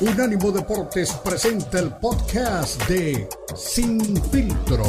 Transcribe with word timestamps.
Unánimo 0.00 0.52
Deportes 0.52 1.12
presenta 1.24 1.80
el 1.80 1.90
podcast 1.90 2.80
de 2.88 3.28
Sin 3.56 4.00
Filtro. 4.30 4.84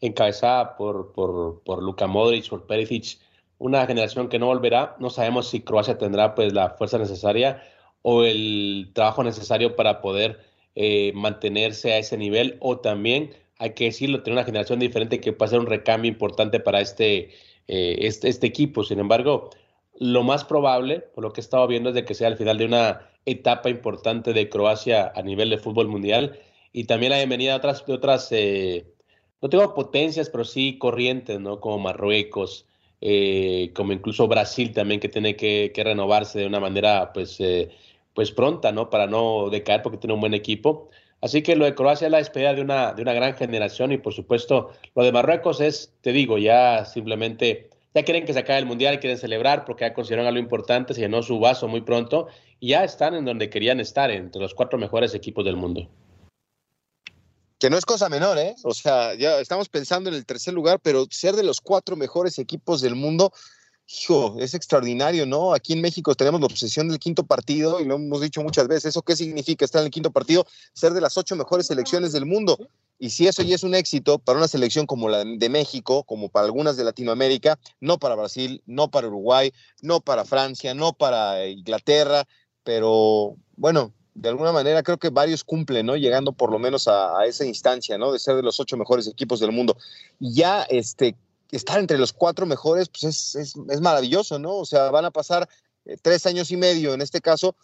Encabezada 0.00 0.74
por, 0.74 1.12
por, 1.12 1.62
por 1.64 1.82
Luka 1.82 2.06
Modric, 2.06 2.48
por 2.48 2.66
Perisic, 2.66 3.18
una 3.58 3.86
generación 3.86 4.30
que 4.30 4.38
no 4.38 4.46
volverá. 4.46 4.96
No 4.98 5.10
sabemos 5.10 5.50
si 5.50 5.60
Croacia 5.60 5.98
tendrá 5.98 6.34
pues 6.34 6.54
la 6.54 6.70
fuerza 6.70 6.96
necesaria 6.96 7.62
o 8.00 8.24
el 8.24 8.92
trabajo 8.94 9.22
necesario 9.22 9.76
para 9.76 10.00
poder 10.00 10.40
eh, 10.76 11.12
mantenerse 11.14 11.92
a 11.92 11.98
ese 11.98 12.16
nivel 12.16 12.56
o 12.60 12.78
también 12.78 13.34
hay 13.58 13.74
que 13.74 13.84
decirlo, 13.84 14.22
tener 14.22 14.38
una 14.38 14.46
generación 14.46 14.78
diferente 14.78 15.20
que 15.20 15.34
puede 15.34 15.50
ser 15.50 15.60
un 15.60 15.66
recambio 15.66 16.10
importante 16.10 16.58
para 16.58 16.80
este, 16.80 17.30
eh, 17.68 17.96
este, 18.00 18.28
este, 18.28 18.46
equipo. 18.46 18.84
Sin 18.84 18.98
embargo, 18.98 19.50
lo 19.98 20.22
más 20.22 20.44
probable, 20.44 21.00
por 21.00 21.24
lo 21.24 21.32
que 21.32 21.40
he 21.40 21.44
estado 21.44 21.66
viendo, 21.66 21.90
es 21.90 21.94
de 21.94 22.04
que 22.04 22.14
sea 22.14 22.28
al 22.28 22.36
final 22.36 22.58
de 22.58 22.66
una 22.66 23.08
etapa 23.26 23.70
importante 23.70 24.32
de 24.32 24.48
Croacia 24.48 25.12
a 25.14 25.22
nivel 25.22 25.50
de 25.50 25.58
fútbol 25.58 25.88
mundial 25.88 26.38
y 26.72 26.84
también 26.84 27.10
la 27.10 27.18
bienvenida 27.18 27.52
de 27.52 27.58
otras, 27.58 27.86
de 27.86 27.92
otras 27.92 28.28
eh, 28.32 28.86
no 29.40 29.48
tengo 29.48 29.74
potencias, 29.74 30.30
pero 30.30 30.44
sí 30.44 30.78
corrientes, 30.78 31.40
¿no? 31.40 31.60
Como 31.60 31.78
Marruecos, 31.78 32.66
eh, 33.00 33.72
como 33.74 33.92
incluso 33.92 34.28
Brasil 34.28 34.72
también, 34.72 35.00
que 35.00 35.08
tiene 35.08 35.36
que, 35.36 35.72
renovarse 35.76 36.40
de 36.40 36.46
una 36.46 36.60
manera, 36.60 37.12
pues, 37.12 37.38
pues 38.14 38.30
pronta, 38.32 38.72
¿no? 38.72 38.90
Para 38.90 39.06
no 39.06 39.50
decaer 39.50 39.82
porque 39.82 39.98
tiene 39.98 40.14
un 40.14 40.20
buen 40.20 40.34
equipo. 40.34 40.90
Así 41.22 41.42
que 41.42 41.54
lo 41.54 41.64
de 41.64 41.76
Croacia 41.76 42.06
es 42.06 42.10
la 42.10 42.18
despedida 42.18 42.52
de 42.52 42.60
una, 42.60 42.92
de 42.92 43.02
una 43.02 43.12
gran 43.12 43.34
generación 43.34 43.92
y 43.92 43.98
por 43.98 44.12
supuesto 44.12 44.72
lo 44.96 45.04
de 45.04 45.12
Marruecos 45.12 45.60
es, 45.60 45.94
te 46.00 46.10
digo, 46.10 46.36
ya 46.36 46.84
simplemente, 46.84 47.70
ya 47.94 48.02
quieren 48.02 48.26
que 48.26 48.32
se 48.32 48.40
acabe 48.40 48.58
el 48.58 48.66
Mundial, 48.66 48.98
quieren 48.98 49.16
celebrar 49.16 49.64
porque 49.64 49.84
ya 49.84 49.94
consideran 49.94 50.26
algo 50.26 50.40
importante, 50.40 50.94
se 50.94 51.00
llenó 51.00 51.22
su 51.22 51.38
vaso 51.38 51.68
muy 51.68 51.82
pronto 51.82 52.26
y 52.58 52.70
ya 52.70 52.82
están 52.82 53.14
en 53.14 53.24
donde 53.24 53.50
querían 53.50 53.78
estar, 53.78 54.10
entre 54.10 54.42
los 54.42 54.52
cuatro 54.52 54.80
mejores 54.80 55.14
equipos 55.14 55.44
del 55.44 55.56
mundo. 55.56 55.88
Que 57.60 57.70
no 57.70 57.78
es 57.78 57.86
cosa 57.86 58.08
menor, 58.08 58.36
¿eh? 58.38 58.56
O 58.64 58.74
sea, 58.74 59.14
ya 59.14 59.38
estamos 59.38 59.68
pensando 59.68 60.10
en 60.10 60.16
el 60.16 60.26
tercer 60.26 60.52
lugar, 60.52 60.80
pero 60.82 61.06
ser 61.08 61.36
de 61.36 61.44
los 61.44 61.60
cuatro 61.60 61.94
mejores 61.94 62.40
equipos 62.40 62.80
del 62.80 62.96
mundo, 62.96 63.32
hijo, 63.86 64.36
es 64.38 64.54
extraordinario, 64.54 65.26
¿no? 65.26 65.54
Aquí 65.54 65.72
en 65.72 65.80
México 65.80 66.14
tenemos 66.14 66.40
la 66.40 66.46
obsesión 66.46 66.88
del 66.88 66.98
quinto 66.98 67.24
partido 67.24 67.80
y 67.80 67.84
lo 67.84 67.96
hemos 67.96 68.20
dicho 68.20 68.42
muchas 68.42 68.68
veces. 68.68 68.86
¿Eso 68.86 69.02
qué 69.02 69.16
significa 69.16 69.64
estar 69.64 69.80
en 69.80 69.86
el 69.86 69.92
quinto 69.92 70.10
partido? 70.10 70.46
Ser 70.72 70.92
de 70.92 71.00
las 71.00 71.16
ocho 71.18 71.36
mejores 71.36 71.66
selecciones 71.66 72.12
del 72.12 72.26
mundo. 72.26 72.58
Y 72.98 73.10
si 73.10 73.26
eso 73.26 73.42
ya 73.42 73.56
es 73.56 73.64
un 73.64 73.74
éxito 73.74 74.18
para 74.18 74.38
una 74.38 74.48
selección 74.48 74.86
como 74.86 75.08
la 75.08 75.24
de 75.24 75.48
México, 75.48 76.04
como 76.04 76.28
para 76.28 76.46
algunas 76.46 76.76
de 76.76 76.84
Latinoamérica, 76.84 77.58
no 77.80 77.98
para 77.98 78.14
Brasil, 78.14 78.62
no 78.66 78.90
para 78.90 79.08
Uruguay, 79.08 79.52
no 79.80 80.00
para 80.00 80.24
Francia, 80.24 80.72
no 80.74 80.92
para 80.92 81.46
Inglaterra, 81.46 82.26
pero 82.62 83.36
bueno, 83.56 83.92
de 84.14 84.28
alguna 84.28 84.52
manera 84.52 84.82
creo 84.82 84.98
que 84.98 85.10
varios 85.10 85.42
cumplen, 85.42 85.86
¿no? 85.86 85.96
Llegando 85.96 86.32
por 86.32 86.50
lo 86.50 86.58
menos 86.58 86.86
a, 86.86 87.24
esa 87.26 87.44
instancia, 87.44 87.98
¿no? 87.98 88.12
De 88.12 88.18
ser 88.18 88.36
de 88.36 88.42
los 88.42 88.60
ocho 88.60 88.76
mejores 88.76 89.08
equipos 89.08 89.40
del 89.40 89.52
mundo. 89.52 89.76
Ya, 90.20 90.62
este, 90.62 91.16
estar 91.52 91.78
entre 91.78 91.98
los 91.98 92.12
cuatro 92.12 92.46
mejores, 92.46 92.88
pues 92.88 93.04
es, 93.04 93.56
es, 93.68 93.80
maravilloso, 93.80 94.38
¿no? 94.38 94.56
O 94.56 94.64
sea, 94.64 94.90
van 94.90 95.04
a 95.04 95.10
pasar 95.10 95.48
eh, 95.84 95.96
tres 96.00 96.26
años 96.26 96.50
y 96.50 96.56
medio 96.56 96.94
en 96.94 97.02
este 97.02 97.20
caso 97.20 97.54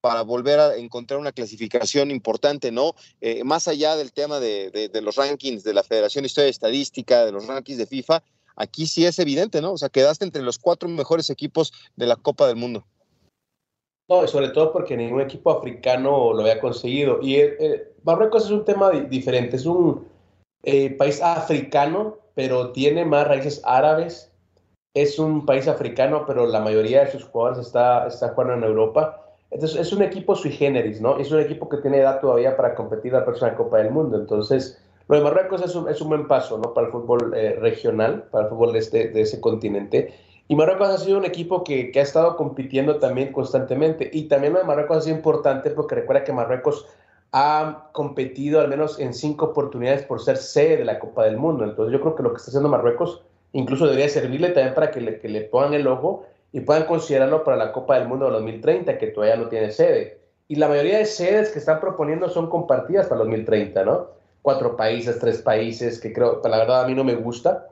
para 0.00 0.22
volver 0.22 0.58
a 0.58 0.76
encontrar 0.76 1.20
una 1.20 1.32
clasificación 1.32 2.10
importante, 2.10 2.72
¿no? 2.72 2.94
Eh, 3.20 3.44
más 3.44 3.68
allá 3.68 3.96
del 3.96 4.12
tema 4.12 4.40
de, 4.40 4.90
de, 4.92 5.02
los 5.02 5.16
rankings 5.16 5.64
de 5.64 5.74
la 5.74 5.82
Federación 5.82 6.22
de 6.22 6.26
Historia 6.26 6.48
y 6.48 6.50
Estadística, 6.50 7.24
de 7.24 7.32
los 7.32 7.46
rankings 7.46 7.78
de 7.78 7.86
FIFA, 7.86 8.22
aquí 8.56 8.86
sí 8.86 9.04
es 9.04 9.18
evidente, 9.18 9.60
¿no? 9.60 9.72
O 9.72 9.78
sea, 9.78 9.88
quedaste 9.88 10.24
entre 10.24 10.42
los 10.42 10.58
cuatro 10.58 10.88
mejores 10.88 11.28
equipos 11.28 11.72
de 11.96 12.06
la 12.06 12.16
Copa 12.16 12.46
del 12.46 12.56
Mundo. 12.56 12.86
No, 14.08 14.26
sobre 14.28 14.50
todo 14.50 14.72
porque 14.72 14.96
ningún 14.96 15.20
equipo 15.20 15.50
africano 15.50 16.32
lo 16.32 16.40
había 16.40 16.60
conseguido. 16.60 17.18
Y 17.20 17.36
eh, 17.36 17.92
Marruecos 18.04 18.44
es 18.44 18.50
un 18.50 18.64
tema 18.64 18.90
diferente, 18.90 19.56
es 19.56 19.66
un 19.66 20.06
país 20.98 21.22
africano 21.22 22.18
pero 22.36 22.70
tiene 22.70 23.04
más 23.04 23.26
raíces 23.26 23.60
árabes. 23.64 24.30
Es 24.94 25.18
un 25.18 25.46
país 25.46 25.66
africano, 25.66 26.24
pero 26.26 26.46
la 26.46 26.60
mayoría 26.60 27.04
de 27.04 27.10
sus 27.10 27.24
jugadores 27.24 27.66
está, 27.66 28.06
está 28.06 28.28
jugando 28.28 28.54
en 28.54 28.64
Europa. 28.64 29.22
Entonces, 29.50 29.80
es 29.80 29.92
un 29.92 30.02
equipo 30.02 30.36
sui 30.36 30.52
generis, 30.52 31.00
¿no? 31.00 31.18
Es 31.18 31.32
un 31.32 31.40
equipo 31.40 31.68
que 31.68 31.78
tiene 31.78 31.98
edad 31.98 32.20
todavía 32.20 32.56
para 32.56 32.74
competir 32.74 33.14
la 33.14 33.24
próxima 33.24 33.54
Copa 33.54 33.78
del 33.78 33.90
Mundo. 33.90 34.18
Entonces, 34.18 34.78
lo 35.08 35.16
de 35.16 35.22
Marruecos 35.22 35.62
es 35.62 35.74
un, 35.74 35.88
es 35.88 36.00
un 36.02 36.10
buen 36.10 36.28
paso, 36.28 36.58
¿no? 36.58 36.74
Para 36.74 36.88
el 36.88 36.92
fútbol 36.92 37.32
eh, 37.34 37.56
regional, 37.58 38.24
para 38.30 38.44
el 38.44 38.50
fútbol 38.50 38.74
de, 38.74 38.80
este, 38.80 39.08
de 39.08 39.22
ese 39.22 39.40
continente. 39.40 40.12
Y 40.48 40.56
Marruecos 40.56 40.88
ha 40.88 40.98
sido 40.98 41.16
un 41.16 41.24
equipo 41.24 41.64
que, 41.64 41.90
que, 41.90 42.00
ha 42.00 42.02
estado 42.02 42.36
compitiendo 42.36 42.98
también 42.98 43.32
constantemente. 43.32 44.10
Y 44.12 44.24
también 44.24 44.52
lo 44.52 44.58
de 44.58 44.66
Marruecos 44.66 44.98
ha 44.98 45.00
sido 45.00 45.16
importante 45.16 45.70
porque 45.70 45.94
recuerda 45.94 46.22
que 46.22 46.32
Marruecos 46.34 46.86
ha 47.32 47.90
competido 47.92 48.60
al 48.60 48.68
menos 48.68 48.98
en 48.98 49.14
cinco 49.14 49.46
oportunidades 49.46 50.02
por 50.02 50.22
ser 50.22 50.36
sede 50.36 50.78
de 50.78 50.84
la 50.84 50.98
Copa 50.98 51.24
del 51.24 51.36
Mundo. 51.36 51.64
Entonces 51.64 51.92
yo 51.92 52.00
creo 52.00 52.14
que 52.14 52.22
lo 52.22 52.30
que 52.30 52.36
está 52.38 52.50
haciendo 52.50 52.68
Marruecos 52.68 53.22
incluso 53.52 53.86
debería 53.86 54.08
servirle 54.08 54.50
también 54.50 54.74
para 54.74 54.90
que 54.90 55.00
le, 55.00 55.18
que 55.18 55.28
le 55.28 55.42
pongan 55.42 55.74
el 55.74 55.86
ojo 55.86 56.26
y 56.52 56.60
puedan 56.60 56.84
considerarlo 56.84 57.44
para 57.44 57.56
la 57.56 57.72
Copa 57.72 57.98
del 57.98 58.08
Mundo 58.08 58.26
de 58.26 58.32
2030, 58.32 58.98
que 58.98 59.08
todavía 59.08 59.36
no 59.36 59.48
tiene 59.48 59.70
sede. 59.70 60.18
Y 60.48 60.56
la 60.56 60.68
mayoría 60.68 60.98
de 60.98 61.06
sedes 61.06 61.50
que 61.50 61.58
están 61.58 61.80
proponiendo 61.80 62.28
son 62.28 62.48
compartidas 62.48 63.08
para 63.08 63.18
2030, 63.20 63.84
¿no? 63.84 64.08
Cuatro 64.42 64.76
países, 64.76 65.18
tres 65.18 65.42
países, 65.42 66.00
que 66.00 66.12
creo, 66.12 66.40
la 66.44 66.58
verdad 66.58 66.84
a 66.84 66.86
mí 66.86 66.94
no 66.94 67.04
me 67.04 67.14
gusta. 67.16 67.68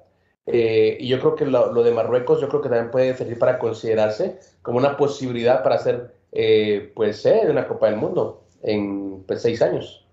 Eh, 0.47 0.99
y 1.01 1.09
yo 1.09 1.19
creo 1.21 1.35
que 1.37 1.47
lo, 1.47 1.83
de 1.83 1.91
Marruecos, 1.93 2.41
yo 2.41 2.49
creo 2.49 2.61
que 2.61 2.69
también 2.69 2.91
puede 2.91 3.17
servir 3.17 3.39
para 3.39 3.59
considerarse 3.59 4.39
como 4.61 4.79
una 4.79 4.97
posibilidad 4.97 5.63
para 5.63 5.79
ser, 5.79 6.13
eh, 6.33 6.93
pues, 6.95 7.23
sede 7.23 7.47
de 7.47 7.53
una 7.53 7.67
Copa 7.69 7.87
del 7.87 7.97
Mundo 7.97 8.44
en 8.65 9.23
pues, 9.27 9.43
seis 9.43 9.63
años. 9.63 10.05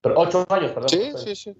Pero 0.00 0.18
ocho 0.18 0.46
años, 0.48 0.72
perdón. 0.72 0.88
Sí, 0.88 1.12
sí, 1.24 1.36
sí. 1.36 1.54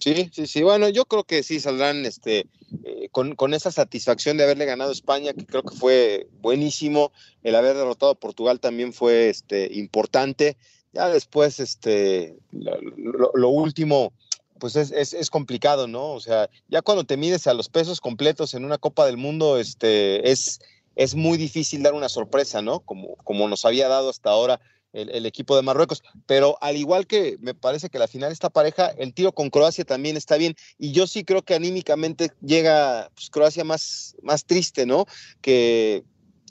Sí, 0.00 0.30
sí, 0.32 0.46
sí. 0.48 0.62
Bueno, 0.62 0.88
yo 0.88 1.04
creo 1.04 1.22
que 1.22 1.44
sí 1.44 1.60
saldrán 1.60 2.04
este, 2.06 2.46
eh, 2.82 3.08
con, 3.12 3.36
con, 3.36 3.54
esa 3.54 3.70
satisfacción 3.70 4.36
de 4.36 4.42
haberle 4.42 4.64
ganado 4.64 4.90
a 4.90 4.94
España, 4.94 5.32
que 5.32 5.46
creo 5.46 5.62
que 5.62 5.76
fue 5.76 6.26
buenísimo. 6.40 7.12
El 7.44 7.54
haber 7.54 7.76
derrotado 7.76 8.12
a 8.12 8.18
Portugal 8.18 8.58
también 8.58 8.92
fue 8.92 9.28
este, 9.28 9.72
importante. 9.72 10.56
Ya 10.92 11.08
después, 11.08 11.60
este, 11.60 12.36
lo, 12.50 13.48
último, 13.48 14.12
pues 14.58 14.74
es, 14.74 14.90
es, 14.90 15.14
es, 15.14 15.30
complicado, 15.30 15.86
¿no? 15.86 16.10
O 16.10 16.20
sea, 16.20 16.50
ya 16.68 16.82
cuando 16.82 17.04
te 17.04 17.16
mides 17.16 17.46
a 17.46 17.54
los 17.54 17.68
pesos 17.68 18.00
completos 18.00 18.54
en 18.54 18.64
una 18.64 18.78
Copa 18.78 19.06
del 19.06 19.16
Mundo, 19.16 19.56
este, 19.56 20.30
es, 20.30 20.58
es 20.96 21.14
muy 21.14 21.38
difícil 21.38 21.82
dar 21.82 21.94
una 21.94 22.08
sorpresa, 22.08 22.62
¿no? 22.62 22.80
Como, 22.80 23.16
como 23.24 23.48
nos 23.48 23.64
había 23.64 23.88
dado 23.88 24.10
hasta 24.10 24.30
ahora 24.30 24.60
el, 24.92 25.26
equipo 25.26 25.56
de 25.56 25.62
Marruecos. 25.62 26.02
Pero 26.26 26.58
al 26.60 26.76
igual 26.76 27.06
que 27.06 27.36
me 27.40 27.54
parece 27.54 27.88
que 27.88 27.98
la 27.98 28.08
final 28.08 28.32
esta 28.32 28.50
pareja, 28.50 28.88
el 28.88 29.14
tiro 29.14 29.32
con 29.32 29.50
Croacia 29.50 29.84
también 29.84 30.16
está 30.16 30.36
bien. 30.36 30.54
Y 30.78 30.92
yo 30.92 31.06
sí 31.06 31.24
creo 31.24 31.42
que 31.42 31.54
anímicamente 31.54 32.32
llega 32.40 33.10
pues, 33.14 33.30
Croacia 33.30 33.64
más, 33.64 34.16
más 34.22 34.44
triste, 34.44 34.86
¿no? 34.86 35.06
Que 35.40 36.04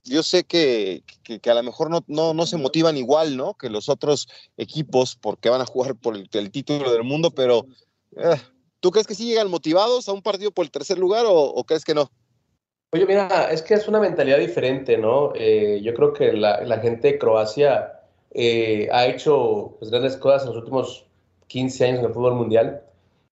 yo 0.04 0.24
sé 0.24 0.44
que, 0.44 1.04
que, 1.24 1.50
a 1.50 1.54
lo 1.54 1.64
mejor 1.64 1.92
no, 1.92 2.04
no, 2.08 2.34
no, 2.34 2.46
se 2.48 2.58
motivan 2.58 2.98
igual, 2.98 3.38
¿no? 3.38 3.54
Que 3.54 3.70
los 3.70 3.88
otros 3.90 4.28
equipos 4.58 5.16
porque 5.16 5.50
van 5.50 5.62
a 5.62 5.66
jugar 5.66 5.96
por 5.96 6.18
el, 6.18 6.52
título 6.52 6.92
del 6.92 7.04
mundo, 7.04 7.30
pero 7.32 7.68
eh, 8.18 8.42
¿tú 8.80 8.90
crees 8.90 9.06
que 9.06 9.14
sí 9.14 9.26
llegan 9.26 9.52
motivados 9.52 10.10
a 10.10 10.14
un 10.14 10.24
partido 10.24 10.50
por 10.52 10.66
el 10.66 10.72
tercer 10.72 10.98
lugar 10.98 11.26
o 11.28 11.64
crees 11.66 11.86
que 11.86 11.94
no? 11.94 12.10
Oye, 12.94 13.06
mira, 13.06 13.50
es 13.52 13.62
que 13.62 13.74
es 13.74 13.88
una 13.88 14.02
mentalidad 14.02 14.38
diferente, 14.38 14.98
¿no? 14.98 15.32
Eh, 15.36 15.80
yo 15.82 15.94
creo 15.94 16.12
que 16.12 16.34
la, 16.34 16.60
la 16.62 16.80
gente 16.80 17.14
de 17.14 17.18
Croacia 17.18 18.02
eh, 18.32 18.90
ha 18.92 19.06
hecho 19.08 19.78
pues, 19.80 19.92
grandes 19.92 20.18
cosas 20.18 20.44
en 20.44 20.50
los 20.50 20.58
últimos 20.58 21.06
15 21.48 21.86
años 21.86 22.00
en 22.00 22.06
el 22.06 22.14
fútbol 22.14 22.36
mundial. 22.36 22.82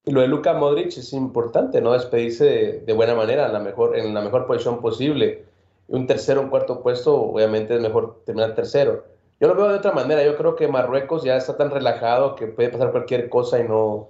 Y 0.06 0.12
lo 0.12 0.22
de 0.22 0.28
Luka 0.28 0.54
Modric 0.54 0.88
es 0.96 1.12
importante, 1.12 1.82
¿no? 1.82 1.92
Despedirse 1.92 2.82
de, 2.86 2.92
buena 2.94 3.14
manera, 3.14 3.46
en 3.46 3.52
la, 3.52 3.60
mejor, 3.60 3.98
en 3.98 4.14
la 4.14 4.22
mejor 4.22 4.46
posición 4.46 4.80
posible. 4.80 5.44
Un 5.88 6.06
tercero, 6.06 6.40
un 6.40 6.48
cuarto 6.48 6.82
puesto, 6.82 7.14
obviamente 7.14 7.74
es 7.74 7.82
mejor 7.82 8.22
terminar 8.24 8.54
tercero. 8.54 9.04
Yo 9.40 9.48
lo 9.48 9.54
veo 9.56 9.68
de 9.68 9.76
otra 9.76 9.92
manera. 9.92 10.24
Yo 10.24 10.36
creo 10.38 10.56
que 10.56 10.68
Marruecos 10.68 11.22
ya 11.22 11.36
está 11.36 11.58
tan 11.58 11.70
relajado 11.70 12.34
que 12.34 12.46
puede 12.46 12.70
pasar 12.70 12.92
cualquier 12.92 13.28
cosa 13.28 13.60
y 13.60 13.64
no. 13.64 14.08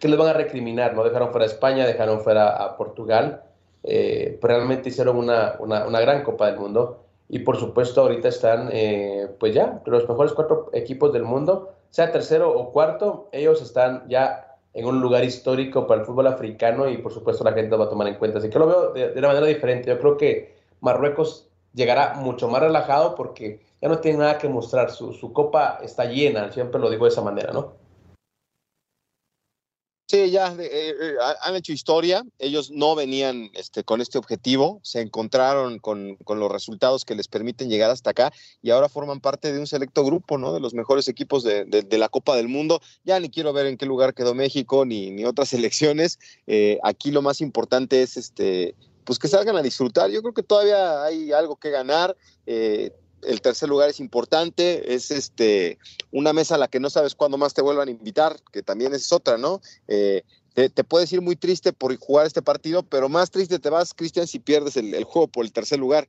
que 0.00 0.08
les 0.08 0.18
van 0.18 0.28
a 0.28 0.32
recriminar? 0.32 0.94
¿No? 0.94 1.04
Dejaron 1.04 1.30
fuera 1.30 1.44
a 1.44 1.48
España, 1.48 1.86
dejaron 1.86 2.22
fuera 2.22 2.56
a 2.56 2.76
Portugal 2.78 3.42
eh, 3.90 4.38
realmente 4.42 4.90
hicieron 4.90 5.16
una, 5.16 5.56
una, 5.60 6.00
gran 6.00 6.22
Copa 6.22 6.44
del 6.44 6.60
Mundo 6.60 7.04
y 7.26 7.38
por 7.38 7.56
supuesto 7.56 8.02
ahorita 8.02 8.28
están 8.28 8.68
eh, 8.70 9.30
pues 9.40 9.54
ya 9.54 9.80
los 9.86 10.06
mejores 10.06 10.34
cuatro 10.34 10.68
equipos 10.74 11.10
del 11.10 11.22
mundo, 11.22 11.72
sea 11.88 12.12
tercero 12.12 12.52
o 12.52 12.70
cuarto, 12.70 13.30
ellos 13.32 13.62
están 13.62 14.06
ya 14.06 14.58
en 14.74 14.84
un 14.84 15.00
lugar 15.00 15.24
histórico 15.24 15.86
para 15.86 16.02
el 16.02 16.06
fútbol 16.06 16.26
africano 16.26 16.86
y 16.86 16.98
por 16.98 17.14
supuesto 17.14 17.44
la 17.44 17.54
gente 17.54 17.70
lo 17.70 17.78
va 17.78 17.86
a 17.86 17.88
tomar 17.88 18.08
en 18.08 18.16
cuenta. 18.16 18.40
Así 18.40 18.50
que 18.50 18.58
lo 18.58 18.66
veo 18.66 18.92
de, 18.92 19.18
una 19.18 19.28
manera 19.28 19.46
diferente. 19.46 19.88
Yo 19.88 19.98
creo 19.98 20.18
que 20.18 20.54
Marruecos 20.80 21.48
llegará 21.72 22.12
mucho 22.12 22.46
más 22.46 22.60
relajado 22.60 23.14
porque 23.14 23.62
ya 23.80 23.88
no 23.88 24.00
tiene 24.00 24.18
nada 24.18 24.36
que 24.36 24.50
mostrar, 24.50 24.90
su, 24.90 25.14
su 25.14 25.32
copa 25.32 25.78
está 25.82 26.04
llena, 26.04 26.52
siempre 26.52 26.78
lo 26.78 26.90
digo 26.90 27.06
de 27.06 27.10
esa 27.10 27.22
manera, 27.22 27.54
¿no? 27.54 27.72
Sí, 30.10 30.30
ya 30.30 30.56
eh, 30.58 30.94
eh, 30.98 31.16
han 31.42 31.54
hecho 31.54 31.70
historia. 31.70 32.24
Ellos 32.38 32.70
no 32.70 32.94
venían 32.94 33.50
este, 33.52 33.84
con 33.84 34.00
este 34.00 34.16
objetivo, 34.16 34.80
se 34.82 35.02
encontraron 35.02 35.78
con, 35.80 36.16
con, 36.24 36.40
los 36.40 36.50
resultados 36.50 37.04
que 37.04 37.14
les 37.14 37.28
permiten 37.28 37.68
llegar 37.68 37.90
hasta 37.90 38.10
acá 38.10 38.32
y 38.62 38.70
ahora 38.70 38.88
forman 38.88 39.20
parte 39.20 39.52
de 39.52 39.60
un 39.60 39.66
selecto 39.66 40.06
grupo, 40.06 40.38
¿no? 40.38 40.54
De 40.54 40.60
los 40.60 40.72
mejores 40.72 41.08
equipos 41.08 41.44
de, 41.44 41.66
de, 41.66 41.82
de 41.82 41.98
la 41.98 42.08
Copa 42.08 42.36
del 42.36 42.48
Mundo. 42.48 42.80
Ya 43.04 43.20
ni 43.20 43.28
quiero 43.28 43.52
ver 43.52 43.66
en 43.66 43.76
qué 43.76 43.84
lugar 43.84 44.14
quedó 44.14 44.34
México 44.34 44.86
ni, 44.86 45.10
ni 45.10 45.26
otras 45.26 45.48
selecciones. 45.50 46.18
Eh, 46.46 46.78
aquí 46.84 47.10
lo 47.10 47.20
más 47.20 47.42
importante 47.42 48.00
es 48.00 48.16
este, 48.16 48.74
pues 49.04 49.18
que 49.18 49.28
salgan 49.28 49.56
a 49.56 49.62
disfrutar. 49.62 50.10
Yo 50.10 50.22
creo 50.22 50.32
que 50.32 50.42
todavía 50.42 51.04
hay 51.04 51.32
algo 51.32 51.56
que 51.56 51.68
ganar. 51.68 52.16
Eh, 52.46 52.92
el 53.22 53.40
tercer 53.40 53.68
lugar 53.68 53.88
es 53.88 54.00
importante, 54.00 54.94
es 54.94 55.10
este 55.10 55.78
una 56.10 56.32
mesa 56.32 56.54
a 56.54 56.58
la 56.58 56.68
que 56.68 56.80
no 56.80 56.90
sabes 56.90 57.14
cuándo 57.14 57.38
más 57.38 57.54
te 57.54 57.62
vuelvan 57.62 57.88
a 57.88 57.90
invitar, 57.90 58.36
que 58.52 58.62
también 58.62 58.94
es 58.94 59.12
otra, 59.12 59.38
¿no? 59.38 59.60
Eh, 59.88 60.22
te, 60.54 60.82
puedes 60.82 61.12
ir 61.12 61.20
muy 61.20 61.36
triste 61.36 61.72
por 61.72 61.96
jugar 61.96 62.26
este 62.26 62.42
partido, 62.42 62.82
pero 62.82 63.08
más 63.08 63.30
triste 63.30 63.60
te 63.60 63.70
vas, 63.70 63.94
Cristian, 63.94 64.26
si 64.26 64.40
pierdes 64.40 64.76
el, 64.76 64.92
el, 64.92 65.04
juego 65.04 65.28
por 65.28 65.44
el 65.44 65.52
tercer 65.52 65.78
lugar. 65.78 66.08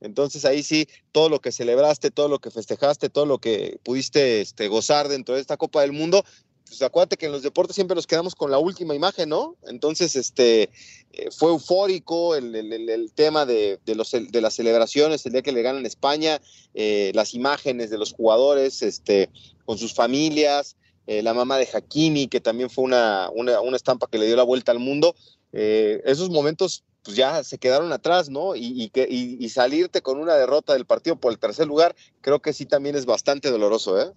Entonces 0.00 0.44
ahí 0.44 0.62
sí, 0.62 0.88
todo 1.10 1.28
lo 1.28 1.40
que 1.40 1.50
celebraste, 1.50 2.12
todo 2.12 2.28
lo 2.28 2.38
que 2.38 2.52
festejaste, 2.52 3.08
todo 3.08 3.26
lo 3.26 3.38
que 3.38 3.80
pudiste 3.82 4.40
este, 4.40 4.68
gozar 4.68 5.08
dentro 5.08 5.34
de 5.34 5.40
esta 5.40 5.56
Copa 5.56 5.80
del 5.80 5.92
Mundo, 5.92 6.24
pues 6.68 6.82
acuérdate 6.82 7.16
que 7.16 7.26
en 7.26 7.32
los 7.32 7.42
deportes 7.42 7.74
siempre 7.74 7.94
nos 7.94 8.06
quedamos 8.06 8.34
con 8.34 8.50
la 8.50 8.58
última 8.58 8.94
imagen, 8.94 9.28
¿no? 9.28 9.56
Entonces, 9.66 10.14
este, 10.16 10.70
eh, 11.12 11.30
fue 11.30 11.50
eufórico 11.50 12.34
el, 12.34 13.12
tema 13.14 13.46
de, 13.46 13.78
de, 13.84 13.94
los, 13.94 14.10
de, 14.10 14.40
las 14.40 14.54
celebraciones, 14.54 15.24
el 15.26 15.32
día 15.32 15.42
que 15.42 15.52
le 15.52 15.62
ganan 15.62 15.86
España, 15.86 16.40
eh, 16.74 17.12
las 17.14 17.34
imágenes 17.34 17.90
de 17.90 17.98
los 17.98 18.12
jugadores, 18.12 18.82
este, 18.82 19.30
con 19.64 19.78
sus 19.78 19.94
familias, 19.94 20.76
eh, 21.06 21.22
la 21.22 21.34
mamá 21.34 21.58
de 21.58 21.68
Hakimi, 21.72 22.28
que 22.28 22.40
también 22.40 22.70
fue 22.70 22.84
una, 22.84 23.30
una, 23.34 23.60
una, 23.60 23.76
estampa 23.76 24.08
que 24.10 24.18
le 24.18 24.26
dio 24.26 24.36
la 24.36 24.42
vuelta 24.42 24.72
al 24.72 24.78
mundo. 24.78 25.14
Esos 25.50 26.28
momentos 26.28 26.84
pues 27.02 27.16
ya 27.16 27.42
se 27.42 27.56
quedaron 27.56 27.90
atrás, 27.90 28.28
¿no? 28.28 28.54
Y, 28.54 28.82
y, 28.82 28.90
que, 28.90 29.08
y, 29.08 29.42
y 29.42 29.48
salirte 29.48 30.02
con 30.02 30.18
una 30.18 30.34
derrota 30.34 30.74
del 30.74 30.84
partido 30.84 31.16
por 31.16 31.32
el 31.32 31.38
tercer 31.38 31.66
lugar, 31.66 31.96
creo 32.20 32.40
que 32.40 32.52
sí 32.52 32.66
también 32.66 32.96
es 32.96 33.06
bastante 33.06 33.50
doloroso, 33.50 33.98
¿eh? 33.98 34.12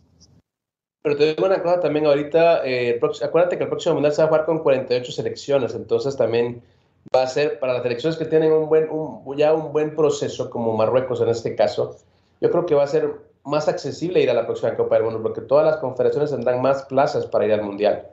Pero 1.01 1.17
te 1.17 1.25
digo 1.25 1.45
una 1.45 1.61
cosa 1.63 1.79
también 1.79 2.05
ahorita, 2.05 2.65
eh, 2.65 2.99
acuérdate 3.23 3.57
que 3.57 3.63
el 3.63 3.69
próximo 3.69 3.95
mundial 3.95 4.13
se 4.13 4.21
va 4.21 4.25
a 4.25 4.27
jugar 4.29 4.45
con 4.45 4.59
48 4.59 5.11
selecciones, 5.11 5.73
entonces 5.73 6.15
también 6.15 6.61
va 7.15 7.23
a 7.23 7.27
ser 7.27 7.59
para 7.59 7.73
las 7.73 7.83
selecciones 7.83 8.17
que 8.17 8.25
tienen 8.25 8.51
un 8.51 8.69
buen, 8.69 8.87
ya 9.35 9.53
un 9.53 9.73
buen 9.73 9.95
proceso, 9.95 10.49
como 10.49 10.77
Marruecos 10.77 11.19
en 11.21 11.29
este 11.29 11.55
caso, 11.55 11.97
yo 12.39 12.51
creo 12.51 12.65
que 12.67 12.75
va 12.75 12.83
a 12.83 12.87
ser 12.87 13.11
más 13.43 13.67
accesible 13.67 14.21
ir 14.21 14.29
a 14.29 14.35
la 14.35 14.45
próxima 14.45 14.75
Copa 14.75 14.95
del 14.95 15.05
Mundo, 15.05 15.23
porque 15.23 15.41
todas 15.41 15.65
las 15.65 15.77
confederaciones 15.77 16.29
tendrán 16.29 16.61
más 16.61 16.83
plazas 16.83 17.25
para 17.25 17.45
ir 17.45 17.53
al 17.53 17.63
mundial. 17.63 18.07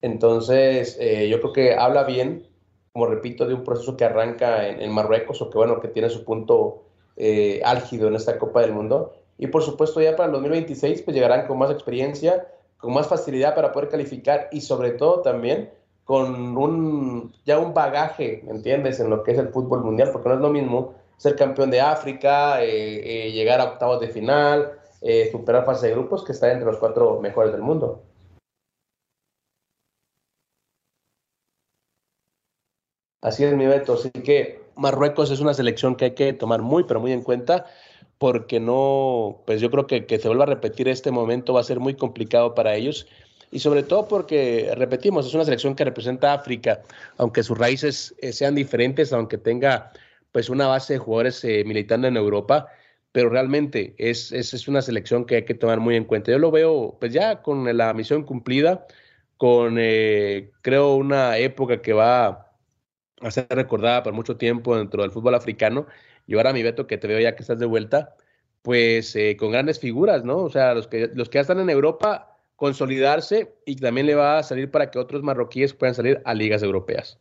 Entonces, 0.00 0.96
eh, 0.98 1.28
yo 1.28 1.40
creo 1.40 1.52
que 1.52 1.74
habla 1.74 2.04
bien, 2.04 2.48
como 2.92 3.06
repito, 3.06 3.46
de 3.46 3.52
un 3.52 3.64
proceso 3.64 3.96
que 3.98 4.04
arranca 4.04 4.66
en, 4.66 4.80
en 4.80 4.90
Marruecos 4.90 5.42
o 5.42 5.50
que, 5.50 5.58
bueno, 5.58 5.80
que 5.80 5.88
tiene 5.88 6.08
su 6.08 6.24
punto 6.24 6.84
eh, 7.16 7.60
álgido 7.64 8.08
en 8.08 8.14
esta 8.14 8.38
Copa 8.38 8.62
del 8.62 8.72
Mundo 8.72 9.12
y 9.40 9.46
por 9.46 9.62
supuesto 9.62 10.02
ya 10.02 10.14
para 10.14 10.26
el 10.26 10.32
2026 10.32 11.00
pues 11.00 11.14
llegarán 11.14 11.46
con 11.46 11.58
más 11.58 11.70
experiencia, 11.70 12.46
con 12.76 12.92
más 12.92 13.08
facilidad 13.08 13.54
para 13.54 13.72
poder 13.72 13.88
calificar 13.88 14.48
y 14.52 14.60
sobre 14.60 14.90
todo 14.90 15.22
también 15.22 15.70
con 16.04 16.58
un, 16.58 17.32
ya 17.46 17.58
un 17.58 17.72
bagaje, 17.72 18.42
¿me 18.44 18.50
entiendes?, 18.50 19.00
en 19.00 19.08
lo 19.08 19.22
que 19.22 19.32
es 19.32 19.38
el 19.38 19.48
fútbol 19.48 19.82
mundial, 19.82 20.10
porque 20.12 20.28
no 20.28 20.34
es 20.34 20.40
lo 20.42 20.50
mismo 20.50 20.94
ser 21.16 21.36
campeón 21.36 21.70
de 21.70 21.80
África, 21.80 22.62
eh, 22.62 23.28
eh, 23.28 23.32
llegar 23.32 23.60
a 23.60 23.64
octavos 23.64 24.00
de 24.00 24.08
final, 24.08 24.72
eh, 25.00 25.30
superar 25.32 25.64
fase 25.64 25.86
de 25.86 25.92
grupos, 25.94 26.22
que 26.24 26.32
estar 26.32 26.50
entre 26.50 26.66
los 26.66 26.76
cuatro 26.78 27.18
mejores 27.20 27.52
del 27.52 27.62
mundo. 27.62 28.02
Así 33.22 33.44
es 33.44 33.54
mi 33.54 33.66
Beto, 33.66 33.94
así 33.94 34.10
que 34.10 34.60
Marruecos 34.76 35.30
es 35.30 35.40
una 35.40 35.54
selección 35.54 35.94
que 35.94 36.06
hay 36.06 36.14
que 36.14 36.32
tomar 36.32 36.60
muy, 36.60 36.84
pero 36.84 37.00
muy 37.00 37.12
en 37.12 37.22
cuenta 37.22 37.66
porque 38.20 38.60
no, 38.60 39.42
pues 39.46 39.62
yo 39.62 39.70
creo 39.70 39.86
que 39.86 40.06
que 40.06 40.18
se 40.18 40.28
vuelva 40.28 40.44
a 40.44 40.46
repetir 40.48 40.88
este 40.88 41.10
momento 41.10 41.54
va 41.54 41.60
a 41.60 41.64
ser 41.64 41.80
muy 41.80 41.94
complicado 41.96 42.54
para 42.54 42.76
ellos 42.76 43.06
y 43.50 43.60
sobre 43.60 43.82
todo 43.82 44.06
porque, 44.08 44.72
repetimos, 44.76 45.26
es 45.26 45.34
una 45.34 45.44
selección 45.44 45.74
que 45.74 45.84
representa 45.84 46.32
a 46.32 46.34
África, 46.34 46.82
aunque 47.16 47.42
sus 47.42 47.58
raíces 47.58 48.14
eh, 48.20 48.32
sean 48.32 48.54
diferentes, 48.54 49.12
aunque 49.12 49.38
tenga 49.38 49.92
pues 50.32 50.48
una 50.50 50.68
base 50.68 50.94
de 50.94 50.98
jugadores 51.00 51.44
eh, 51.44 51.64
militando 51.66 52.06
en 52.08 52.16
Europa, 52.16 52.68
pero 53.12 53.28
realmente 53.30 53.94
es, 53.98 54.32
es, 54.32 54.54
es, 54.54 54.68
una 54.68 54.82
selección 54.82 55.24
que 55.24 55.36
hay 55.36 55.44
que 55.44 55.54
tomar 55.54 55.80
muy 55.80 55.96
en 55.96 56.04
cuenta. 56.04 56.30
Yo 56.30 56.38
lo 56.38 56.50
veo 56.50 56.96
pues 57.00 57.12
ya 57.12 57.42
con 57.42 57.76
la 57.76 57.94
misión 57.94 58.24
cumplida, 58.24 58.86
con 59.36 59.76
eh, 59.80 60.50
creo 60.62 60.94
una 60.94 61.38
época 61.38 61.82
que 61.82 61.92
va 61.92 62.52
a 63.20 63.30
ser 63.30 63.46
recordada 63.50 64.02
por 64.02 64.12
mucho 64.12 64.36
tiempo 64.36 64.76
dentro 64.76 65.02
del 65.02 65.10
fútbol 65.10 65.34
africano 65.34 65.86
y 66.30 66.36
ahora, 66.36 66.52
mi 66.52 66.62
Beto, 66.62 66.86
que 66.86 66.96
te 66.96 67.08
veo 67.08 67.18
ya 67.18 67.34
que 67.34 67.42
estás 67.42 67.58
de 67.58 67.66
vuelta, 67.66 68.14
pues 68.62 69.16
eh, 69.16 69.36
con 69.36 69.50
grandes 69.50 69.80
figuras, 69.80 70.22
¿no? 70.22 70.36
O 70.36 70.48
sea, 70.48 70.74
los 70.74 70.86
que, 70.86 71.10
los 71.12 71.28
que 71.28 71.38
ya 71.38 71.40
están 71.40 71.58
en 71.58 71.68
Europa, 71.68 72.38
consolidarse 72.54 73.52
y 73.66 73.74
también 73.74 74.06
le 74.06 74.14
va 74.14 74.38
a 74.38 74.44
salir 74.44 74.70
para 74.70 74.92
que 74.92 75.00
otros 75.00 75.24
marroquíes 75.24 75.74
puedan 75.74 75.96
salir 75.96 76.22
a 76.24 76.32
ligas 76.34 76.62
europeas. 76.62 77.18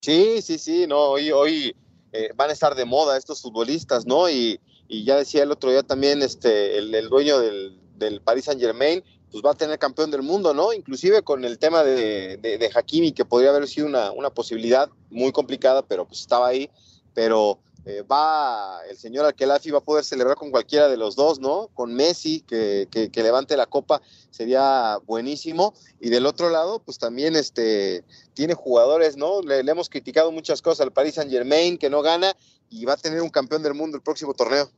Sí, 0.00 0.40
sí, 0.42 0.58
sí, 0.58 0.86
no, 0.86 0.96
hoy, 0.96 1.32
hoy 1.32 1.74
eh, 2.12 2.30
van 2.36 2.50
a 2.50 2.52
estar 2.52 2.76
de 2.76 2.84
moda 2.84 3.16
estos 3.16 3.42
futbolistas, 3.42 4.06
¿no? 4.06 4.30
Y, 4.30 4.60
y 4.86 5.04
ya 5.04 5.16
decía 5.16 5.42
el 5.42 5.50
otro 5.50 5.72
día 5.72 5.82
también 5.82 6.22
este, 6.22 6.78
el, 6.78 6.94
el 6.94 7.08
dueño 7.08 7.40
del, 7.40 7.80
del, 7.96 8.20
Paris 8.20 8.44
Saint 8.44 8.60
Germain, 8.60 9.02
pues 9.32 9.42
va 9.44 9.50
a 9.50 9.54
tener 9.54 9.76
campeón 9.80 10.12
del 10.12 10.22
mundo, 10.22 10.54
¿no? 10.54 10.72
Inclusive 10.72 11.22
con 11.22 11.44
el 11.44 11.58
tema 11.58 11.82
de, 11.82 12.36
de, 12.36 12.58
de 12.58 12.70
Hakimi, 12.72 13.10
que 13.10 13.24
podría 13.24 13.50
haber 13.50 13.66
sido 13.66 13.88
una, 13.88 14.12
una 14.12 14.30
posibilidad 14.30 14.88
muy 15.10 15.32
complicada, 15.32 15.82
pero 15.82 16.06
pues 16.06 16.20
estaba 16.20 16.46
ahí, 16.46 16.70
pero 17.12 17.58
eh, 17.88 18.02
va 18.02 18.82
el 18.86 18.98
señor 18.98 19.24
Alquelafi 19.24 19.70
va 19.70 19.78
a 19.78 19.82
poder 19.82 20.04
celebrar 20.04 20.36
con 20.36 20.50
cualquiera 20.50 20.88
de 20.88 20.98
los 20.98 21.16
dos, 21.16 21.40
¿no? 21.40 21.70
Con 21.72 21.94
Messi, 21.94 22.42
que, 22.42 22.86
que, 22.90 23.22
levante 23.22 23.56
la 23.56 23.64
copa, 23.64 24.02
sería 24.30 24.98
buenísimo. 25.06 25.72
Y 25.98 26.10
del 26.10 26.26
otro 26.26 26.50
lado, 26.50 26.82
pues 26.84 26.98
también 26.98 27.34
este, 27.34 28.04
tiene 28.34 28.52
jugadores, 28.52 29.16
¿no? 29.16 29.40
Le, 29.40 29.60
hemos 29.60 29.88
criticado 29.88 30.30
muchas 30.30 30.60
cosas 30.60 30.84
al 30.84 30.92
Paris 30.92 31.14
Saint 31.14 31.30
Germain, 31.30 31.78
que 31.78 31.88
no 31.88 32.02
gana, 32.02 32.34
y 32.68 32.84
va 32.84 32.92
a 32.92 32.98
tener 32.98 33.22
un 33.22 33.30
campeón 33.30 33.62
del 33.62 33.72
mundo 33.72 33.96
el 33.96 34.02
próximo 34.02 34.34
torneo. 34.34 34.70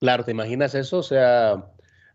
Claro, 0.00 0.26
¿te 0.26 0.32
imaginas 0.32 0.74
eso? 0.74 0.98
O 0.98 1.02
sea, 1.02 1.72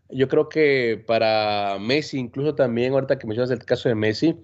yo 0.08 0.28
creo 0.28 0.48
que 0.48 1.02
para 1.04 1.78
Messi, 1.80 2.16
incluso 2.16 2.54
también, 2.54 2.92
ahorita 2.92 3.18
que 3.18 3.26
mencionas 3.26 3.50
el 3.50 3.64
caso 3.64 3.88
de 3.88 3.96
Messi, 3.96 4.36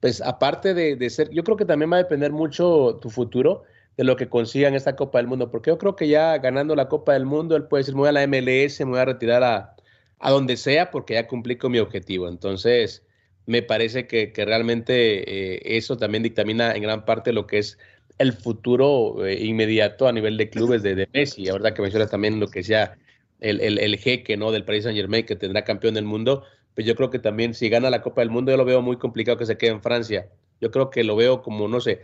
pues 0.00 0.20
aparte 0.20 0.74
de 0.74 1.10
ser, 1.10 1.30
yo 1.30 1.44
creo 1.44 1.56
que 1.56 1.64
también 1.64 1.92
va 1.92 1.98
a 1.98 2.02
depender 2.02 2.32
mucho 2.32 2.98
tu 3.00 3.08
futuro 3.08 3.62
de 3.96 4.04
lo 4.04 4.16
que 4.16 4.28
consiga 4.28 4.68
en 4.68 4.74
esta 4.74 4.96
Copa 4.96 5.18
del 5.18 5.26
Mundo, 5.26 5.50
porque 5.50 5.70
yo 5.70 5.78
creo 5.78 5.96
que 5.96 6.08
ya 6.08 6.38
ganando 6.38 6.74
la 6.74 6.88
Copa 6.88 7.12
del 7.12 7.26
Mundo, 7.26 7.56
él 7.56 7.64
puede 7.64 7.82
decir, 7.82 7.94
me 7.94 8.00
voy 8.00 8.08
a 8.08 8.12
la 8.12 8.26
MLS, 8.26 8.80
me 8.80 8.86
voy 8.86 9.00
a 9.00 9.04
retirar 9.04 9.42
a, 9.42 9.76
a 10.18 10.30
donde 10.30 10.56
sea, 10.56 10.90
porque 10.90 11.14
ya 11.14 11.26
cumplí 11.26 11.56
con 11.56 11.72
mi 11.72 11.78
objetivo. 11.78 12.28
Entonces, 12.28 13.04
me 13.46 13.62
parece 13.62 14.06
que, 14.06 14.32
que 14.32 14.44
realmente 14.44 15.54
eh, 15.56 15.76
eso 15.76 15.96
también 15.96 16.22
dictamina 16.22 16.74
en 16.74 16.82
gran 16.82 17.04
parte 17.04 17.32
lo 17.32 17.46
que 17.46 17.58
es 17.58 17.78
el 18.18 18.32
futuro 18.32 19.26
eh, 19.26 19.44
inmediato 19.44 20.06
a 20.06 20.12
nivel 20.12 20.36
de 20.36 20.48
clubes 20.48 20.82
de, 20.82 20.94
de 20.94 21.08
Messi. 21.12 21.44
La 21.44 21.54
verdad 21.54 21.74
que 21.74 21.82
mencionas 21.82 22.10
también 22.10 22.40
lo 22.40 22.48
que 22.48 22.60
decía 22.60 22.96
el, 23.40 23.60
el, 23.60 23.78
el, 23.78 23.96
jeque 23.98 24.36
¿no? 24.36 24.52
del 24.52 24.64
Paris 24.64 24.84
Saint 24.84 24.96
Germain, 24.96 25.26
que 25.26 25.36
tendrá 25.36 25.64
campeón 25.64 25.94
del 25.94 26.04
mundo, 26.04 26.44
pues 26.74 26.86
yo 26.86 26.94
creo 26.94 27.10
que 27.10 27.18
también 27.18 27.54
si 27.54 27.68
gana 27.68 27.90
la 27.90 28.02
Copa 28.02 28.20
del 28.20 28.30
Mundo, 28.30 28.52
yo 28.52 28.56
lo 28.56 28.64
veo 28.64 28.80
muy 28.80 28.96
complicado 28.96 29.36
que 29.36 29.46
se 29.46 29.58
quede 29.58 29.72
en 29.72 29.82
Francia. 29.82 30.28
Yo 30.60 30.70
creo 30.70 30.90
que 30.90 31.04
lo 31.04 31.16
veo 31.16 31.42
como, 31.42 31.68
no 31.68 31.80
sé, 31.80 32.00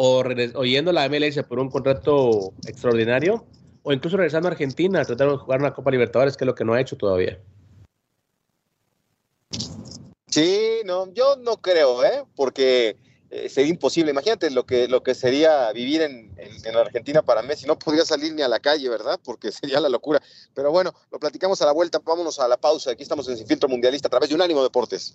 o, 0.00 0.22
o 0.54 0.64
yendo 0.64 0.92
a 0.92 0.94
la 0.94 1.08
MLS 1.08 1.42
por 1.42 1.58
un 1.58 1.70
contrato 1.70 2.52
extraordinario, 2.66 3.44
o 3.82 3.92
incluso 3.92 4.16
regresando 4.16 4.48
a 4.48 4.52
Argentina 4.52 5.00
a 5.00 5.04
tratar 5.04 5.28
de 5.28 5.36
jugar 5.36 5.60
una 5.60 5.74
Copa 5.74 5.90
Libertadores, 5.90 6.36
que 6.36 6.44
es 6.44 6.46
lo 6.46 6.54
que 6.54 6.64
no 6.64 6.74
ha 6.74 6.80
hecho 6.80 6.96
todavía. 6.96 7.38
Sí, 10.28 10.82
no, 10.84 11.12
yo 11.12 11.36
no 11.36 11.56
creo, 11.56 12.04
¿eh? 12.04 12.24
porque 12.36 12.96
eh, 13.30 13.48
sería 13.48 13.70
imposible. 13.70 14.12
Imagínate 14.12 14.50
lo 14.50 14.64
que, 14.64 14.86
lo 14.86 15.02
que 15.02 15.16
sería 15.16 15.72
vivir 15.72 16.02
en, 16.02 16.32
en, 16.36 16.64
en, 16.64 16.76
Argentina 16.76 17.22
para 17.22 17.42
Messi. 17.42 17.66
No 17.66 17.76
podría 17.76 18.04
salir 18.04 18.32
ni 18.34 18.42
a 18.42 18.48
la 18.48 18.60
calle, 18.60 18.88
¿verdad? 18.88 19.18
Porque 19.24 19.50
sería 19.52 19.80
la 19.80 19.88
locura. 19.88 20.22
Pero 20.54 20.70
bueno, 20.70 20.94
lo 21.10 21.18
platicamos 21.18 21.60
a 21.60 21.66
la 21.66 21.72
vuelta. 21.72 21.98
Vámonos 22.04 22.38
a 22.38 22.46
la 22.46 22.56
pausa. 22.56 22.92
Aquí 22.92 23.02
estamos 23.02 23.28
en 23.28 23.36
Sin 23.36 23.48
Filtro 23.48 23.68
Mundialista 23.68 24.06
a 24.06 24.10
través 24.10 24.28
de 24.28 24.36
Unánimo 24.36 24.62
Deportes. 24.62 25.14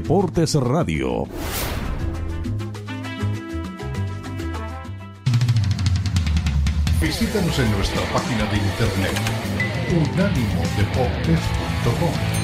Deportes 0.00 0.54
Radio. 0.54 1.26
Visítanos 7.02 7.58
en 7.58 7.70
nuestra 7.72 8.00
página 8.10 8.46
de 8.46 8.56
internet 8.56 9.12
unánimodeportes.com. 9.92 12.39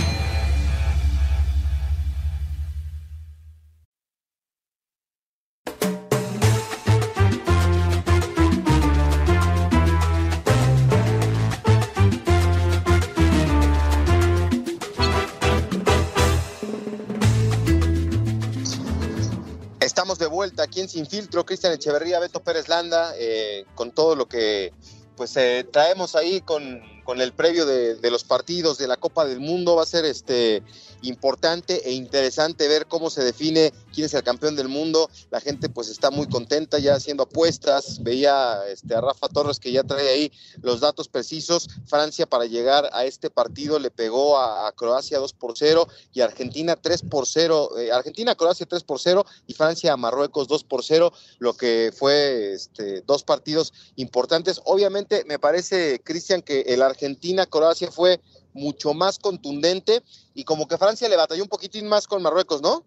Sin 20.89 21.07
Filtro, 21.07 21.45
Cristian 21.45 21.73
Echeverría, 21.73 22.21
Beto 22.21 22.41
Pérez 22.41 22.69
Landa, 22.69 23.13
eh, 23.19 23.65
con 23.75 23.93
todo 23.93 24.17
lo 24.17 24.27
que 24.29 24.73
pues 25.17 25.37
eh, 25.37 25.67
traemos 25.73 26.15
ahí 26.15 26.41
con, 26.43 26.83
con 27.05 27.21
el 27.21 27.33
previo 27.33 27.65
de, 27.65 28.11
los 28.11 28.25
partidos 28.25 28.79
de 28.79 28.87
la 28.87 28.97
Copa 28.97 29.25
del 29.25 29.41
Mundo. 29.41 29.77
Va 29.77 29.83
a 29.83 29.87
ser 29.87 30.05
este 30.05 30.63
importante 31.09 31.89
e 31.89 31.93
interesante 31.93 32.69
ver 32.69 32.87
cómo 32.87 33.11
se 33.11 33.25
define 33.25 33.73
quién 33.93 34.07
es 34.07 34.15
el 34.15 34.23
campeón 34.23 34.57
del 34.57 34.69
mundo. 34.69 35.11
La 35.31 35.41
gente 35.41 35.69
pues 35.69 35.89
está 35.89 36.11
muy 36.11 36.29
contenta 36.29 36.79
ya 36.79 36.95
haciendo 36.95 37.25
apuestas. 37.25 38.03
Veía 38.03 38.61
este, 38.69 38.95
a 38.95 39.01
Rafa 39.01 39.29
Torres 39.29 39.59
que 39.59 39.73
ya 39.73 39.83
trae 39.83 40.09
ahí 40.09 40.33
los 40.63 40.81
datos 40.81 41.09
precisos. 41.09 41.69
Francia 41.87 42.27
para 42.27 42.47
llegar 42.47 42.89
a 42.93 43.05
este 43.05 43.31
partido 43.31 43.79
le 43.79 43.91
pegó 43.91 44.39
a, 44.39 44.73
Croacia 44.73 45.19
2 45.19 45.33
por 45.33 45.57
0 45.57 45.89
y 46.13 46.21
Argentina 46.21 46.77
3 46.77 47.03
por 47.03 47.27
0. 47.27 47.79
Eh, 47.79 47.93
Argentina, 47.93 48.35
Croacia 48.35 48.67
3 48.67 48.83
por 48.83 49.01
0 49.01 49.25
y 49.47 49.55
Francia 49.55 49.93
a 49.93 49.97
Marruecos 49.97 50.49
2 50.49 50.65
por 50.65 50.85
0, 50.85 51.13
lo 51.39 51.57
que 51.57 51.93
fue 51.97 52.53
este, 52.53 53.03
dos 53.03 53.23
partidos 53.23 53.73
importantes. 53.97 54.61
Obviamente 54.65 55.25
me 55.27 55.39
parece, 55.39 56.01
Cristian, 56.03 56.43
que 56.43 56.61
el 56.63 56.83
Argentina-Croacia 56.83 57.91
fue 57.91 58.21
mucho 58.57 58.95
más 58.95 59.19
contundente 59.19 60.03
y 60.35 60.45
como 60.45 60.67
que 60.67 60.79
Francia 60.79 61.09
le 61.09 61.17
batalló 61.17 61.43
un 61.43 61.49
poquitín 61.49 61.87
más 61.89 62.07
con 62.07 62.23
Marruecos, 62.23 62.63
¿no? 62.63 62.85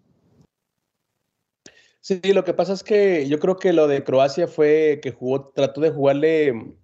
Sí, 2.00 2.20
lo 2.32 2.44
que 2.44 2.54
pasa 2.54 2.72
es 2.72 2.82
que 2.82 3.28
yo 3.28 3.38
creo 3.38 3.58
que 3.58 3.72
lo 3.72 3.86
de 3.86 4.04
Croacia 4.04 4.48
fue 4.48 5.00
que 5.02 5.12
jugó, 5.12 5.52
trató 5.54 5.82
de 5.82 5.90
jugarle 5.90 6.74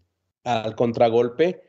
al 0.44 0.76
contragolpe, 0.76 1.62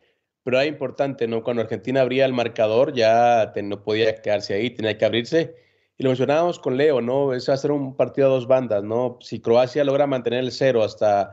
pero 0.44 0.58
era 0.58 0.66
importante, 0.66 1.28
¿no? 1.28 1.44
Cuando 1.44 1.62
Argentina 1.62 2.02
abría 2.02 2.26
el 2.26 2.34
marcador 2.34 2.94
ya 2.94 3.54
no 3.64 3.84
podía 3.84 4.22
quedarse 4.22 4.54
ahí, 4.54 4.70
tenía 4.70 4.98
que 4.98 5.06
abrirse. 5.06 5.56
Y 5.98 6.04
lo 6.04 6.10
mencionábamos 6.10 6.60
con 6.60 6.78
Leo, 6.78 7.02
¿no? 7.02 7.32
A 7.32 7.40
ser 7.40 7.72
un 7.72 7.96
partido 7.96 8.28
a 8.28 8.32
dos 8.32 8.48
bandas, 8.48 8.84
¿no? 8.84 9.18
Si 9.22 9.40
Croacia 9.40 9.84
logra 9.84 10.08
mantener 10.08 10.42
el 10.42 10.52
cero 10.52 10.84
hasta 10.84 11.32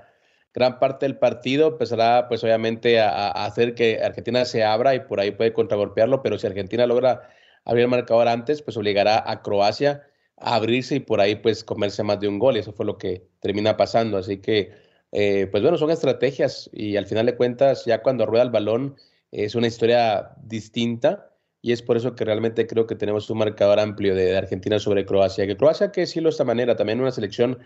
gran 0.54 0.78
parte 0.78 1.04
del 1.04 1.18
partido 1.18 1.68
empezará 1.68 2.28
pues 2.28 2.42
obviamente 2.44 3.00
a, 3.00 3.28
hacer 3.44 3.74
que 3.74 4.00
Argentina 4.02 4.44
se 4.44 4.64
abra 4.64 4.94
y 4.94 5.00
por 5.00 5.20
ahí 5.20 5.32
puede 5.32 5.52
contragolpearlo, 5.52 6.22
pero 6.22 6.38
si 6.38 6.46
Argentina 6.46 6.86
logra 6.86 7.28
abrir 7.64 7.82
el 7.82 7.90
marcador 7.90 8.28
antes, 8.28 8.62
pues 8.62 8.76
obligará 8.76 9.22
a 9.30 9.42
Croacia 9.42 10.04
a 10.36 10.54
abrirse 10.56 10.96
y 10.96 11.00
por 11.00 11.20
ahí 11.20 11.36
pues 11.36 11.64
comerse 11.64 12.02
más 12.02 12.20
de 12.20 12.28
un 12.28 12.38
gol 12.38 12.56
y 12.56 12.60
eso 12.60 12.72
fue 12.72 12.86
lo 12.86 12.96
que 12.98 13.26
termina 13.40 13.76
pasando, 13.76 14.16
así 14.16 14.38
que 14.38 14.72
eh, 15.12 15.48
pues 15.50 15.62
bueno, 15.62 15.76
son 15.76 15.90
estrategias 15.90 16.70
y 16.72 16.96
al 16.96 17.06
final 17.06 17.26
de 17.26 17.36
cuentas 17.36 17.84
ya 17.84 18.02
cuando 18.02 18.26
rueda 18.26 18.44
el 18.44 18.50
balón 18.50 18.96
es 19.32 19.54
una 19.54 19.66
historia 19.66 20.30
distinta 20.42 21.30
y 21.62 21.72
es 21.72 21.82
por 21.82 21.96
eso 21.96 22.14
que 22.14 22.24
realmente 22.24 22.66
creo 22.66 22.86
que 22.86 22.94
tenemos 22.94 23.30
un 23.30 23.38
marcador 23.38 23.80
amplio 23.80 24.14
de, 24.14 24.36
Argentina 24.36 24.78
sobre 24.78 25.06
Croacia, 25.06 25.46
que 25.46 25.56
Croacia 25.56 25.90
que 25.90 26.02
decirlo 26.02 26.28
de 26.28 26.32
esta 26.32 26.44
manera, 26.44 26.76
también 26.76 27.00
una 27.00 27.10
selección 27.10 27.58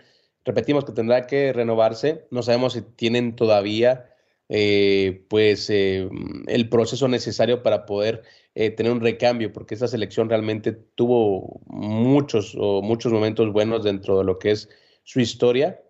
repetimos 0.45 0.85
que 0.85 0.91
tendrá 0.91 1.27
que 1.27 1.53
renovarse. 1.53 2.27
No 2.31 2.43
sabemos 2.43 2.73
si 2.73 2.81
tienen 2.81 3.35
todavía 3.35 4.09
eh, 4.51 5.25
pues 5.29 5.69
eh, 5.69 6.09
el 6.47 6.69
proceso 6.69 7.07
necesario 7.07 7.61
para 7.61 7.85
poder 7.85 8.23
eh, 8.55 8.71
tener 8.71 8.91
un 8.91 8.99
recambio, 8.99 9.53
porque 9.53 9.75
esta 9.75 9.87
selección 9.87 10.27
realmente 10.27 10.71
tuvo 10.73 11.61
muchos 11.67 12.55
o 12.59 12.81
muchos 12.81 13.11
momentos 13.13 13.53
buenos 13.53 13.83
dentro 13.83 14.17
de 14.17 14.23
lo 14.23 14.39
que 14.39 14.51
es 14.51 14.69
su 15.03 15.19
historia. 15.19 15.81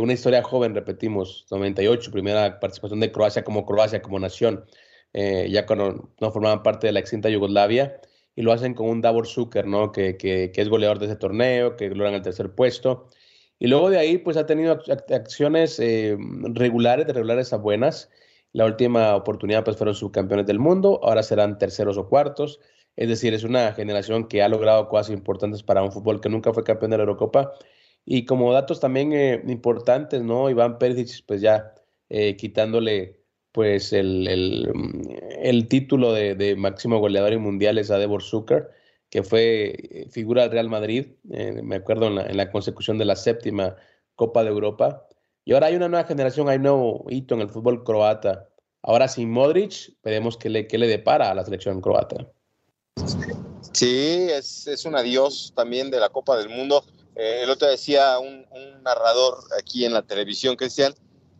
una 0.00 0.12
historia 0.12 0.42
joven, 0.42 0.74
repetimos, 0.74 1.46
98, 1.50 2.10
primera 2.10 2.60
participación 2.60 3.00
de 3.00 3.12
Croacia 3.12 3.44
como 3.44 3.64
Croacia, 3.66 4.02
como 4.02 4.18
nación, 4.18 4.64
ya 5.14 5.66
cuando 5.66 6.10
no 6.20 6.30
formaban 6.32 6.62
parte 6.62 6.86
de 6.86 6.92
la 6.92 7.00
extinta 7.00 7.30
Yugoslavia, 7.30 8.00
y 8.36 8.42
lo 8.42 8.52
hacen 8.52 8.74
con 8.74 8.88
un 8.88 9.00
Davor 9.00 9.26
Zucker, 9.26 9.66
¿no? 9.66 9.92
Que, 9.92 10.16
que, 10.16 10.52
que 10.52 10.60
es 10.60 10.68
goleador 10.68 10.98
de 10.98 11.06
ese 11.06 11.16
torneo, 11.16 11.76
que 11.76 11.88
logran 11.90 12.14
el 12.14 12.22
tercer 12.22 12.54
puesto. 12.54 13.08
Y 13.60 13.68
luego 13.68 13.90
de 13.90 13.98
ahí, 13.98 14.16
pues 14.18 14.38
ha 14.38 14.46
tenido 14.46 14.80
acciones 15.10 15.78
eh, 15.80 16.16
regulares, 16.54 17.06
de 17.06 17.12
regulares 17.12 17.52
a 17.52 17.58
buenas. 17.58 18.10
La 18.52 18.64
última 18.64 19.14
oportunidad, 19.14 19.64
pues 19.64 19.76
fueron 19.76 19.94
subcampeones 19.94 20.46
del 20.46 20.58
mundo, 20.58 20.98
ahora 21.04 21.22
serán 21.22 21.58
terceros 21.58 21.98
o 21.98 22.08
cuartos. 22.08 22.58
Es 22.96 23.08
decir, 23.10 23.34
es 23.34 23.44
una 23.44 23.72
generación 23.74 24.28
que 24.28 24.42
ha 24.42 24.48
logrado 24.48 24.88
cosas 24.88 25.10
importantes 25.10 25.62
para 25.62 25.82
un 25.82 25.92
fútbol 25.92 26.22
que 26.22 26.30
nunca 26.30 26.54
fue 26.54 26.64
campeón 26.64 26.92
de 26.92 26.96
la 26.96 27.02
Eurocopa. 27.02 27.52
Y 28.06 28.24
como 28.24 28.50
datos 28.52 28.80
también 28.80 29.12
eh, 29.12 29.42
importantes, 29.46 30.22
¿no? 30.22 30.48
Iván 30.48 30.78
Perisic, 30.78 31.26
pues 31.26 31.42
ya 31.42 31.74
eh, 32.08 32.36
quitándole 32.36 33.20
pues 33.52 33.92
el, 33.92 34.26
el, 34.26 34.72
el 35.42 35.68
título 35.68 36.14
de, 36.14 36.34
de, 36.34 36.56
máximo 36.56 36.98
goleador 36.98 37.34
en 37.34 37.42
mundiales 37.42 37.90
a 37.90 37.98
Devor 37.98 38.22
Zucker 38.22 38.70
que 39.10 39.24
fue 39.24 39.74
eh, 39.76 40.08
figura 40.10 40.42
del 40.42 40.52
Real 40.52 40.68
Madrid, 40.68 41.08
eh, 41.30 41.60
me 41.62 41.76
acuerdo 41.76 42.06
en 42.06 42.36
la, 42.36 42.50
consecución 42.50 42.96
de 42.96 43.04
la 43.04 43.16
séptima 43.16 43.76
Copa 44.14 44.42
de 44.44 44.50
Europa. 44.50 45.06
Y 45.44 45.52
ahora 45.52 45.66
hay 45.66 45.74
una 45.74 45.88
nueva 45.88 46.06
generación, 46.06 46.48
hay 46.48 46.58
nuevo 46.58 47.04
hito 47.10 47.34
en 47.34 47.40
el 47.40 47.48
fútbol 47.48 47.82
croata. 47.82 48.48
Ahora 48.82 49.08
sin 49.08 49.30
Modric, 49.30 49.94
veremos 50.02 50.36
qué 50.36 50.48
le, 50.48 50.66
qué 50.66 50.78
le 50.78 50.86
depara 50.86 51.30
a 51.30 51.34
la 51.34 51.44
selección 51.44 51.80
croata. 51.80 52.28
Sí, 53.72 54.28
es, 54.30 54.66
es 54.66 54.84
un 54.84 54.94
adiós 54.94 55.52
también 55.56 55.90
de 55.90 55.98
la 55.98 56.08
Copa 56.08 56.38
del 56.38 56.48
Mundo. 56.48 56.84
Eh, 57.16 57.40
el 57.42 57.50
otro 57.50 57.68
decía 57.68 58.18
un, 58.18 58.46
un 58.50 58.82
narrador 58.84 59.38
aquí 59.58 59.84
en 59.84 59.92
la 59.92 60.02
televisión, 60.02 60.56
Cristian, 60.56 60.94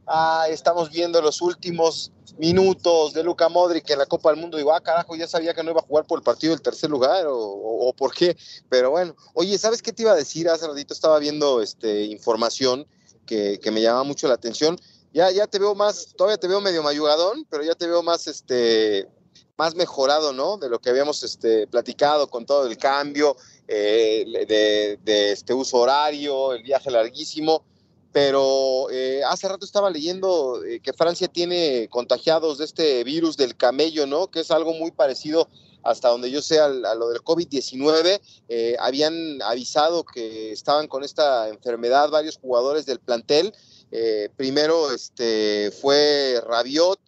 ah, 0.06 0.46
estamos 0.48 0.90
viendo 0.90 1.20
los 1.20 1.40
últimos 1.40 2.12
minutos 2.38 3.12
de 3.12 3.22
Luca 3.22 3.48
Modric 3.48 3.88
en 3.90 3.98
la 3.98 4.06
Copa 4.06 4.30
del 4.30 4.40
Mundo. 4.40 4.56
Digo, 4.56 4.72
ah, 4.72 4.80
carajo, 4.80 5.16
ya 5.16 5.26
sabía 5.26 5.54
que 5.54 5.62
no 5.62 5.70
iba 5.70 5.80
a 5.80 5.84
jugar 5.84 6.06
por 6.06 6.18
el 6.18 6.24
partido 6.24 6.52
del 6.52 6.62
tercer 6.62 6.90
lugar 6.90 7.26
o, 7.26 7.36
o, 7.36 7.88
o, 7.88 7.92
por 7.92 8.14
qué. 8.14 8.36
Pero 8.68 8.90
bueno, 8.90 9.14
oye, 9.34 9.56
¿sabes 9.58 9.82
qué 9.82 9.92
te 9.92 10.02
iba 10.02 10.12
a 10.12 10.16
decir? 10.16 10.48
Hace 10.48 10.66
ratito 10.66 10.94
estaba 10.94 11.18
viendo 11.18 11.60
este, 11.62 12.04
información 12.04 12.86
que, 13.26 13.70
me 13.70 13.80
llama 13.80 14.04
mucho 14.04 14.28
la 14.28 14.34
atención. 14.34 14.78
Ya, 15.12 15.30
ya 15.30 15.46
te 15.46 15.58
veo 15.58 15.74
más, 15.74 16.14
todavía 16.16 16.38
te 16.38 16.48
veo 16.48 16.60
medio 16.60 16.82
mayugadón, 16.82 17.46
pero 17.50 17.62
ya 17.62 17.74
te 17.74 17.86
veo 17.86 18.02
más, 18.02 18.26
este, 18.26 19.08
más 19.56 19.74
mejorado, 19.74 20.32
¿no? 20.32 20.56
De 20.56 20.68
lo 20.68 20.78
que 20.78 20.90
habíamos 20.90 21.22
este, 21.22 21.66
platicado 21.66 22.28
con 22.28 22.46
todo 22.46 22.66
el 22.66 22.76
cambio 22.76 23.36
eh, 23.66 24.24
de, 24.48 24.98
de 25.02 25.32
este 25.32 25.54
uso 25.54 25.78
horario, 25.78 26.52
el 26.52 26.62
viaje 26.62 26.90
larguísimo 26.90 27.64
pero 28.12 28.90
eh, 28.90 29.22
hace 29.24 29.48
rato 29.48 29.64
estaba 29.64 29.90
leyendo 29.90 30.64
eh, 30.64 30.80
que 30.80 30.92
Francia 30.92 31.28
tiene 31.28 31.88
contagiados 31.90 32.58
de 32.58 32.64
este 32.64 33.04
virus 33.04 33.36
del 33.36 33.56
camello, 33.56 34.06
¿no? 34.06 34.30
Que 34.30 34.40
es 34.40 34.50
algo 34.50 34.72
muy 34.74 34.90
parecido 34.90 35.48
hasta 35.82 36.08
donde 36.08 36.30
yo 36.30 36.42
sé 36.42 36.58
a, 36.58 36.68
lo 36.68 37.08
del 37.08 37.20
COVID-19. 37.22 38.20
Eh, 38.48 38.76
habían 38.80 39.40
avisado 39.42 40.04
que 40.04 40.50
estaban 40.50 40.88
con 40.88 41.04
esta 41.04 41.48
enfermedad 41.48 42.10
varios 42.10 42.36
jugadores 42.36 42.84
del 42.84 42.98
plantel. 42.98 43.54
Eh, 43.92 44.28
primero 44.36 44.92
este, 44.92 45.70
fue 45.70 46.42
Rabiot, 46.44 47.00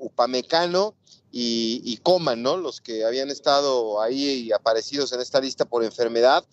Upamecano 0.00 0.94
y, 1.32 1.82
y 1.84 1.96
Coman, 1.98 2.42
¿no? 2.42 2.56
Los 2.56 2.80
que 2.80 3.04
habían 3.04 3.30
estado 3.30 4.00
ahí 4.00 4.52
aparecidos 4.52 5.12
en 5.12 5.20
esta 5.20 5.40
lista 5.40 5.64
por 5.64 5.82
enfermedad 5.82 6.44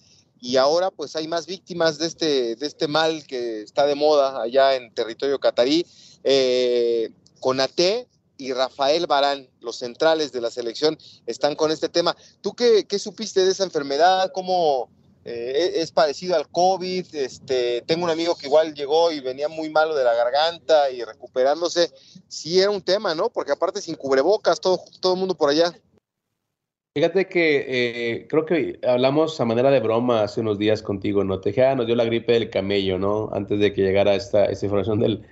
y 0.41 0.57
ahora 0.57 0.91
pues 0.91 1.15
hay 1.15 1.27
más 1.27 1.45
víctimas 1.45 1.97
de 1.97 2.07
este, 2.07 2.55
de 2.55 2.67
este 2.67 2.87
mal 2.87 3.25
que 3.25 3.61
está 3.61 3.85
de 3.85 3.95
moda 3.95 4.41
allá 4.41 4.75
en 4.75 4.93
territorio 4.93 5.39
catarí. 5.39 5.85
Eh, 6.23 7.09
Conate 7.39 8.07
y 8.37 8.53
Rafael 8.53 9.07
Barán, 9.07 9.49
los 9.61 9.77
centrales 9.77 10.31
de 10.31 10.41
la 10.41 10.51
selección, 10.51 10.97
están 11.25 11.55
con 11.55 11.71
este 11.71 11.89
tema. 11.89 12.15
¿Tú 12.41 12.53
qué, 12.53 12.85
qué 12.87 12.99
supiste 12.99 13.43
de 13.43 13.51
esa 13.51 13.63
enfermedad? 13.63 14.31
¿Cómo 14.33 14.89
eh, 15.25 15.73
es 15.75 15.91
parecido 15.91 16.35
al 16.35 16.47
COVID? 16.49 17.15
Este, 17.15 17.81
tengo 17.87 18.05
un 18.05 18.11
amigo 18.11 18.35
que 18.35 18.45
igual 18.45 18.73
llegó 18.73 19.11
y 19.11 19.19
venía 19.19 19.49
muy 19.49 19.69
malo 19.69 19.95
de 19.95 20.03
la 20.03 20.13
garganta 20.13 20.91
y 20.91 21.03
recuperándose. 21.03 21.91
Sí 22.27 22.59
era 22.59 22.69
un 22.69 22.81
tema, 22.81 23.15
¿no? 23.15 23.29
Porque 23.29 23.51
aparte 23.51 23.81
sin 23.81 23.95
cubrebocas, 23.95 24.61
todo, 24.61 24.81
todo 24.99 25.13
el 25.13 25.19
mundo 25.19 25.35
por 25.35 25.49
allá. 25.49 25.73
Fíjate 26.97 27.27
que 27.27 27.65
eh, 27.67 28.27
creo 28.27 28.43
que 28.43 28.79
hablamos 28.81 29.39
a 29.39 29.45
manera 29.45 29.69
de 29.69 29.79
broma 29.79 30.23
hace 30.23 30.41
unos 30.41 30.57
días 30.57 30.81
contigo, 30.81 31.23
¿no? 31.23 31.39
Tejada 31.39 31.75
nos 31.75 31.85
dio 31.85 31.95
la 31.95 32.05
gripe 32.05 32.33
del 32.33 32.49
camello, 32.49 32.97
¿no? 32.97 33.29
Antes 33.33 33.59
de 33.59 33.71
que 33.71 33.83
llegara 33.83 34.15
esta, 34.15 34.45
esta 34.45 34.65
información 34.65 34.99
del, 34.99 35.21
de 35.21 35.27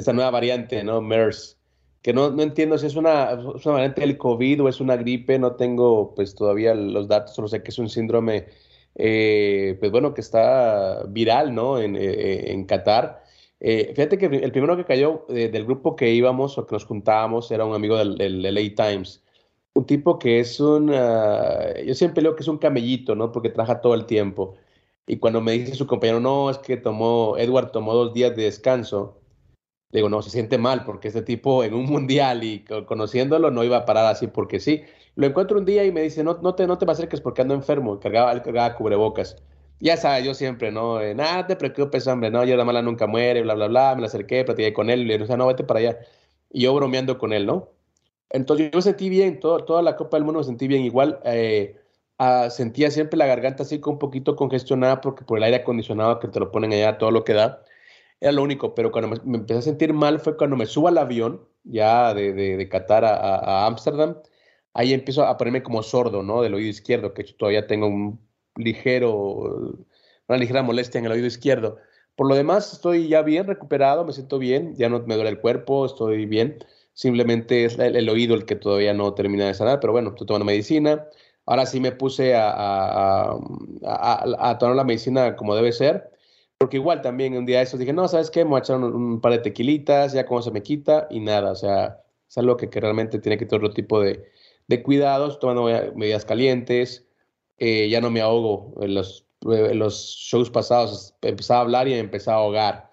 esta 0.00 0.12
nueva 0.12 0.32
variante, 0.32 0.82
¿no? 0.82 1.00
MERS. 1.00 1.56
Que 2.02 2.12
no, 2.12 2.30
no 2.30 2.42
entiendo 2.42 2.78
si 2.78 2.86
es 2.88 2.96
una, 2.96 3.32
variante 3.64 4.00
del 4.00 4.18
COVID 4.18 4.64
o 4.64 4.68
es 4.68 4.80
una 4.80 4.96
gripe, 4.96 5.38
no 5.38 5.54
tengo 5.54 6.16
pues 6.16 6.34
todavía 6.34 6.74
los 6.74 7.06
datos, 7.06 7.32
solo 7.36 7.46
sé 7.46 7.62
que 7.62 7.70
es 7.70 7.78
un 7.78 7.88
síndrome, 7.88 8.46
eh, 8.96 9.76
pues 9.78 9.92
bueno, 9.92 10.14
que 10.14 10.20
está 10.20 11.04
viral, 11.06 11.54
¿no? 11.54 11.78
En, 11.78 11.94
eh, 11.94 12.50
en 12.50 12.64
Qatar. 12.64 13.22
Fíjate 13.60 14.18
que 14.18 14.26
el 14.26 14.50
primero 14.50 14.76
que 14.76 14.84
cayó 14.84 15.26
del 15.28 15.64
grupo 15.64 15.94
que 15.94 16.12
íbamos 16.12 16.58
o 16.58 16.66
que 16.66 16.74
nos 16.74 16.84
juntábamos 16.84 17.52
era 17.52 17.64
un 17.64 17.74
amigo 17.76 17.96
del, 17.96 18.16
del 18.18 18.42
LA 18.42 18.74
Times 18.74 19.23
un 19.74 19.86
tipo 19.86 20.18
que 20.18 20.40
es 20.40 20.60
un, 20.60 20.90
uh, 20.90 21.84
yo 21.84 21.94
siempre 21.94 22.22
leo 22.22 22.36
que 22.36 22.42
es 22.42 22.48
un 22.48 22.58
camellito, 22.58 23.14
¿no? 23.14 23.32
Porque 23.32 23.50
trabaja 23.50 23.80
todo 23.80 23.94
el 23.94 24.06
tiempo. 24.06 24.56
Y 25.06 25.18
cuando 25.18 25.40
me 25.40 25.52
dice 25.52 25.74
su 25.74 25.86
compañero, 25.86 26.20
no, 26.20 26.50
es 26.50 26.58
que 26.58 26.76
tomó, 26.76 27.36
Edward 27.38 27.72
tomó 27.72 27.94
dos 27.94 28.14
días 28.14 28.34
de 28.36 28.44
descanso, 28.44 29.20
le 29.90 29.98
digo, 30.00 30.08
no, 30.08 30.22
se 30.22 30.30
siente 30.30 30.58
mal 30.58 30.84
porque 30.84 31.08
este 31.08 31.22
tipo 31.22 31.64
en 31.64 31.74
un 31.74 31.86
mundial 31.86 32.44
y 32.44 32.64
conociéndolo 32.86 33.50
no 33.50 33.64
iba 33.64 33.78
a 33.78 33.86
parar 33.86 34.06
así 34.06 34.26
porque 34.28 34.60
sí. 34.60 34.82
Lo 35.16 35.26
encuentro 35.26 35.58
un 35.58 35.64
día 35.64 35.84
y 35.84 35.92
me 35.92 36.02
dice, 36.02 36.24
no, 36.24 36.38
no, 36.42 36.54
te, 36.54 36.66
no 36.66 36.78
te 36.78 36.86
me 36.86 36.92
acerques 36.92 37.20
porque 37.20 37.42
ando 37.42 37.54
enfermo, 37.54 38.00
cargaba, 38.00 38.42
cargaba 38.42 38.74
cubrebocas. 38.76 39.36
ya 39.80 39.96
sabes, 39.96 40.24
yo 40.24 40.34
siempre, 40.34 40.72
¿no? 40.72 41.00
nada 41.14 41.46
te 41.46 41.56
preocupes, 41.56 42.06
hombre, 42.08 42.30
no, 42.30 42.44
yo 42.44 42.56
la 42.56 42.64
mala 42.64 42.82
nunca 42.82 43.06
muere, 43.06 43.42
bla, 43.42 43.54
bla, 43.54 43.68
bla. 43.68 43.94
Me 43.94 44.02
la 44.02 44.06
acerqué, 44.08 44.44
platiqué 44.44 44.72
con 44.72 44.90
él, 44.90 45.06
le 45.06 45.18
dije, 45.18 45.36
no, 45.36 45.46
vete 45.46 45.64
para 45.64 45.80
allá. 45.80 45.98
Y 46.50 46.62
yo 46.62 46.74
bromeando 46.74 47.18
con 47.18 47.32
él, 47.32 47.46
¿no? 47.46 47.74
Entonces 48.34 48.70
yo 48.72 48.78
me 48.78 48.82
sentí 48.82 49.08
bien, 49.08 49.38
todo, 49.40 49.64
toda 49.64 49.80
la 49.82 49.96
Copa 49.96 50.16
del 50.16 50.24
Mundo 50.24 50.40
me 50.40 50.44
sentí 50.44 50.66
bien. 50.68 50.82
Igual 50.82 51.20
eh, 51.24 51.80
ah, 52.18 52.50
sentía 52.50 52.90
siempre 52.90 53.16
la 53.16 53.26
garganta 53.26 53.62
así 53.62 53.80
con 53.80 53.94
un 53.94 53.98
poquito 54.00 54.36
congestionada 54.36 55.00
porque 55.00 55.24
por 55.24 55.38
el 55.38 55.44
aire 55.44 55.58
acondicionado 55.58 56.18
que 56.18 56.28
te 56.28 56.40
lo 56.40 56.50
ponen 56.50 56.72
allá, 56.72 56.98
todo 56.98 57.12
lo 57.12 57.24
que 57.24 57.34
da. 57.34 57.62
Era 58.20 58.32
lo 58.32 58.42
único, 58.42 58.74
pero 58.74 58.90
cuando 58.92 59.16
me, 59.24 59.36
empecé 59.36 59.60
a 59.60 59.62
sentir 59.62 59.92
mal 59.92 60.20
fue 60.20 60.36
cuando 60.36 60.56
me 60.56 60.66
subo 60.66 60.88
al 60.88 60.98
avión, 60.98 61.46
ya 61.64 62.14
de, 62.14 62.32
de, 62.32 62.56
de 62.56 62.68
Qatar 62.68 63.04
a 63.04 63.66
Ámsterdam, 63.66 64.16
ahí 64.74 64.92
empiezo 64.92 65.24
a 65.24 65.36
ponerme 65.36 65.62
como 65.62 65.82
sordo, 65.82 66.22
¿no? 66.22 66.42
Del 66.42 66.54
oído 66.54 66.68
izquierdo, 66.70 67.14
que 67.14 67.24
todavía 67.24 67.66
tengo 67.66 67.86
un 67.86 68.20
ligero, 68.56 69.78
una 70.28 70.38
ligera 70.38 70.62
molestia 70.62 70.98
en 70.98 71.06
el 71.06 71.12
oído 71.12 71.26
izquierdo. 71.26 71.78
Por 72.16 72.28
lo 72.28 72.34
demás, 72.34 72.72
estoy 72.72 73.08
ya 73.08 73.22
bien 73.22 73.46
recuperado, 73.46 74.04
me 74.04 74.12
siento 74.12 74.38
bien, 74.38 74.74
ya 74.76 74.88
no 74.88 75.00
me 75.00 75.14
duele 75.14 75.30
el 75.30 75.40
cuerpo, 75.40 75.86
estoy 75.86 76.26
bien. 76.26 76.58
Simplemente 76.94 77.64
es 77.64 77.78
el, 77.78 78.08
oído 78.08 78.34
el 78.34 78.46
que 78.46 78.56
todavía 78.56 78.94
no 78.94 79.14
termina 79.14 79.46
de 79.46 79.54
sanar, 79.54 79.80
pero 79.80 79.92
bueno, 79.92 80.10
estoy 80.10 80.26
tomando 80.26 80.44
medicina. 80.44 81.06
Ahora 81.46 81.66
sí 81.66 81.80
me 81.80 81.92
puse 81.92 82.34
a, 82.36 82.50
a, 82.50 83.38
a, 84.38 84.58
tomar 84.58 84.76
la 84.76 84.84
medicina 84.84 85.36
como 85.36 85.54
debe 85.56 85.72
ser, 85.72 86.10
porque 86.58 86.76
igual 86.78 87.02
también 87.02 87.36
un 87.36 87.46
día 87.46 87.62
eso 87.62 87.76
dije, 87.76 87.92
no, 87.92 88.08
¿sabes 88.08 88.30
qué? 88.30 88.44
Me 88.44 88.50
voy 88.50 88.58
a 88.58 88.60
echar 88.60 88.78
un, 88.78 89.20
par 89.20 89.32
de 89.32 89.38
tequilitas, 89.40 90.12
ya 90.12 90.24
como 90.26 90.40
se 90.42 90.50
me 90.52 90.62
quita 90.62 91.06
y 91.10 91.20
nada, 91.20 91.52
o 91.52 91.54
sea, 91.56 92.00
es 92.28 92.38
algo 92.38 92.56
que, 92.56 92.68
realmente 92.72 93.18
tiene 93.18 93.38
que 93.38 93.46
tener 93.46 93.64
otro 93.64 93.74
tipo 93.74 94.00
de, 94.00 94.24
de 94.68 94.82
cuidados, 94.82 95.38
tomando 95.38 95.64
medidas 95.94 96.24
calientes, 96.24 97.06
eh, 97.58 97.88
ya 97.88 98.00
no 98.00 98.10
me 98.10 98.20
ahogo. 98.20 98.74
En 98.80 98.94
los, 98.94 99.26
los 99.42 100.16
shows 100.16 100.50
pasados 100.50 101.14
empezaba 101.22 101.60
a 101.60 101.62
hablar 101.62 101.88
y 101.88 101.94
empezaba 101.94 102.38
a 102.38 102.40
ahogar. 102.40 102.90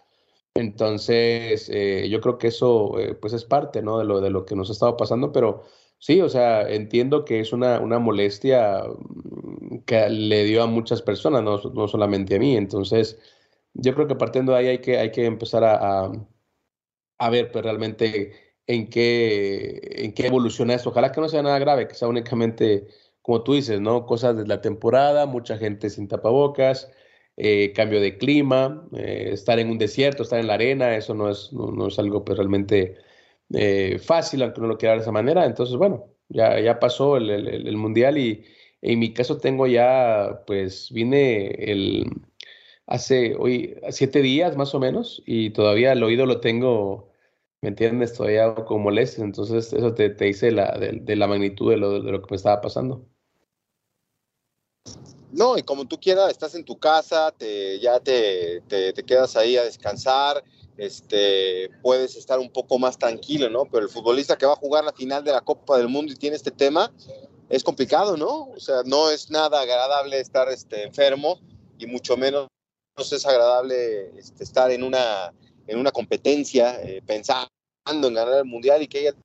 Entonces, 0.56 1.70
eh, 1.70 2.10
yo 2.10 2.20
creo 2.22 2.38
que 2.38 2.48
eso 2.48 3.00
eh, 3.00 3.16
pues 3.16 3.34
es 3.34 3.46
parte 3.46 3.82
¿no? 3.82 4.00
de, 4.00 4.06
lo, 4.06 4.20
de 4.22 4.30
lo 4.30 4.46
que 4.46 4.56
nos 4.56 4.70
ha 4.70 4.74
estado 4.74 4.98
pasando, 4.98 5.32
pero 5.32 5.64
sí, 5.98 6.22
o 6.22 6.30
sea, 6.30 6.70
entiendo 6.70 7.24
que 7.26 7.40
es 7.40 7.54
una, 7.54 7.80
una 7.80 8.00
molestia 8.00 8.84
mm, 8.84 9.80
que 9.86 10.10
le 10.10 10.44
dio 10.44 10.64
a 10.64 10.68
muchas 10.68 11.02
personas, 11.02 11.44
no, 11.44 11.58
no, 11.74 11.88
solamente 11.88 12.36
a 12.36 12.40
mí. 12.40 12.58
Entonces, 12.58 13.20
yo 13.74 13.96
creo 13.96 14.08
que 14.08 14.16
partiendo 14.16 14.52
de 14.54 14.60
ahí 14.60 14.68
hay 14.68 14.80
que, 14.80 14.98
hay 15.00 15.12
que 15.12 15.26
empezar 15.26 15.64
a, 15.64 16.12
a, 17.18 17.30
ver 17.30 17.52
pues, 17.52 17.64
realmente 17.64 18.34
en 18.68 18.90
qué, 18.90 19.80
en 20.04 20.14
qué 20.14 20.28
evoluciona 20.28 20.74
esto. 20.76 20.90
Ojalá 20.90 21.12
que 21.12 21.22
no 21.22 21.30
sea 21.30 21.44
nada 21.44 21.60
grave, 21.60 21.88
que 21.88 21.96
sea 21.96 22.08
únicamente 22.08 22.88
como 23.22 23.44
tú 23.44 23.54
dices, 23.54 23.80
¿no? 23.82 24.06
Cosas 24.06 24.36
de 24.38 24.48
la 24.48 24.62
temporada, 24.62 25.26
mucha 25.26 25.58
gente 25.58 25.90
sin 25.90 26.08
tapabocas, 26.08 26.92
eh, 27.44 27.74
cambio 27.74 28.00
de 28.00 28.18
clima, 28.18 28.88
eh, 28.96 29.30
estar 29.34 29.60
en 29.60 29.70
un 29.72 29.78
desierto, 29.78 30.24
estar 30.24 30.40
en 30.40 30.48
la 30.48 30.56
arena, 30.56 30.96
eso 30.96 31.14
no 31.16 31.30
es, 31.30 31.52
no, 31.54 31.88
es 31.88 31.98
algo 32.00 32.24
pues, 32.24 32.38
realmente 32.38 32.98
eh, 33.54 34.00
fácil, 34.00 34.44
aunque 34.44 34.60
uno 34.60 34.70
lo 34.70 34.78
quiera 34.78 34.96
de 34.96 35.02
esa 35.02 35.12
manera. 35.12 35.46
Entonces, 35.46 35.76
bueno, 35.78 36.06
ya, 36.30 36.60
ya 36.60 36.80
pasó 36.80 37.18
el, 37.18 37.78
mundial 37.78 38.18
y 38.18 38.46
en 38.82 39.00
mi 39.00 39.14
caso 39.14 39.38
tengo 39.38 39.68
ya, 39.68 40.44
pues 40.48 40.92
vine 40.92 41.48
el, 41.72 42.06
hace 42.88 43.36
hoy 43.38 43.76
siete 43.90 44.22
días 44.22 44.58
más 44.58 44.76
o 44.76 44.80
menos 44.80 45.24
y 45.26 45.52
todavía 45.52 45.94
el 45.94 46.04
oído 46.04 46.26
lo 46.26 46.42
tengo 46.42 47.12
¿me 47.62 47.70
entiendes? 47.70 48.14
Todavía 48.14 48.56
con 48.56 48.82
molestias, 48.84 49.24
entonces 49.24 49.74
eso 49.74 49.94
te, 49.94 50.10
te 50.10 50.26
dice 50.26 50.52
la, 50.52 50.78
de, 50.78 51.16
la 51.16 51.28
magnitud 51.28 51.72
de 51.72 51.78
lo, 51.78 52.02
de 52.02 52.12
lo, 52.12 52.22
que 52.22 52.28
me 52.32 52.38
estaba 52.38 52.62
pasando. 52.62 53.08
No, 55.32 55.58
y 55.58 55.64
como 55.64 55.86
tú 55.86 56.00
quieras, 56.00 56.30
estás 56.30 56.56
en 56.56 56.66
tu 56.66 56.78
casa, 56.78 57.32
te, 57.32 57.80
ya 57.80 58.00
te, 58.00 58.62
te, 58.68 58.94
quedas 59.04 59.36
ahí 59.36 59.56
a 59.58 59.64
descansar, 59.64 60.44
este, 60.78 61.70
puedes 61.82 62.16
estar 62.16 62.40
un 62.40 62.50
poco 62.50 62.78
más 62.78 62.98
tranquilo, 62.98 63.50
¿no? 63.50 63.66
Pero 63.66 63.84
el 63.84 63.90
futbolista 63.90 64.38
que 64.38 64.46
va 64.46 64.54
a 64.54 64.58
jugar 64.58 64.84
la 64.84 64.94
final 64.94 65.24
de 65.24 65.32
la 65.32 65.42
Copa 65.42 65.78
del 65.78 65.88
Mundo 65.88 66.12
y 66.12 66.16
tiene 66.16 66.36
este 66.36 66.52
tema, 66.52 66.92
es 67.50 67.64
complicado, 67.64 68.18
¿no? 68.18 68.50
O 68.56 68.60
sea, 68.60 68.84
no 68.86 69.10
es 69.10 69.30
nada 69.30 69.62
agradable 69.62 70.20
estar 70.20 70.50
este, 70.50 70.84
enfermo 70.84 71.40
y 71.78 71.86
mucho 71.86 72.18
menos 72.18 72.48
es 72.98 73.26
agradable 73.26 74.18
este, 74.18 74.44
estar 74.44 74.70
en 74.72 74.84
una, 74.84 75.34
en 75.68 75.80
una 75.80 75.92
competencia 75.92 76.82
eh, 76.82 77.02
pensando 77.06 77.50
en 78.08 78.14
ganar 78.14 78.40
el 78.40 78.46
mundial 78.46 78.82
y 78.82 78.88
que 78.88 79.00
haya 79.00 79.16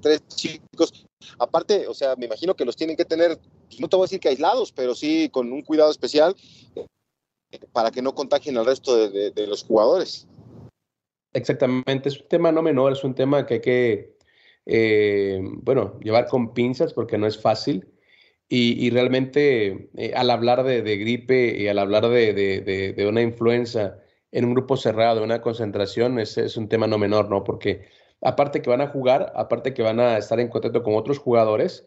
tres 0.00 0.26
chicos. 0.28 1.06
Aparte, 1.38 1.86
o 1.86 1.94
sea, 1.94 2.14
me 2.16 2.26
imagino 2.26 2.54
que 2.54 2.64
los 2.64 2.76
tienen 2.76 2.96
que 2.96 3.04
tener, 3.04 3.38
no 3.80 3.88
te 3.88 3.96
voy 3.96 4.04
a 4.04 4.06
decir 4.06 4.20
que 4.20 4.28
aislados, 4.28 4.72
pero 4.72 4.94
sí 4.94 5.28
con 5.30 5.52
un 5.52 5.62
cuidado 5.62 5.90
especial 5.90 6.34
eh, 6.76 7.58
para 7.72 7.90
que 7.90 8.02
no 8.02 8.14
contagien 8.14 8.56
al 8.56 8.66
resto 8.66 9.08
de, 9.08 9.46
los 9.46 9.64
jugadores. 9.64 10.26
Exactamente, 11.32 12.08
es 12.08 12.20
un 12.20 12.28
tema 12.28 12.52
no 12.52 12.62
menor, 12.62 12.92
es 12.92 13.04
un 13.04 13.14
tema 13.14 13.46
que 13.46 13.54
hay 13.54 13.60
que, 13.60 14.16
eh, 14.66 15.40
bueno, 15.42 15.98
llevar 16.00 16.26
con 16.26 16.52
pinzas 16.52 16.92
porque 16.92 17.18
no 17.18 17.26
es 17.26 17.40
fácil. 17.40 17.88
Y, 18.54 18.90
realmente 18.90 19.88
al 20.14 20.28
hablar 20.28 20.62
de, 20.62 20.82
gripe 20.98 21.56
y 21.56 21.68
al 21.68 21.78
hablar 21.78 22.06
de, 22.10 23.06
una 23.08 23.22
influenza, 23.22 23.98
en 24.30 24.44
un 24.44 24.52
grupo 24.52 24.76
cerrado, 24.76 25.24
una 25.24 25.40
concentración, 25.40 26.18
es 26.18 26.56
un 26.58 26.68
tema 26.68 26.86
no 26.86 26.98
menor, 26.98 27.30
¿no? 27.30 27.44
Porque 27.44 27.88
aparte 28.22 28.62
que 28.62 28.70
van 28.70 28.80
a 28.80 28.88
jugar, 28.88 29.32
aparte 29.36 29.74
que 29.74 29.82
van 29.82 30.00
a 30.00 30.16
estar 30.16 30.40
en 30.40 30.48
contacto 30.48 30.82
con 30.82 30.94
otros 30.94 31.18
jugadores, 31.18 31.86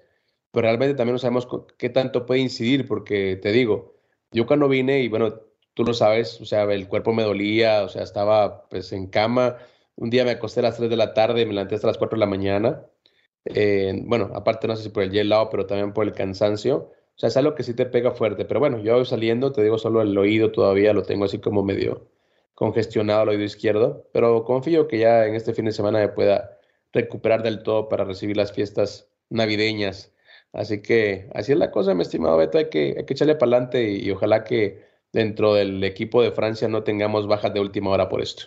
pero 0.55 0.67
realmente 0.67 0.95
también 0.95 1.15
no 1.15 1.19
sabemos 1.19 1.47
qué 1.77 1.89
tanto 1.89 2.25
puede 2.25 2.39
incidir, 2.39 2.87
porque 2.87 3.35
te 3.35 3.51
digo, 3.51 3.95
yo 4.31 4.47
cuando 4.47 4.69
vine, 4.69 5.01
y 5.01 5.09
bueno, 5.09 5.41
tú 5.73 5.83
lo 5.83 5.93
sabes, 5.93 6.39
o 6.41 6.45
sea, 6.45 6.63
el 6.63 6.87
cuerpo 6.87 7.13
me 7.13 7.23
dolía, 7.23 7.83
o 7.83 7.89
sea, 7.89 8.03
estaba 8.03 8.67
pues 8.69 8.93
en 8.93 9.07
cama, 9.07 9.57
un 9.97 10.09
día 10.09 10.23
me 10.23 10.31
acosté 10.31 10.61
a 10.61 10.63
las 10.63 10.77
3 10.77 10.89
de 10.89 10.95
la 10.95 11.13
tarde, 11.13 11.45
me 11.45 11.53
levanté 11.53 11.75
hasta 11.75 11.87
las 11.87 11.97
4 11.97 12.15
de 12.15 12.21
la 12.21 12.25
mañana, 12.25 12.85
eh, 13.45 13.93
bueno, 14.05 14.31
aparte 14.33 14.67
no 14.67 14.77
sé 14.77 14.83
si 14.83 14.89
por 14.89 15.03
el 15.03 15.11
gelado, 15.11 15.49
pero 15.49 15.65
también 15.65 15.93
por 15.93 16.05
el 16.05 16.13
cansancio, 16.13 16.91
o 17.15 17.19
sea, 17.19 17.27
es 17.27 17.37
algo 17.37 17.53
que 17.55 17.63
sí 17.63 17.73
te 17.73 17.85
pega 17.85 18.11
fuerte, 18.11 18.45
pero 18.45 18.61
bueno, 18.61 18.79
yo 18.79 18.95
voy 18.95 19.05
saliendo, 19.05 19.51
te 19.51 19.61
digo, 19.61 19.77
solo 19.77 20.01
el 20.01 20.17
oído 20.17 20.51
todavía 20.53 20.93
lo 20.93 21.03
tengo 21.03 21.25
así 21.25 21.39
como 21.39 21.63
medio, 21.63 22.07
congestionado 22.53 23.23
el 23.23 23.29
oído 23.29 23.43
izquierdo, 23.43 24.07
pero 24.13 24.45
confío 24.45 24.87
que 24.87 24.99
ya 24.99 25.25
en 25.25 25.35
este 25.35 25.53
fin 25.53 25.65
de 25.65 25.73
semana 25.73 25.99
me 25.99 26.09
pueda 26.09 26.57
recuperar 26.93 27.43
del 27.43 27.61
todo 27.63 27.89
para 27.89 28.05
recibir 28.05 28.37
las 28.37 28.53
fiestas 28.53 29.09
navideñas. 29.29 30.14
Así 30.55 30.81
que 30.81 31.29
así 31.33 31.51
es 31.51 31.57
la 31.57 31.69
cosa, 31.69 31.93
mi 31.93 32.01
estimado 32.03 32.37
Beto, 32.37 32.57
hay 32.57 32.69
que, 32.69 32.95
hay 32.97 33.05
que 33.05 33.13
echarle 33.13 33.35
para 33.35 33.51
adelante 33.57 33.83
y, 33.91 34.07
y 34.07 34.11
ojalá 34.11 34.45
que 34.45 34.85
dentro 35.11 35.53
del 35.53 35.83
equipo 35.83 36.21
de 36.21 36.31
Francia 36.31 36.67
no 36.69 36.83
tengamos 36.83 37.27
bajas 37.27 37.53
de 37.53 37.59
última 37.59 37.89
hora 37.91 38.07
por 38.07 38.21
esto. 38.21 38.45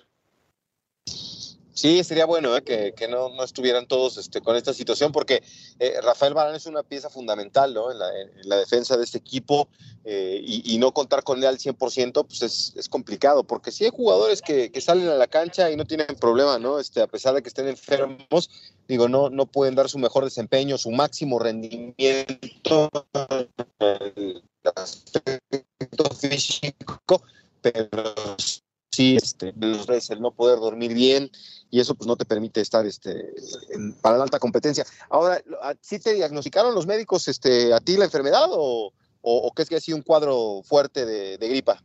Sí, 1.79 2.03
sería 2.03 2.27
bueno 2.27 2.57
¿eh? 2.57 2.65
que, 2.65 3.07
no, 3.07 3.45
estuvieran 3.45 3.87
todos 3.87 4.17
este, 4.17 4.41
con 4.41 4.57
esta 4.57 4.75
situación, 4.75 5.13
porque 5.13 5.45
eh, 5.79 6.01
Rafael 6.03 6.35
Barán 6.35 6.57
es 6.57 6.67
una 6.67 6.83
pieza 6.83 7.09
fundamental 7.09 7.73
¿no? 7.73 7.93
en, 7.93 7.99
la, 8.01 8.57
defensa 8.57 8.97
de 8.97 9.05
este 9.05 9.19
equipo 9.19 9.69
eh, 10.05 10.43
y, 10.45 10.77
no 10.79 10.91
contar 10.93 11.23
con 11.23 11.39
él 11.39 11.45
al 11.45 11.59
100% 11.59 12.27
pues 12.27 12.43
es, 12.43 12.89
complicado, 12.89 13.45
porque 13.45 13.71
si 13.71 13.85
hay 13.85 13.91
jugadores 13.91 14.43
que, 14.43 14.73
salen 14.81 15.07
a 15.07 15.15
la 15.15 15.29
cancha 15.29 15.71
y 15.71 15.77
no 15.77 15.85
tienen 15.85 16.09
problema, 16.19 16.59
¿no? 16.59 16.81
Este, 16.81 17.01
a 17.01 17.07
pesar 17.07 17.35
de 17.35 17.43
que 17.43 17.49
estén 17.49 17.69
enfermos, 17.69 18.51
digo, 18.89 19.09
no, 19.09 19.31
no 19.31 19.47
pueden 19.47 19.77
dar 19.77 19.89
su 19.89 19.99
mejor 19.99 20.25
desempeño, 20.25 20.79
su 20.79 20.91
máximo 20.91 21.39
rendimiento, 21.39 22.91
el 23.79 24.43
aspecto 24.75 26.05
físico, 26.17 27.23
pero 27.63 27.89
sí, 28.99 29.17
este, 29.17 29.55
el 29.57 30.21
no 30.21 30.33
poder 30.33 30.59
dormir 30.59 30.93
bien 30.93 31.31
y 31.71 31.79
eso 31.79 31.95
pues 31.95 32.09
no 32.09 32.17
te 32.17 32.25
permite 32.25 32.61
estar 32.61 32.85
este, 32.85 33.33
para 34.03 34.17
la 34.17 34.25
alta 34.25 34.41
competencia. 34.41 34.85
Ahora, 35.09 35.41
¿sí 35.81 36.01
te 36.01 36.15
diagnosticaron 36.15 36.75
los 36.75 36.87
médicos 36.87 37.29
este, 37.29 37.73
a 37.73 37.79
ti 37.79 37.97
la 37.97 38.07
enfermedad 38.07 38.49
o, 38.51 38.93
o, 39.21 39.53
es 39.57 39.69
que 39.69 39.77
ha 39.77 39.81
sido 39.81 39.99
un 39.99 40.03
cuadro 40.03 40.63
fuerte 40.65 41.07
de, 41.07 41.49
gripa? 41.49 41.81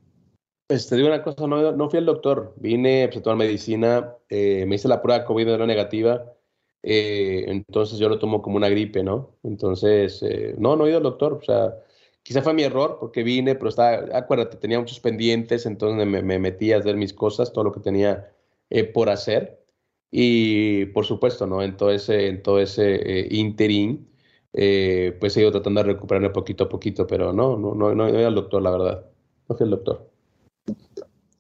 Pues 0.66 0.88
te 0.88 0.96
digo 0.96 1.08
una 1.08 1.24
cosa, 1.24 1.46
no, 1.46 1.90
fui 1.90 2.00
al 2.00 2.06
doctor, 2.08 2.56
vine 2.58 3.08
pues, 3.10 3.20
a 3.20 3.22
tomar 3.22 3.38
medicina, 3.38 4.16
eh, 4.30 4.66
me 4.66 4.76
hice 4.76 4.88
la 4.88 5.02
prueba 5.04 5.26
COVID, 5.26 5.50
era 5.50 5.68
negativa, 5.68 6.34
eh, 6.82 7.46
entonces 7.48 8.00
yo 8.00 8.10
lo 8.10 8.18
tomo 8.18 8.42
como 8.42 8.58
una 8.58 8.70
gripe, 8.70 9.04
¿no? 9.04 9.36
Entonces, 9.44 10.24
eh, 10.24 10.56
no, 10.58 10.76
no 10.76 10.88
he 10.88 10.90
ido 10.90 10.98
al 10.98 11.04
doctor, 11.04 11.34
o 11.34 11.44
sea, 11.44 11.76
Quizá 12.24 12.42
fue 12.42 12.54
mi 12.54 12.64
error 12.64 12.98
porque 13.00 13.22
vine, 13.22 13.56
pero 13.56 13.70
estaba, 13.70 14.18
acuérdate, 14.18 14.56
tenía 14.58 14.80
muchos 14.80 15.02
pendientes, 15.02 15.66
entonces 15.66 16.08
me, 16.08 16.40
metí 16.40 16.72
a 16.72 16.78
hacer 16.78 16.96
mis 16.96 17.14
cosas, 17.14 17.52
todo 17.52 17.66
lo 17.66 17.74
que 17.74 17.82
tenía 17.82 18.32
eh, 18.70 18.86
por 18.86 19.10
hacer. 19.10 19.62
Y 20.10 20.86
por 20.88 21.06
supuesto, 21.06 21.48
¿no? 21.48 21.62
En 21.62 21.76
todo 21.76 21.92
ese, 21.92 22.28
en 22.28 22.42
todo 22.42 22.60
ese 22.60 22.96
eh, 22.96 23.28
interín, 23.32 24.10
eh, 24.54 25.18
pues 25.20 25.36
he 25.36 25.42
ido 25.42 25.52
tratando 25.52 25.82
de 25.82 25.94
recuperarme 25.94 26.30
poquito 26.30 26.66
a 26.66 26.70
poquito, 26.70 27.06
pero 27.08 27.34
no, 27.34 27.58
no, 27.58 27.74
no, 27.74 27.94
no, 27.94 28.06
al 28.06 28.36
doctor, 28.36 28.62
la 28.62 28.72
verdad. 28.72 29.06
No 29.50 29.56
fui 29.56 29.66
al 29.66 29.72
doctor. 29.72 30.10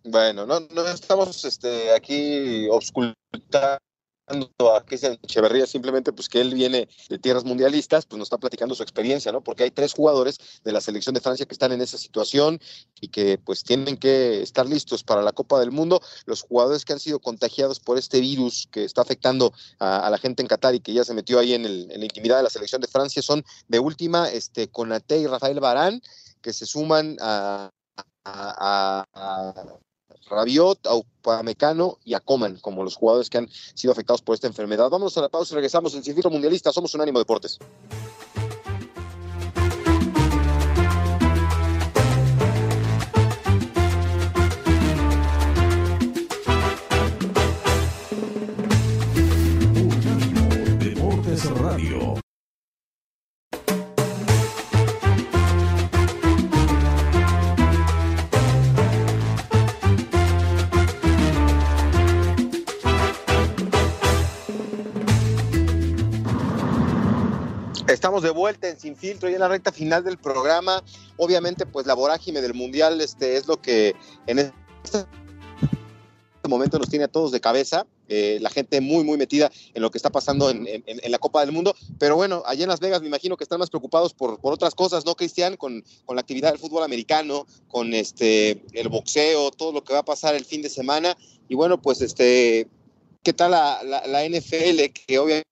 Bueno, 0.03 0.45
no, 0.45 0.59
no 0.59 0.87
estamos 0.87 1.45
este, 1.45 1.91
aquí 1.91 2.67
obscultando 2.69 3.77
a 4.27 4.81
Cristian 4.85 5.19
Echeverría 5.21 5.65
simplemente 5.65 6.13
pues 6.13 6.29
que 6.29 6.39
él 6.41 6.53
viene 6.53 6.87
de 7.09 7.19
tierras 7.19 7.43
mundialistas, 7.43 8.05
pues 8.05 8.17
nos 8.17 8.27
está 8.27 8.37
platicando 8.37 8.75
su 8.75 8.83
experiencia, 8.83 9.31
¿no? 9.31 9.41
Porque 9.41 9.63
hay 9.63 9.71
tres 9.71 9.93
jugadores 9.93 10.37
de 10.63 10.71
la 10.71 10.81
selección 10.81 11.13
de 11.13 11.21
Francia 11.21 11.45
que 11.45 11.53
están 11.53 11.71
en 11.71 11.81
esa 11.81 11.97
situación 11.97 12.59
y 13.01 13.09
que 13.09 13.37
pues 13.37 13.63
tienen 13.63 13.97
que 13.97 14.41
estar 14.41 14.67
listos 14.67 15.03
para 15.03 15.21
la 15.21 15.31
Copa 15.31 15.59
del 15.59 15.71
Mundo. 15.71 16.01
Los 16.25 16.41
jugadores 16.41 16.85
que 16.85 16.93
han 16.93 16.99
sido 16.99 17.19
contagiados 17.19 17.79
por 17.79 17.97
este 17.97 18.19
virus 18.19 18.67
que 18.71 18.83
está 18.85 19.01
afectando 19.01 19.53
a, 19.79 20.09
la 20.09 20.17
gente 20.17 20.41
en 20.41 20.47
Qatar 20.47 20.75
y 20.75 20.79
que 20.79 20.93
ya 20.93 21.03
se 21.03 21.13
metió 21.13 21.39
ahí 21.39 21.53
en, 21.53 21.63
la 21.63 22.05
intimidad 22.05 22.37
de 22.37 22.43
la 22.43 22.49
selección 22.49 22.81
de 22.81 22.87
Francia 22.87 23.21
son 23.21 23.43
de 23.67 23.79
última, 23.79 24.29
este, 24.29 24.69
Conate 24.69 25.17
y 25.19 25.27
Rafael 25.27 25.59
Barán, 25.59 26.01
que 26.41 26.53
se 26.53 26.65
suman 26.65 27.17
a 27.19 27.71
Rabiot, 30.29 30.87
Upamecano 30.87 31.99
y 32.03 32.13
Acoman 32.13 32.57
como 32.57 32.83
los 32.83 32.95
jugadores 32.95 33.29
que 33.29 33.37
han 33.39 33.49
sido 33.49 33.91
afectados 33.91 34.21
por 34.21 34.35
esta 34.35 34.47
enfermedad. 34.47 34.89
Vamos 34.89 35.17
a 35.17 35.21
la 35.21 35.29
pausa 35.29 35.53
y 35.53 35.55
regresamos 35.55 35.95
en 35.95 36.03
Circuito 36.03 36.29
Mundialista. 36.29 36.71
Somos 36.71 36.93
un 36.95 37.01
ánimo. 37.01 37.19
Deportes 37.19 37.59
de 68.23 68.31
vuelta 68.31 68.69
en 68.69 68.79
Sin 68.79 68.95
Filtro 68.95 69.29
y 69.29 69.33
en 69.33 69.39
la 69.39 69.47
recta 69.47 69.71
final 69.71 70.03
del 70.03 70.17
programa. 70.17 70.83
Obviamente, 71.17 71.65
pues 71.65 71.85
la 71.85 71.93
vorágine 71.93 72.41
del 72.41 72.53
Mundial 72.53 72.99
este, 73.01 73.37
es 73.37 73.47
lo 73.47 73.61
que 73.61 73.95
en 74.25 74.39
este 74.39 75.05
momento 76.47 76.79
nos 76.79 76.89
tiene 76.89 77.05
a 77.05 77.07
todos 77.07 77.31
de 77.31 77.39
cabeza. 77.39 77.85
Eh, 78.09 78.37
la 78.41 78.49
gente 78.49 78.81
muy, 78.81 79.03
muy 79.03 79.17
metida 79.17 79.49
en 79.73 79.81
lo 79.81 79.89
que 79.89 79.97
está 79.97 80.09
pasando 80.09 80.49
en, 80.49 80.67
la 81.07 81.19
Copa 81.19 81.41
del 81.41 81.51
Mundo. 81.51 81.75
Pero 81.99 82.15
bueno, 82.15 82.43
allá 82.45 82.63
en 82.63 82.69
Las 82.69 82.79
Vegas 82.79 83.01
me 83.01 83.07
imagino 83.07 83.37
que 83.37 83.43
están 83.43 83.59
más 83.59 83.69
preocupados 83.69 84.13
por, 84.13 84.39
por 84.39 84.53
otras 84.53 84.75
cosas, 84.75 85.05
¿no, 85.05 85.15
Cristian? 85.15 85.55
Con, 85.55 85.83
con, 86.05 86.15
la 86.15 86.21
actividad 86.21 86.51
del 86.51 86.59
fútbol 86.59 86.83
americano, 86.83 87.45
con 87.69 87.93
este, 87.93 88.61
el 88.73 88.89
boxeo, 88.89 89.51
todo 89.51 89.71
lo 89.71 89.83
que 89.83 89.93
va 89.93 89.99
a 89.99 90.05
pasar 90.05 90.35
el 90.35 90.45
fin 90.45 90.61
de 90.61 90.69
semana. 90.69 91.17
Y 91.47 91.55
bueno, 91.55 91.81
pues 91.81 92.01
este, 92.01 92.67
¿qué 93.23 93.33
tal 93.33 93.51
la, 93.51 93.81
la 93.83 94.27
NFL? 94.27 94.91
Que 95.07 95.19
obviamente 95.19 95.49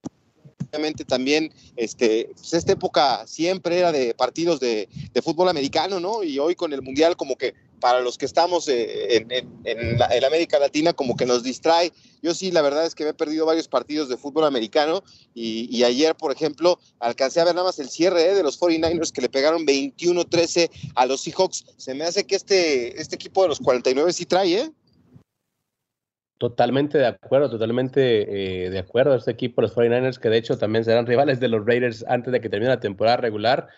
obviamente 0.72 1.04
también 1.04 1.52
este, 1.76 2.30
pues 2.34 2.54
esta 2.54 2.72
época 2.72 3.26
siempre 3.26 3.78
era 3.78 3.92
de 3.92 4.14
partidos 4.14 4.58
de, 4.58 4.88
fútbol 5.22 5.50
americano, 5.50 6.00
¿no? 6.00 6.22
Y 6.24 6.38
hoy 6.38 6.54
con 6.54 6.72
el 6.72 6.82
Mundial 6.82 7.16
como 7.16 7.36
que 7.36 7.54
para 7.78 8.00
los 8.00 8.16
que 8.16 8.24
estamos 8.26 8.66
eh, 8.68 9.26
en, 9.64 10.24
América 10.24 10.58
Latina 10.58 10.92
como 10.94 11.14
que 11.14 11.26
nos 11.26 11.42
distrae. 11.42 11.92
Yo 12.22 12.34
sí, 12.34 12.50
la 12.50 12.62
verdad 12.62 12.86
es 12.86 12.94
que 12.94 13.04
me 13.04 13.10
he 13.10 13.14
perdido 13.14 13.44
varios 13.44 13.68
partidos 13.68 14.08
de 14.08 14.16
fútbol 14.16 14.44
americano 14.44 15.04
y, 15.34 15.82
ayer, 15.84 16.16
por 16.16 16.32
ejemplo, 16.32 16.78
alcancé 16.98 17.40
a 17.40 17.44
ver 17.44 17.54
nada 17.54 17.66
más 17.66 17.78
el 17.78 17.90
cierre 17.90 18.30
eh, 18.30 18.34
de 18.34 18.42
los 18.42 18.58
49ers 18.58 19.12
que 19.12 19.20
le 19.20 19.28
pegaron 19.28 19.66
21-13 19.66 20.70
a 20.94 21.06
los 21.06 21.20
Seahawks. 21.20 21.64
Se 21.76 21.94
me 21.94 22.04
hace 22.04 22.24
que 22.24 22.36
este, 22.36 23.00
este 23.00 23.16
equipo 23.16 23.42
de 23.42 23.48
los 23.48 23.60
49 23.60 24.12
sí 24.12 24.24
trae, 24.24 24.54
¿eh? 24.54 24.72
Totalmente 26.42 26.98
de 26.98 27.06
acuerdo, 27.06 27.48
totalmente 27.48 28.64
eh, 28.64 28.70
de 28.70 28.78
acuerdo. 28.80 29.14
Este 29.14 29.30
equipo, 29.30 29.62
los 29.62 29.76
49ers, 29.76 30.18
que 30.18 30.28
de 30.28 30.38
hecho 30.38 30.58
también 30.58 30.84
serán 30.84 31.06
rivales 31.06 31.38
de 31.38 31.46
los 31.46 31.64
Raiders 31.64 32.04
antes 32.08 32.32
de 32.32 32.40
que 32.40 32.48
termine 32.48 32.68
la 32.68 32.80
temporada 32.80 33.18
regular, 33.18 33.68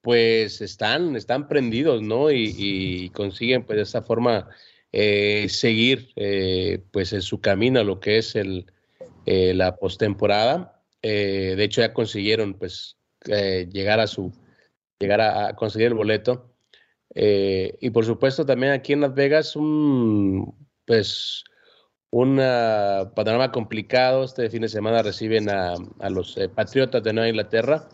pues 0.00 0.60
están, 0.60 1.14
están 1.14 1.46
prendidos, 1.46 2.02
¿no? 2.02 2.32
Y, 2.32 3.10
consiguen, 3.14 3.62
pues, 3.62 3.76
de 3.76 3.82
esa 3.84 4.02
forma 4.02 4.48
eh, 4.90 5.46
seguir, 5.48 6.10
eh, 6.16 6.82
pues, 6.90 7.12
en 7.12 7.22
su 7.22 7.40
camino 7.40 7.78
a 7.78 7.84
lo 7.84 8.00
que 8.00 8.18
es 8.18 8.34
el, 8.34 8.66
la 9.24 9.76
postemporada. 9.76 10.82
de 11.00 11.62
hecho, 11.62 11.80
ya 11.80 11.94
consiguieron, 11.94 12.54
pues, 12.54 12.96
llegar 13.24 14.00
a 14.00 14.08
su, 14.08 14.32
llegar 14.98 15.20
a, 15.20 15.54
conseguir 15.54 15.86
el 15.86 15.94
boleto. 15.94 16.50
y 17.14 17.90
por 17.90 18.04
supuesto, 18.04 18.44
también 18.44 18.72
aquí 18.72 18.94
en 18.94 19.02
Las 19.02 19.14
Vegas, 19.14 19.54
pues, 20.86 21.44
un 22.10 22.36
panorama 23.14 23.52
complicado. 23.52 24.24
Este 24.24 24.50
fin 24.50 24.62
de 24.62 24.68
semana 24.68 25.02
reciben 25.02 25.48
a, 25.48 25.74
los 26.10 26.36
eh, 26.36 26.48
Patriotas 26.48 27.02
de 27.02 27.12
Nueva 27.12 27.28
Inglaterra. 27.28 27.88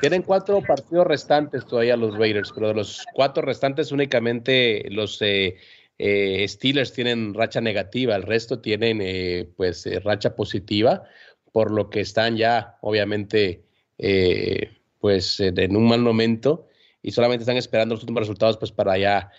Tienen 0.00 0.22
cuatro 0.22 0.60
partidos 0.62 1.06
restantes 1.06 1.64
todavía 1.66 1.96
los 1.96 2.16
Raiders, 2.16 2.52
pero 2.54 2.68
de 2.68 2.74
los 2.74 3.04
cuatro 3.14 3.42
restantes 3.42 3.92
únicamente 3.92 4.84
los 4.90 5.20
eh, 5.22 5.56
eh, 5.98 6.46
Steelers 6.48 6.92
tienen 6.92 7.32
racha 7.32 7.60
negativa, 7.60 8.16
el 8.16 8.22
resto 8.22 8.60
tienen 8.60 9.52
pues 9.56 9.88
racha 10.02 10.34
positiva, 10.34 11.04
por 11.52 11.70
lo 11.70 11.90
que 11.90 12.00
están 12.00 12.36
ya 12.36 12.76
obviamente 12.80 13.62
pues 14.98 15.38
en 15.38 15.76
un 15.76 15.88
mal 15.88 16.00
momento 16.00 16.66
y 17.00 17.12
solamente 17.12 17.42
están 17.42 17.56
esperando 17.56 17.94
los 17.94 18.02
últimos 18.02 18.22
resultados 18.22 18.56
pues 18.58 18.72
para 18.72 18.98
ya 18.98 19.30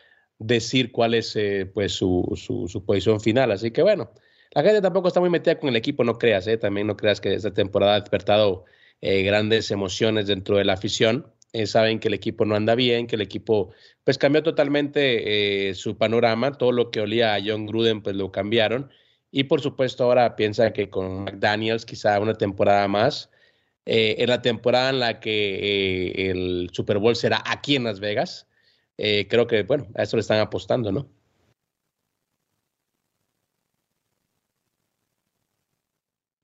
decir 0.46 0.92
cuál 0.92 1.14
es 1.14 1.36
eh, 1.36 1.66
pues 1.74 1.94
su, 1.94 2.34
su, 2.36 2.86
posición 2.86 3.22
final. 3.22 3.52
Así 3.52 3.72
que 3.72 3.82
bueno, 3.82 4.12
la 4.54 4.64
gente 4.64 4.82
tampoco 4.82 5.08
está 5.08 5.20
muy 5.20 5.30
metida 5.30 5.60
con 5.60 5.70
el 5.70 5.76
equipo, 5.76 6.04
no 6.04 6.18
creas, 6.18 6.48
¿eh? 6.48 6.58
también 6.58 6.88
no 6.88 6.98
creas 6.98 7.22
que 7.22 7.34
esta 7.34 7.54
temporada 7.54 7.96
ha 7.96 8.00
despertado 8.00 8.66
eh, 9.02 9.24
grandes 9.24 9.72
emociones 9.72 10.28
dentro 10.28 10.58
de 10.58 10.66
la 10.66 10.74
afición. 10.74 11.28
Saben 11.66 12.00
que 12.00 12.08
el 12.08 12.16
equipo 12.16 12.46
no 12.46 12.56
anda 12.56 12.74
bien, 12.74 13.06
que 13.06 13.16
el 13.16 13.22
equipo 13.22 13.74
pues 14.04 14.18
cambió 14.18 14.42
totalmente 14.42 15.72
su 15.76 16.00
panorama, 16.00 16.54
todo 16.54 16.72
lo 16.72 16.90
que 16.90 17.00
olía 17.00 17.36
a 17.36 17.40
John 17.46 17.68
Gruden 17.68 18.02
pues 18.02 18.16
lo 18.16 18.32
cambiaron 18.32 18.90
y 19.30 19.44
por 19.44 19.62
supuesto 19.62 20.04
ahora 20.04 20.36
piensa 20.36 20.74
que 20.74 20.90
con 20.90 21.26
McDaniels 21.26 21.86
quizá 21.86 22.20
una 22.20 22.34
temporada 22.34 22.88
más, 22.88 23.30
en 23.86 24.30
la 24.30 24.42
temporada 24.42 24.90
en 24.90 25.00
la 25.00 25.20
que 25.20 26.32
el 26.32 26.72
Super 26.72 26.98
Bowl 26.98 27.16
será 27.16 27.44
aquí 27.46 27.76
en 27.76 27.84
Las 27.84 28.00
Vegas, 28.00 28.48
eh, 28.98 29.28
creo 29.28 29.48
que, 29.48 29.64
bueno, 29.64 29.88
a 29.96 30.04
eso 30.04 30.18
le 30.18 30.22
están 30.22 30.40
apostando, 30.40 30.92
¿no? 30.92 31.08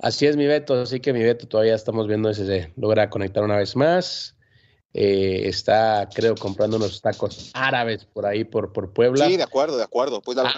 Así 0.01 0.25
es, 0.25 0.37
mi 0.37 0.47
Beto. 0.47 0.75
Así 0.75 0.99
que 0.99 1.11
mi 1.13 1.21
Beto 1.21 1.47
todavía 1.47 1.75
estamos 1.75 2.07
viendo 2.07 2.33
si 2.33 2.45
se 2.45 2.73
logra 2.77 3.09
conectar 3.09 3.43
una 3.43 3.57
vez 3.57 3.75
más. 3.75 4.35
Eh, 4.93 5.47
está, 5.47 6.09
creo, 6.13 6.35
comprando 6.35 6.77
unos 6.77 7.01
tacos 7.01 7.51
árabes 7.53 8.05
por 8.05 8.25
ahí, 8.25 8.43
por, 8.43 8.73
por 8.73 8.93
Puebla. 8.93 9.27
Sí, 9.27 9.37
de 9.37 9.43
acuerdo, 9.43 9.77
de 9.77 9.83
acuerdo. 9.83 10.21
Pues 10.21 10.37
la... 10.37 10.51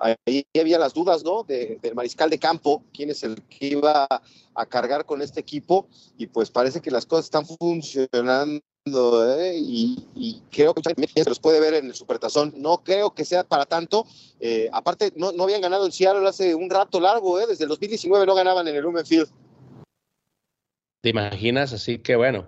ahí 0.00 0.46
había 0.58 0.78
las 0.78 0.94
dudas, 0.94 1.24
¿no? 1.24 1.42
del 1.44 1.94
mariscal 1.94 2.30
de 2.30 2.38
campo, 2.38 2.82
quién 2.92 3.10
es 3.10 3.22
el 3.22 3.42
que 3.42 3.68
iba 3.68 4.06
a 4.54 4.66
cargar 4.66 5.04
con 5.04 5.22
este 5.22 5.40
equipo, 5.40 5.88
y 6.16 6.26
pues 6.26 6.50
parece 6.50 6.80
que 6.80 6.90
las 6.90 7.06
cosas 7.06 7.26
están 7.26 7.46
funcionando. 7.46 8.62
¿eh? 8.86 9.54
Y, 9.58 10.42
creo 10.50 10.72
que 10.74 10.82
se 10.82 11.28
los 11.28 11.40
puede 11.40 11.60
ver 11.60 11.74
en 11.74 11.86
el 11.86 11.94
Supertazón. 11.94 12.54
No 12.56 12.84
creo 12.84 13.14
que 13.14 13.24
sea 13.24 13.42
para 13.42 13.66
tanto. 13.66 14.06
Eh, 14.38 14.68
aparte, 14.72 15.12
no, 15.16 15.32
no, 15.32 15.44
habían 15.44 15.60
ganado 15.60 15.86
en 15.86 15.92
Seattle 15.92 16.28
hace 16.28 16.54
un 16.54 16.70
rato 16.70 17.00
largo, 17.00 17.40
¿eh? 17.40 17.46
desde 17.48 17.64
el 17.64 17.68
2019 17.70 18.26
no 18.26 18.34
ganaban 18.34 18.68
en 18.68 18.76
el 18.76 18.82
Lumen 18.82 19.04
Field. 19.04 19.28
¿Te 21.02 21.10
imaginas? 21.10 21.72
Así 21.72 21.98
que 21.98 22.16
bueno, 22.16 22.46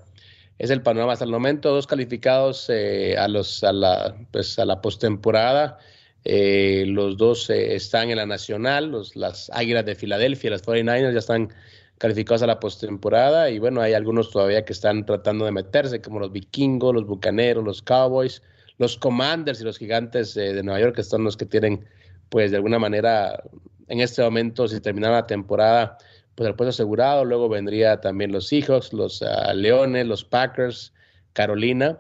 es 0.59 0.71
el 0.71 0.83
panorama 0.83 1.13
hasta 1.13 1.25
el 1.25 1.31
momento. 1.31 1.73
Dos 1.73 1.87
calificados 1.87 2.67
eh, 2.69 3.17
a, 3.17 3.29
los, 3.29 3.63
a 3.63 3.73
la, 3.73 4.17
pues, 4.33 4.59
a 4.59 4.65
la 4.65 4.81
postemporada. 4.81 5.79
Eh, 6.25 6.85
los 6.87 7.17
dos 7.17 7.49
eh, 7.51 7.75
están 7.75 8.11
en 8.11 8.17
la 8.17 8.27
nacional, 8.27 8.91
los, 8.91 9.17
las 9.17 9.51
Águilas 9.55 9.87
de 9.87 9.95
Filadelfia, 9.95 10.51
las 10.51 10.65
49ers 10.65 11.13
ya 11.13 11.19
están 11.19 11.53
calificados 11.99 12.43
a 12.43 12.47
la 12.47 12.61
postemporada 12.61 13.51
y 13.51 13.59
bueno, 13.59 13.81
hay 13.81 13.95
algunos 13.95 14.31
todavía 14.31 14.65
que 14.65 14.73
están 14.73 15.07
tratando 15.07 15.45
de 15.45 15.53
meterse, 15.53 16.01
como 16.01 16.21
los 16.21 16.33
vikingos, 16.33 16.95
los 16.95 17.07
bucaneros, 17.07 17.65
los 17.65 17.83
cowboys, 17.83 18.43
los 18.79 18.97
commanders 18.97 19.61
y 19.61 19.65
los 19.65 19.79
gigantes 19.79 20.35
de 20.35 20.63
Nueva 20.63 20.81
York, 20.81 20.97
que 20.97 21.03
son 21.03 21.25
los 21.25 21.37
que 21.37 21.47
tienen, 21.47 21.85
pues 22.29 22.51
de 22.51 22.59
alguna 22.59 22.79
manera, 22.79 23.43
en 23.89 24.01
este 24.01 24.23
momento, 24.23 24.69
si 24.69 24.81
terminara 24.81 25.15
la 25.15 25.27
temporada, 25.27 25.99
pues 26.39 26.49
el 26.49 26.55
puesto 26.55 26.71
asegurado, 26.71 27.25
luego 27.25 27.49
vendría 27.49 28.01
también 28.01 28.31
los 28.31 28.47
Seahawks, 28.47 28.93
los 28.93 29.23
ah, 29.23 29.53
Leones, 29.55 30.07
los 30.07 30.23
Packers, 30.25 30.93
Carolina. 31.33 31.99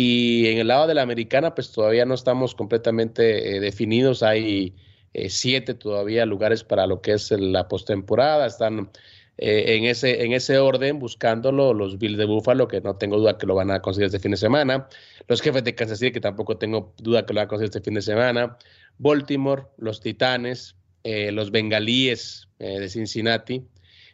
Y 0.00 0.46
en 0.46 0.58
el 0.58 0.68
lado 0.68 0.86
de 0.86 0.94
la 0.94 1.02
americana, 1.02 1.56
pues 1.56 1.72
todavía 1.72 2.04
no 2.04 2.14
estamos 2.14 2.54
completamente 2.54 3.56
eh, 3.56 3.58
definidos. 3.58 4.22
Hay 4.22 4.76
eh, 5.12 5.28
siete 5.28 5.74
todavía 5.74 6.24
lugares 6.24 6.62
para 6.62 6.86
lo 6.86 7.00
que 7.00 7.14
es 7.14 7.32
la 7.32 7.66
postemporada. 7.66 8.46
Están 8.46 8.90
eh, 9.38 9.74
en, 9.76 9.86
ese, 9.86 10.24
en 10.24 10.34
ese 10.34 10.58
orden 10.58 11.00
buscándolo 11.00 11.74
los 11.74 11.98
Bills 11.98 12.16
de 12.16 12.26
Buffalo, 12.26 12.68
que 12.68 12.80
no 12.80 12.94
tengo 12.94 13.16
duda 13.16 13.38
que 13.38 13.48
lo 13.48 13.56
van 13.56 13.72
a 13.72 13.82
conseguir 13.82 14.06
este 14.06 14.20
fin 14.20 14.30
de 14.30 14.36
semana. 14.36 14.88
Los 15.26 15.42
jefes 15.42 15.64
de 15.64 15.74
Kansas 15.74 15.98
City, 15.98 16.12
que 16.12 16.20
tampoco 16.20 16.56
tengo 16.58 16.94
duda 16.98 17.26
que 17.26 17.34
lo 17.34 17.38
van 17.38 17.46
a 17.46 17.48
conseguir 17.48 17.70
este 17.70 17.80
fin 17.80 17.94
de 17.94 18.02
semana. 18.02 18.56
Baltimore, 18.98 19.64
los 19.78 20.00
Titanes, 20.00 20.76
los 21.02 21.50
Bengalíes 21.50 22.46
de 22.58 22.88
Cincinnati, 22.88 23.66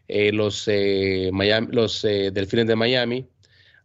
los, 0.08 0.66
Miami, 1.32 1.68
los 1.72 2.00
Delfines 2.02 2.68
de 2.68 2.76
Miami 2.76 3.28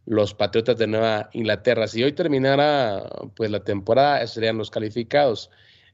los 0.05 0.33
Patriotas 0.33 0.77
de 0.77 0.87
Nueva 0.87 1.29
Inglaterra. 1.33 1.87
Si 1.87 2.03
hoy 2.03 2.13
terminara 2.13 3.07
pues 3.35 3.51
la 3.51 3.63
temporada, 3.63 4.25
serían 4.27 4.57
los 4.57 4.71
calificados. 4.71 5.49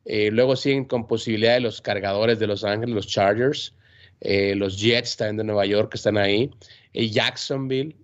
Eh, 0.06 0.30
luego 0.32 0.56
siguen 0.56 0.86
con 0.86 1.08
posibilidad 1.08 1.56
de 1.56 1.62
los 1.62 1.82
cargadores 1.82 2.40
de 2.40 2.48
Los 2.48 2.64
Ángeles, 2.64 2.96
los 2.96 3.08
Chargers, 3.08 3.74
eh, 4.22 4.56
los 4.56 4.80
Jets 4.80 5.18
también 5.18 5.38
de 5.38 5.44
Nueva 5.46 5.66
York 5.66 5.92
que 5.92 5.98
están 5.98 6.18
ahí, 6.18 6.52
eh, 6.94 7.10
Jacksonville, 7.10 7.96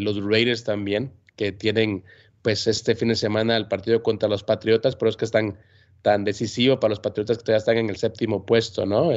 los 0.00 0.22
Raiders 0.22 0.64
también, 0.64 1.10
que 1.36 1.52
tienen 1.52 2.04
pues 2.42 2.66
este 2.66 2.94
fin 2.94 3.08
de 3.08 3.14
semana 3.14 3.56
el 3.56 3.66
partido 3.66 4.02
contra 4.02 4.28
los 4.28 4.42
Patriotas, 4.42 4.94
pero 4.96 5.08
es 5.08 5.16
que 5.16 5.24
están 5.24 5.58
tan 6.02 6.24
decisivos 6.24 6.78
para 6.80 6.90
los 6.90 7.00
Patriotas 7.00 7.38
que 7.38 7.44
todavía 7.44 7.58
están 7.58 7.78
en 7.78 7.88
el 7.88 7.96
séptimo 7.96 8.44
puesto, 8.44 8.84
¿no? 8.84 9.10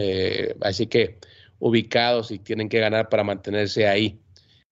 así 0.61 0.87
que 0.87 1.17
ubicados 1.59 2.31
y 2.31 2.39
tienen 2.39 2.69
que 2.69 2.79
ganar 2.79 3.09
para 3.09 3.25
mantenerse 3.25 3.87
ahí. 3.87 4.21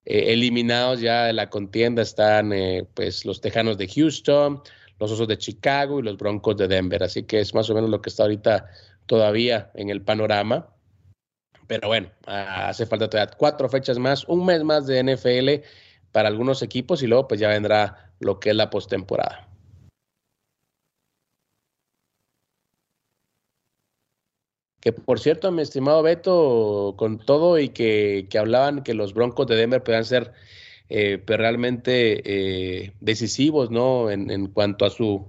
Eh, 0.06 0.34
eliminados 0.34 1.02
ya 1.02 1.26
de 1.26 1.34
la 1.34 1.50
contienda 1.50 2.02
están 2.02 2.54
eh, 2.54 2.88
pues 2.94 3.26
los 3.26 3.42
Tejanos 3.42 3.78
de 3.78 3.88
Houston, 3.88 4.62
los 5.00 5.12
Osos 5.12 5.28
de 5.28 5.38
Chicago 5.38 6.00
y 6.00 6.04
los 6.04 6.18
Broncos 6.18 6.58
de 6.58 6.68
Denver. 6.68 7.04
Así 7.04 7.24
que 7.24 7.40
es 7.40 7.54
más 7.54 7.70
o 7.70 7.76
menos 7.76 7.90
lo 7.90 8.02
que 8.02 8.10
está 8.10 8.24
ahorita 8.24 8.68
todavía 9.06 9.72
en 9.76 9.90
el 9.90 10.02
panorama. 10.02 10.70
Pero 11.68 11.88
bueno, 11.88 12.12
hace 12.28 12.86
falta 12.86 13.10
todavía 13.10 13.34
cuatro 13.36 13.68
fechas 13.70 13.98
más, 13.98 14.26
un 14.26 14.46
mes 14.46 14.64
más 14.64 14.86
de 14.86 15.04
NFL 15.04 15.66
para 16.12 16.30
algunos 16.30 16.62
equipos 16.62 17.02
y 17.02 17.08
luego 17.08 17.28
pues 17.28 17.40
ya 17.40 17.50
vendrá 17.50 18.14
lo 18.20 18.40
que 18.40 18.52
es 18.52 18.56
la 18.56 18.70
postemporada. 18.70 19.45
Que 24.86 24.94
por 24.94 25.20
cierto, 25.20 25.52
mi 25.52 25.64
estimado 25.64 26.04
Beto, 26.04 26.94
con 26.96 27.18
todo 27.18 27.58
y 27.58 27.70
que, 27.70 28.28
hablaban 28.40 28.84
que 28.84 28.94
los 28.94 29.16
Broncos 29.16 29.48
de 29.48 29.56
Denver 29.56 29.84
puedan 29.84 30.06
ser 30.06 30.32
eh, 30.90 31.18
pues, 31.26 31.40
realmente 31.40 32.22
eh, 32.24 32.94
decisivos 33.02 33.72
¿no? 33.72 34.12
En, 34.12 34.46
cuanto 34.46 34.86
a 34.86 34.92
su 34.92 35.26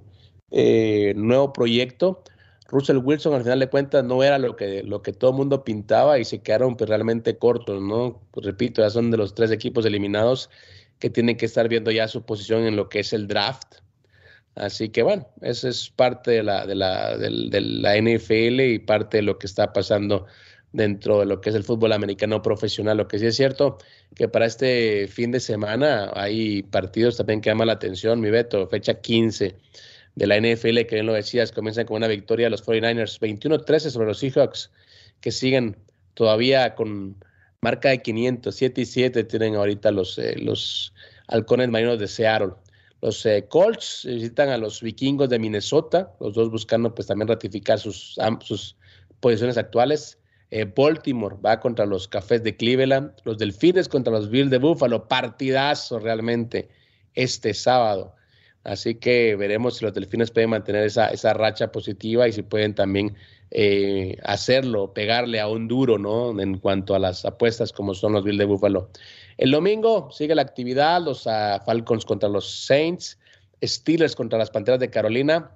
eh, 0.50 1.14
nuevo 1.16 1.54
proyecto, 1.54 2.22
Russell 2.68 2.98
Wilson 2.98 3.32
al 3.32 3.44
final 3.44 3.60
de 3.60 3.70
cuentas 3.70 4.04
no 4.04 4.22
era 4.22 4.38
lo 4.38 4.56
que, 4.56 4.82
lo 4.82 5.00
que 5.00 5.14
todo 5.14 5.30
el 5.30 5.38
mundo 5.38 5.64
pintaba 5.64 6.18
y 6.18 6.26
se 6.26 6.42
quedaron 6.42 6.76
pues, 6.76 6.90
realmente 6.90 7.38
cortos, 7.38 7.80
¿no? 7.80 8.20
Pues, 8.32 8.44
repito, 8.44 8.82
ya 8.82 8.90
son 8.90 9.10
de 9.10 9.16
los 9.16 9.34
tres 9.34 9.50
equipos 9.50 9.86
eliminados 9.86 10.50
que 10.98 11.08
tienen 11.08 11.38
que 11.38 11.46
estar 11.46 11.66
viendo 11.66 11.90
ya 11.90 12.08
su 12.08 12.26
posición 12.26 12.64
en 12.64 12.76
lo 12.76 12.90
que 12.90 13.00
es 13.00 13.14
el 13.14 13.26
draft. 13.26 13.76
Así 14.56 14.88
que 14.88 15.02
bueno, 15.02 15.28
eso 15.42 15.68
es 15.68 15.90
parte 15.90 16.30
de 16.32 16.42
la, 16.42 16.66
de 16.66 16.74
la, 16.74 17.16
de, 17.18 17.60
la 17.60 17.96
NFL 17.96 18.60
y 18.60 18.78
parte 18.78 19.18
de 19.18 19.22
lo 19.22 19.38
que 19.38 19.46
está 19.46 19.72
pasando 19.74 20.26
dentro 20.72 21.20
de 21.20 21.26
lo 21.26 21.40
que 21.42 21.50
es 21.50 21.56
el 21.56 21.62
fútbol 21.62 21.92
americano 21.92 22.40
profesional. 22.40 22.96
Lo 22.96 23.06
que 23.06 23.18
sí 23.18 23.26
es 23.26 23.36
cierto 23.36 23.76
que 24.14 24.28
para 24.28 24.46
este 24.46 25.08
fin 25.08 25.30
de 25.30 25.40
semana 25.40 26.10
hay 26.14 26.62
partidos 26.62 27.18
también 27.18 27.42
que 27.42 27.50
llaman 27.50 27.66
la 27.66 27.74
atención, 27.74 28.20
mi 28.20 28.30
Beto, 28.30 28.66
fecha 28.68 29.00
15 29.00 29.56
de 30.14 30.26
la 30.26 30.38
NFL, 30.40 30.86
que 30.86 30.96
bien 30.96 31.06
lo 31.06 31.12
decías, 31.12 31.52
comienzan 31.52 31.84
con 31.84 31.98
una 31.98 32.08
victoria 32.08 32.46
de 32.46 32.50
los 32.50 32.64
49ers 32.64 33.20
21-13 33.20 33.90
sobre 33.90 34.06
los 34.06 34.18
Seahawks, 34.18 34.72
que 35.20 35.32
siguen 35.32 35.76
todavía 36.14 36.74
con 36.74 37.16
marca 37.60 37.90
de 37.90 38.00
500, 38.00 38.54
7 38.54 38.80
y 38.80 38.86
7 38.86 39.24
tienen 39.24 39.54
ahorita 39.56 39.90
los, 39.90 40.18
eh, 40.18 40.34
los 40.38 40.94
halcones 41.28 41.68
marinos 41.68 41.98
de 41.98 42.08
Seattle. 42.08 42.52
Los 43.02 43.24
eh, 43.26 43.46
Colts 43.48 44.02
visitan 44.06 44.48
a 44.48 44.58
los 44.58 44.80
vikingos 44.80 45.28
de 45.28 45.38
Minnesota, 45.38 46.12
los 46.20 46.34
dos 46.34 46.50
buscando 46.50 46.94
pues 46.94 47.06
también 47.08 47.28
ratificar 47.28 47.78
sus, 47.78 48.16
sus 48.40 48.76
posiciones 49.20 49.58
actuales. 49.58 50.18
Eh, 50.50 50.64
Baltimore 50.64 51.36
va 51.44 51.60
contra 51.60 51.84
los 51.86 52.08
Cafés 52.08 52.42
de 52.42 52.56
Cleveland, 52.56 53.12
los 53.24 53.36
Delfines 53.38 53.88
contra 53.88 54.12
los 54.12 54.30
Bills 54.30 54.50
de 54.50 54.58
Buffalo, 54.58 55.08
partidazo 55.08 55.98
realmente 55.98 56.68
este 57.14 57.52
sábado. 57.52 58.14
Así 58.62 58.96
que 58.96 59.36
veremos 59.36 59.76
si 59.76 59.84
los 59.84 59.94
Delfines 59.94 60.30
pueden 60.30 60.50
mantener 60.50 60.84
esa, 60.84 61.32
racha 61.34 61.70
positiva 61.70 62.26
y 62.26 62.32
si 62.32 62.42
pueden 62.42 62.74
también 62.74 63.14
eh, 63.52 64.16
hacerlo, 64.24 64.92
pegarle 64.92 65.38
a 65.38 65.48
un 65.48 65.68
duro, 65.68 65.98
¿no? 65.98 66.38
En 66.40 66.58
cuanto 66.58 66.94
a 66.94 66.98
las 66.98 67.24
apuestas 67.24 67.72
como 67.72 67.94
son 67.94 68.12
los 68.12 68.24
Bills 68.24 68.38
de 68.38 68.44
Buffalo. 68.44 68.90
El 69.38 69.50
domingo 69.50 70.10
sigue 70.10 70.34
la 70.34 70.42
actividad, 70.42 71.02
los 71.02 71.26
uh, 71.26 71.60
Falcons 71.64 72.04
contra 72.04 72.28
los 72.28 72.66
Saints, 72.66 73.18
Steelers 73.62 74.16
contra 74.16 74.38
las 74.38 74.50
Panteras 74.50 74.80
de 74.80 74.90
Carolina, 74.90 75.50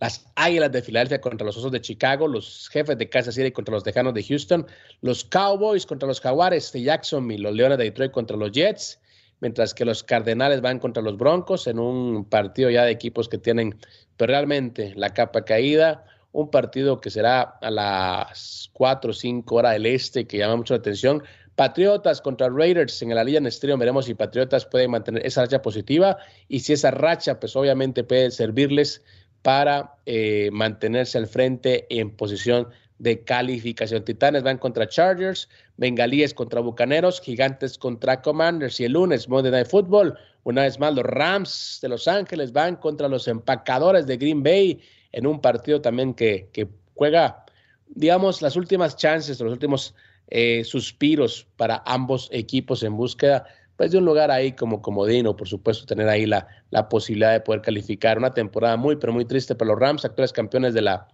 las 0.00 0.26
Águilas 0.34 0.72
de 0.72 0.82
Filadelfia 0.82 1.20
contra 1.20 1.46
los 1.46 1.56
Osos 1.56 1.70
de 1.70 1.80
Chicago, 1.80 2.26
los 2.26 2.68
Jefes 2.70 2.98
de 2.98 3.08
Kansas 3.08 3.36
City 3.36 3.52
contra 3.52 3.74
los 3.74 3.84
Tejanos 3.84 4.14
de 4.14 4.24
Houston, 4.24 4.66
los 5.00 5.24
Cowboys 5.24 5.86
contra 5.86 6.08
los 6.08 6.20
Jaguares 6.20 6.72
de 6.72 6.82
Jacksonville, 6.82 7.42
los 7.42 7.54
Leones 7.54 7.78
de 7.78 7.84
Detroit 7.84 8.10
contra 8.10 8.36
los 8.36 8.50
Jets, 8.50 9.00
mientras 9.40 9.74
que 9.74 9.84
los 9.84 10.02
Cardenales 10.02 10.60
van 10.60 10.80
contra 10.80 11.02
los 11.02 11.16
Broncos 11.16 11.68
en 11.68 11.78
un 11.78 12.24
partido 12.24 12.68
ya 12.68 12.84
de 12.84 12.90
equipos 12.90 13.28
que 13.28 13.38
tienen 13.38 13.78
pero 14.16 14.30
realmente 14.32 14.92
la 14.96 15.14
capa 15.14 15.44
caída, 15.44 16.04
un 16.32 16.50
partido 16.50 17.00
que 17.00 17.10
será 17.10 17.42
a 17.42 17.70
las 17.70 18.70
4 18.72 19.10
o 19.10 19.14
5 19.14 19.54
horas 19.54 19.72
del 19.72 19.86
este 19.86 20.26
que 20.26 20.38
llama 20.38 20.56
mucho 20.56 20.74
la 20.74 20.78
atención. 20.78 21.22
Patriotas 21.56 22.20
contra 22.20 22.48
Raiders 22.48 23.02
en 23.02 23.14
la 23.14 23.24
Liga 23.24 23.50
Stream. 23.50 23.78
Veremos 23.78 24.06
si 24.06 24.14
Patriotas 24.14 24.64
pueden 24.64 24.90
mantener 24.90 25.24
esa 25.26 25.42
racha 25.42 25.60
positiva 25.62 26.16
y 26.48 26.60
si 26.60 26.72
esa 26.72 26.90
racha, 26.90 27.38
pues 27.38 27.54
obviamente 27.56 28.04
puede 28.04 28.30
servirles 28.30 29.02
para 29.42 29.96
eh, 30.06 30.50
mantenerse 30.52 31.18
al 31.18 31.26
frente 31.26 31.86
en 31.90 32.10
posición 32.10 32.68
de 32.98 33.24
calificación. 33.24 34.04
Titanes 34.04 34.44
van 34.44 34.58
contra 34.58 34.86
Chargers, 34.86 35.48
Bengalíes 35.76 36.32
contra 36.32 36.60
Bucaneros, 36.60 37.20
Gigantes 37.20 37.76
contra 37.76 38.22
Commanders 38.22 38.78
y 38.78 38.84
el 38.84 38.92
lunes 38.92 39.28
Monday 39.28 39.50
Night 39.50 39.66
Football. 39.66 40.16
Una 40.44 40.62
vez 40.62 40.78
más, 40.78 40.94
los 40.94 41.04
Rams 41.04 41.80
de 41.82 41.88
Los 41.88 42.06
Ángeles 42.06 42.52
van 42.52 42.76
contra 42.76 43.08
los 43.08 43.26
empacadores 43.26 44.06
de 44.06 44.16
Green 44.16 44.42
Bay 44.42 44.80
en 45.10 45.26
un 45.26 45.40
partido 45.40 45.80
también 45.80 46.14
que, 46.14 46.48
que 46.52 46.68
juega, 46.94 47.44
digamos, 47.88 48.40
las 48.40 48.54
últimas 48.54 48.96
chances, 48.96 49.40
los 49.40 49.52
últimos 49.52 49.94
eh, 50.34 50.64
suspiros 50.64 51.46
para 51.58 51.82
ambos 51.84 52.30
equipos 52.32 52.82
en 52.82 52.96
búsqueda 52.96 53.44
pues 53.76 53.90
de 53.90 53.98
un 53.98 54.06
lugar 54.06 54.30
ahí 54.30 54.52
como 54.52 54.80
comodino, 54.80 55.36
por 55.36 55.46
supuesto, 55.46 55.84
tener 55.84 56.08
ahí 56.08 56.24
la, 56.24 56.46
la 56.70 56.88
posibilidad 56.88 57.32
de 57.32 57.40
poder 57.40 57.60
calificar. 57.60 58.16
Una 58.16 58.32
temporada 58.32 58.76
muy, 58.78 58.96
pero 58.96 59.12
muy 59.12 59.24
triste 59.24 59.54
para 59.54 59.72
los 59.72 59.78
Rams, 59.78 60.04
actuales 60.04 60.32
campeones 60.32 60.72
de 60.72 60.80
la, 60.82 61.08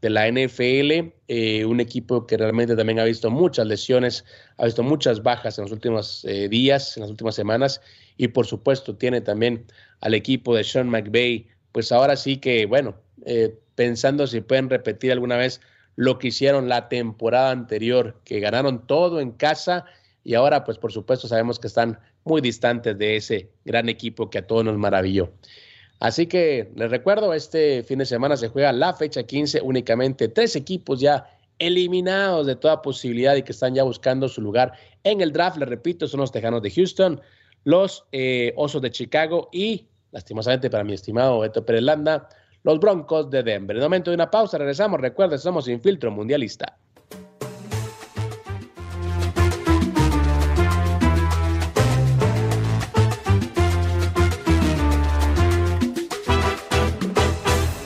de 0.00 0.08
la 0.08 0.26
NFL, 0.28 1.12
eh, 1.28 1.64
un 1.66 1.80
equipo 1.80 2.26
que 2.26 2.38
realmente 2.38 2.76
también 2.76 2.98
ha 2.98 3.04
visto 3.04 3.30
muchas 3.30 3.66
lesiones, 3.66 4.24
ha 4.56 4.64
visto 4.64 4.82
muchas 4.82 5.22
bajas 5.22 5.58
en 5.58 5.64
los 5.64 5.72
últimos 5.72 6.24
eh, 6.24 6.48
días, 6.48 6.96
en 6.96 7.02
las 7.02 7.10
últimas 7.10 7.34
semanas, 7.34 7.80
y 8.16 8.28
por 8.28 8.46
supuesto 8.46 8.96
tiene 8.96 9.20
también 9.20 9.66
al 10.00 10.14
equipo 10.14 10.54
de 10.54 10.64
Sean 10.64 10.88
McVay, 10.88 11.48
pues 11.72 11.92
ahora 11.92 12.16
sí 12.16 12.38
que, 12.38 12.66
bueno, 12.66 12.94
pensando 13.74 14.26
si 14.26 14.40
pueden 14.40 14.70
repetir 14.70 15.12
alguna 15.12 15.36
vez 15.36 15.60
lo 15.96 16.18
que 16.18 16.28
hicieron 16.28 16.68
la 16.68 16.88
temporada 16.88 17.50
anterior, 17.50 18.20
que 18.24 18.40
ganaron 18.40 18.86
todo 18.86 19.20
en 19.20 19.32
casa 19.32 19.84
y 20.24 20.34
ahora 20.34 20.64
pues 20.64 20.78
por 20.78 20.92
supuesto 20.92 21.28
sabemos 21.28 21.58
que 21.58 21.66
están 21.66 21.98
muy 22.24 22.40
distantes 22.40 22.96
de 22.98 23.16
ese 23.16 23.50
gran 23.64 23.88
equipo 23.88 24.30
que 24.30 24.38
a 24.38 24.46
todos 24.46 24.64
nos 24.64 24.78
maravilló. 24.78 25.32
Así 26.00 26.26
que 26.26 26.72
les 26.74 26.90
recuerdo, 26.90 27.32
este 27.32 27.82
fin 27.84 27.98
de 27.98 28.06
semana 28.06 28.36
se 28.36 28.48
juega 28.48 28.72
la 28.72 28.92
fecha 28.94 29.22
15, 29.22 29.60
únicamente 29.60 30.28
tres 30.28 30.56
equipos 30.56 31.00
ya 31.00 31.26
eliminados 31.58 32.46
de 32.46 32.56
toda 32.56 32.82
posibilidad 32.82 33.36
y 33.36 33.42
que 33.42 33.52
están 33.52 33.74
ya 33.74 33.84
buscando 33.84 34.28
su 34.28 34.40
lugar 34.40 34.72
en 35.04 35.20
el 35.20 35.32
draft. 35.32 35.58
Les 35.58 35.68
repito, 35.68 36.08
son 36.08 36.20
los 36.20 36.32
Tejanos 36.32 36.60
de 36.62 36.72
Houston, 36.72 37.20
los 37.62 38.04
eh, 38.10 38.52
Osos 38.56 38.82
de 38.82 38.90
Chicago 38.90 39.48
y, 39.52 39.86
lastimosamente 40.10 40.70
para 40.70 40.82
mi 40.82 40.94
estimado 40.94 41.38
Beto 41.38 41.64
Pérez 41.64 41.82
Landa, 41.82 42.28
los 42.64 42.78
Broncos 42.78 43.30
de 43.30 43.42
Denver. 43.42 43.76
En 43.76 43.82
el 43.82 43.88
momento 43.88 44.10
de 44.10 44.14
una 44.14 44.30
pausa, 44.30 44.58
regresamos. 44.58 45.00
Recuerda, 45.00 45.38
somos 45.38 45.68
Infiltro 45.68 46.10
Mundialista. 46.10 46.78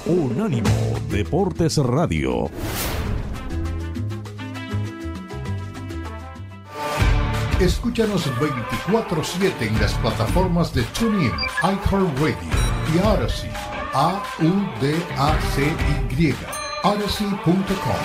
Unánimo 0.06 0.70
Deportes 1.10 1.78
Radio. 1.78 2.48
Escúchanos 7.58 8.30
24-7 8.86 9.52
en 9.62 9.80
las 9.80 9.94
plataformas 9.94 10.74
de 10.74 10.82
TuneIn, 10.98 11.32
iHeartRadio 11.62 12.36
y 12.94 12.98
Odyssey. 12.98 13.65
A-U-D-A-C-Y. 13.98 14.44
Odyssey.com. 16.84 17.96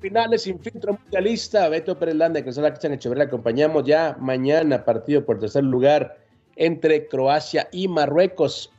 finales 0.00 0.42
sin 0.42 0.58
filtro 0.58 0.98
mundialista. 1.00 1.68
Beto 1.68 1.96
Pérez 1.96 2.16
Landa 2.16 2.40
y 2.40 2.42
Cristian 2.42 2.92
Echeverría 2.94 3.26
acompañamos 3.26 3.84
ya 3.84 4.16
mañana 4.18 4.84
partido 4.84 5.24
por 5.24 5.38
tercer 5.38 5.62
lugar 5.62 6.18
entre 6.56 7.06
Croacia 7.06 7.68
y 7.70 7.86
Marruecos. 7.86 8.72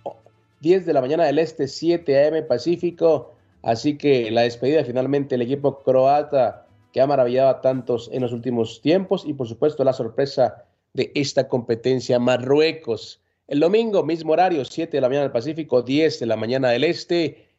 10 0.64 0.86
de 0.86 0.94
la 0.94 1.02
mañana 1.02 1.26
del 1.26 1.40
Este, 1.40 1.68
7 1.68 2.26
AM 2.26 2.48
Pacífico. 2.48 3.36
Así 3.62 3.98
que 3.98 4.32
la 4.32 4.44
despedida 4.44 4.86
finalmente 4.86 5.36
el 5.36 5.42
equipo 5.42 5.84
croata 5.84 6.66
que 6.94 7.02
ha 7.02 7.08
maravillado 7.08 7.50
a 7.50 7.60
tantos 7.60 8.10
en 8.14 8.22
los 8.22 8.32
últimos 8.32 8.82
tiempos 8.82 9.26
y 9.28 9.34
por 9.34 9.48
supuesto 9.48 9.84
la 9.84 9.92
sorpresa 9.92 10.64
de 10.94 11.12
esta 11.16 11.50
competencia 11.50 12.18
Marruecos. 12.18 13.22
El 13.48 13.60
domingo, 13.60 14.04
mismo 14.04 14.32
horario, 14.32 14.64
7 14.64 14.96
de 14.96 15.02
la 15.02 15.10
mañana 15.10 15.24
del 15.24 15.34
Pacífico, 15.34 15.82
10 15.82 16.22
de 16.22 16.26
la 16.26 16.38
mañana 16.38 16.70
del 16.70 16.86
Este. 16.86 17.50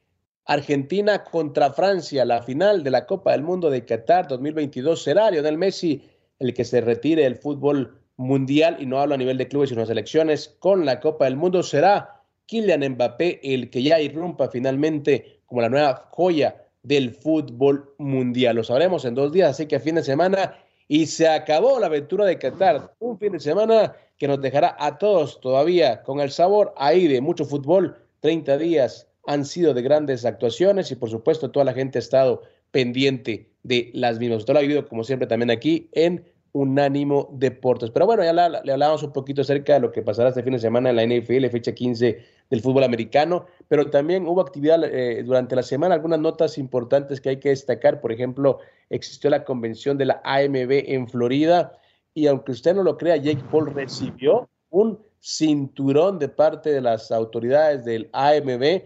Argentina 0.47 1.25
contra 1.25 1.75
Francia, 1.75 2.25
la 2.25 2.43
final 2.43 2.83
de 2.85 2.91
la 2.91 3.05
Copa 3.05 3.33
del 3.33 3.43
Mundo 3.43 3.69
de 3.69 3.85
Qatar 3.85 4.29
2022 4.29 5.03
será 5.03 5.31
Lionel 5.31 5.59
Messi 5.59 6.03
el 6.39 6.55
que 6.55 6.65
se 6.65 6.81
retire 6.81 7.25
del 7.25 7.37
fútbol 7.37 7.99
mundial 8.17 8.79
y 8.81 8.87
no 8.87 8.99
hablo 8.99 9.15
a 9.15 9.19
nivel 9.19 9.37
de 9.37 9.49
clubes 9.49 9.71
sino 9.71 9.85
selecciones 9.85 10.57
con 10.59 10.87
la 10.87 11.01
Copa 11.01 11.27
del 11.27 11.37
Mundo 11.37 11.63
será 11.63 12.14
Kylian 12.47 12.89
Mbappé 12.93 13.41
el 13.43 13.71
que 13.71 13.83
ya 13.83 14.01
irrumpa 14.01 14.49
finalmente 14.49 15.41
como 15.47 15.61
la 15.61 15.69
nueva 15.69 16.09
joya 16.11 16.65
del 16.83 17.15
fútbol 17.15 17.95
mundial. 17.99 18.57
Lo 18.57 18.65
sabremos 18.65 19.05
en 19.05 19.15
dos 19.15 19.33
días, 19.33 19.51
así 19.51 19.67
que 19.67 19.77
a 19.77 19.81
fin 19.81 19.97
de 19.97 20.03
semana 20.03 20.55
y 20.87 21.07
se 21.07 21.27
acabó 21.27 21.81
la 21.81 21.87
aventura 21.87 22.25
de 22.27 22.39
Qatar. 22.39 22.95
Un 22.99 23.19
fin 23.19 23.33
de 23.33 23.41
semana 23.41 23.95
que 24.19 24.29
nos 24.29 24.41
dejará 24.41 24.77
a 24.79 24.99
todos 24.99 25.41
todavía 25.41 26.03
con 26.03 26.21
el 26.21 26.31
sabor 26.31 26.75
ahí 26.77 27.09
de 27.09 27.21
mucho 27.21 27.45
fútbol. 27.45 27.97
30 28.21 28.59
días 28.59 29.09
han 29.27 29.45
sido 29.45 29.73
de 29.75 29.83
grandes 29.83 30.25
actuaciones 30.25 30.91
y 30.91 30.97
por 30.97 31.11
supuesto 31.11 31.51
toda 31.51 31.65
la 31.65 31.73
gente 31.73 31.99
ha 31.99 32.01
estado 32.01 32.43
pendiente 32.71 33.51
de 33.63 33.91
las 33.95 34.19
mismas. 34.19 34.41
Usted 34.41 34.53
lo 34.53 34.59
ha 34.59 34.63
vivido 34.63 34.87
como 34.87 35.05
siempre 35.05 35.27
también 35.27 35.51
aquí 35.51 35.89
en 35.93 36.25
Unánimo 36.53 37.31
Deportes. 37.33 37.91
Pero 37.91 38.07
bueno, 38.07 38.23
ya 38.23 38.33
le 38.33 38.73
hablábamos 38.73 39.03
un 39.03 39.13
poquito 39.13 39.43
acerca 39.43 39.75
de 39.75 39.81
lo 39.81 39.91
que 39.91 40.03
pasará 40.03 40.29
este 40.29 40.43
fin 40.43 40.53
de 40.53 40.59
semana 40.59 40.91
en 40.91 40.97
la 40.97 41.05
NFL, 41.05 41.47
fecha 41.47 41.73
15 41.73 42.25
del 42.51 42.61
fútbol 42.61 42.85
americano, 42.85 43.47
pero 43.69 43.91
también 43.91 44.27
hubo 44.27 44.41
actividad 44.41 44.83
eh, 44.85 45.23
durante 45.23 45.57
la 45.57 45.63
semana, 45.63 45.95
algunas 45.95 46.21
notas 46.21 46.59
importantes 46.59 47.21
que 47.21 47.31
hay 47.31 47.37
que 47.39 47.49
destacar. 47.49 48.01
Por 48.01 48.13
ejemplo, 48.13 48.59
existió 48.91 49.31
la 49.31 49.45
convención 49.45 49.99
de 49.99 50.07
la 50.07 50.21
AMB 50.25 50.71
en 50.71 51.09
Florida 51.09 51.79
y 52.13 52.27
aunque 52.27 52.53
usted 52.53 52.75
no 52.75 52.83
lo 52.83 52.97
crea, 52.97 53.17
Jake 53.17 53.43
Paul 53.51 53.73
recibió 53.73 54.49
un 54.71 54.99
cinturón 55.21 56.19
de 56.19 56.29
parte 56.29 56.71
de 56.71 56.81
las 56.81 57.11
autoridades 57.11 57.85
del 57.85 58.11
AMB 58.13 58.85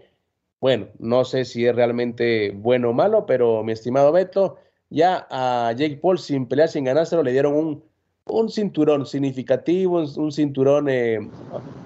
bueno, 0.59 0.87
no 0.99 1.23
sé 1.23 1.45
si 1.45 1.65
es 1.65 1.75
realmente 1.75 2.51
bueno 2.51 2.89
o 2.89 2.93
malo, 2.93 3.25
pero 3.25 3.63
mi 3.63 3.71
estimado 3.71 4.11
Beto, 4.11 4.57
ya 4.89 5.25
a 5.29 5.71
Jake 5.71 5.99
Paul 6.01 6.19
sin 6.19 6.47
pelear, 6.47 6.67
sin 6.67 6.83
ganárselo, 6.83 7.23
le 7.23 7.31
dieron 7.31 7.55
un, 7.55 7.83
un 8.25 8.49
cinturón 8.49 9.05
significativo, 9.05 10.03
un, 10.17 10.31
cinturón 10.31 10.89
eh, 10.89 11.19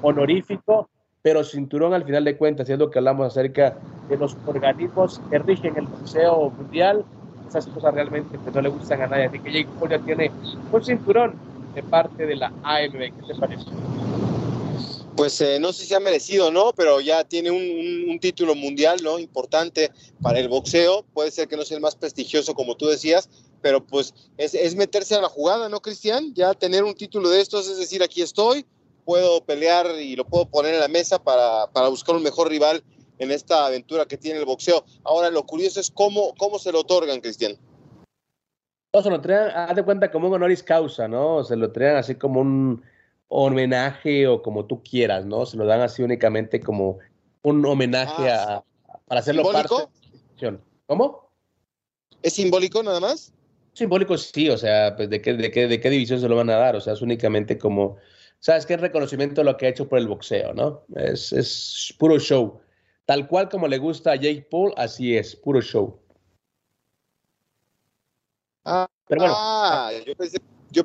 honorífico, 0.02 0.90
pero 1.24 1.44
cinturón 1.44 1.96
al 1.96 2.04
final 2.04 2.24
de 2.24 2.38
cuentas, 2.38 2.70
es 2.70 2.78
lo 2.78 2.92
que 2.92 3.00
hablamos 3.00 3.26
acerca 3.26 3.76
de 4.10 4.18
los 4.18 4.38
organismos 4.46 5.20
que 5.32 5.40
rigen 5.40 5.76
el 5.78 5.88
boxeo 5.88 6.52
mundial, 6.52 7.04
esas 7.50 7.66
cosas 7.68 7.96
realmente 7.96 8.38
no 8.54 8.62
le 8.62 8.70
gustan 8.70 9.02
a 9.02 9.08
nadie, 9.08 9.26
así 9.26 9.40
que 9.40 9.52
Jake 9.52 9.70
Paul 9.80 9.90
ya 9.90 10.00
tiene 10.00 10.30
un 10.72 10.84
cinturón 10.84 11.34
de 11.74 11.82
parte 11.82 12.28
de 12.28 12.36
la 12.36 12.48
AMB, 12.64 13.00
¿qué 13.00 13.14
te 13.28 13.36
parece? 13.40 13.66
pues 15.16 15.40
eh, 15.42 15.60
no 15.60 15.74
sé 15.74 15.86
si 15.86 15.94
ha 15.94 16.00
merecido 16.00 16.48
o 16.48 16.52
no, 16.52 16.74
pero 16.76 17.00
ya 17.00 17.24
tiene 17.24 17.52
un, 17.52 18.20
título 18.20 18.56
mundial, 18.56 19.00
¿no? 19.04 19.20
Importante 19.20 19.92
para 20.22 20.40
el 20.40 20.48
boxeo. 20.48 21.04
Puede 21.14 21.32
ser 21.32 21.48
que 21.48 21.58
no 21.58 21.66
sea 21.66 21.76
el 21.76 21.82
más 21.82 21.96
prestigioso, 21.96 22.54
como 22.54 22.78
tú 22.78 22.88
decías, 22.88 23.30
pero 23.62 23.86
pues 23.86 24.14
es, 24.38 24.76
meterse 24.76 25.16
a 25.16 25.22
la 25.22 25.28
jugada, 25.28 25.68
¿no, 25.68 25.82
Cristian? 25.82 26.34
Ya 26.34 26.54
tener 26.54 26.84
un 26.84 26.94
título 26.94 27.30
de 27.30 27.42
estos, 27.42 27.68
es 27.68 27.78
decir, 27.78 28.02
aquí 28.02 28.22
estoy, 28.22 28.66
puedo 29.04 29.44
pelear 29.46 29.88
y 30.00 30.16
lo 30.16 30.26
puedo 30.26 30.46
poner 30.46 30.74
en 30.74 30.80
la 30.80 30.88
mesa 30.88 31.24
para, 31.24 31.68
buscar 31.90 32.16
un 32.16 32.24
mejor 32.24 32.50
rival 32.50 32.84
en 33.20 33.32
esta 33.32 33.66
aventura 33.66 34.06
que 34.06 34.18
tiene 34.18 34.40
el 34.40 34.46
boxeo. 34.46 34.84
Ahora, 35.04 35.30
lo 35.30 35.44
curioso 35.44 35.80
es 35.80 35.92
cómo, 35.92 36.34
cómo 36.38 36.60
se 36.60 36.72
lo 36.72 36.82
otorgan, 36.82 37.22
Cristian. 37.22 37.58
No, 38.94 39.02
se 39.02 39.10
lo 39.10 39.22
traen, 39.22 39.52
haz 39.56 39.76
de 39.76 39.84
cuenta 39.84 40.12
como 40.12 40.28
un 40.28 40.34
honoris 40.34 40.62
causa, 40.62 41.08
¿no? 41.08 41.44
Se 41.44 41.56
lo 41.56 41.72
traen 41.72 41.96
así 41.96 42.16
como 42.16 42.42
un 42.42 42.84
homenaje 43.28 44.28
o 44.28 44.42
como 44.42 44.66
tú 44.66 44.84
quieras, 44.84 45.26
¿no? 45.26 45.46
Se 45.46 45.58
lo 45.58 45.66
dan 45.66 45.82
así 45.82 46.04
únicamente 46.04 46.60
como 46.60 47.00
un 47.42 47.66
homenaje 47.66 48.30
ah, 48.30 48.64
a, 48.88 49.00
para 49.08 49.22
hacerlo 49.22 49.44
¿simbólico? 49.44 49.92
parte. 50.40 50.60
¿Cómo? 50.86 51.30
¿Es 52.22 52.34
simbólico 52.34 52.84
nada 52.84 53.00
más? 53.00 53.34
Simbólico 53.74 54.18
sí, 54.18 54.50
o 54.50 54.58
sea, 54.58 54.96
pues 54.96 55.10
de 55.10 55.22
qué, 55.22 55.34
de 55.34 55.50
qué, 55.50 55.68
de 55.68 55.80
qué 55.80 55.90
división 55.90 56.22
se 56.22 56.30
lo 56.30 56.36
van 56.36 56.50
a 56.50 56.58
dar, 56.58 56.76
o 56.76 56.82
sea, 56.82 56.94
es 56.94 57.02
únicamente 57.02 57.58
como, 57.58 57.98
sabes 58.44 58.66
que 58.66 58.74
es 58.74 58.82
reconocimiento 58.82 59.40
de 59.40 59.46
lo 59.46 59.56
que 59.56 59.66
ha 59.66 59.70
hecho 59.70 59.88
por 59.88 60.00
el 60.00 60.08
boxeo, 60.08 60.54
¿no? 60.54 60.84
Es, 60.96 61.32
es 61.32 61.96
puro 61.98 62.20
show. 62.20 62.60
Tal 63.06 63.26
cual 63.28 63.48
como 63.48 63.70
le 63.70 63.78
gusta 63.78 64.12
a 64.12 64.16
Jake 64.16 64.48
Paul, 64.52 64.74
así 64.76 65.16
es, 65.16 65.34
puro 65.34 65.62
show. 65.62 65.98
Ah, 68.66 68.88
Pero 69.08 69.22
bueno, 69.22 69.36
ah, 69.38 69.92
yo 70.06 70.16
pensé, 70.16 70.38
yo, 70.72 70.84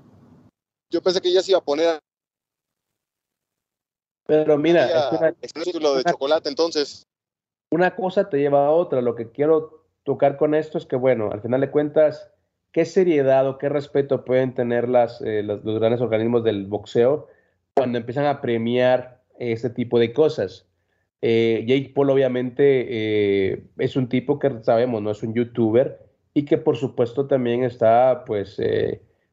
yo 0.88 1.02
pensé 1.02 1.20
que 1.20 1.32
ya 1.32 1.42
se 1.42 1.50
iba 1.50 1.58
a 1.58 1.64
poner 1.64 2.00
pero 4.28 4.58
mira, 4.58 4.86
es 5.40 5.52
un 5.56 5.62
título 5.62 5.94
de 5.94 6.04
chocolate 6.04 6.50
entonces. 6.50 7.06
Una 7.70 7.96
cosa 7.96 8.28
te 8.28 8.36
lleva 8.36 8.66
a 8.66 8.70
otra. 8.70 9.00
Lo 9.00 9.14
que 9.14 9.30
quiero 9.30 9.86
tocar 10.02 10.36
con 10.36 10.54
esto 10.54 10.76
es 10.76 10.84
que, 10.84 10.96
bueno, 10.96 11.30
al 11.32 11.40
final 11.40 11.62
de 11.62 11.70
cuentas, 11.70 12.30
¿qué 12.70 12.84
seriedad 12.84 13.48
o 13.48 13.56
qué 13.56 13.70
respeto 13.70 14.26
pueden 14.26 14.54
tener 14.54 14.86
las, 14.86 15.22
eh, 15.22 15.42
los, 15.42 15.64
grandes 15.64 16.02
organismos 16.02 16.44
del 16.44 16.66
boxeo 16.66 17.26
cuando 17.78 17.98
empiezan 17.98 18.26
a 18.26 18.40
premiar 18.40 19.22
este 19.38 19.70
tipo 19.70 19.98
de 19.98 20.12
cosas? 20.12 20.66
Eh, 21.22 21.64
Jake 21.66 21.92
Paul 21.94 22.10
obviamente 22.10 22.86
eh, 22.88 23.64
es 23.78 23.96
un 23.96 24.08
tipo 24.08 24.38
que 24.38 24.62
sabemos, 24.62 25.02
no 25.02 25.10
es 25.10 25.22
un 25.22 25.34
youtuber 25.34 25.98
y 26.34 26.44
que 26.44 26.58
por 26.58 26.76
supuesto 26.76 27.26
también 27.26 27.64
está 27.64 28.24
pues 28.24 28.60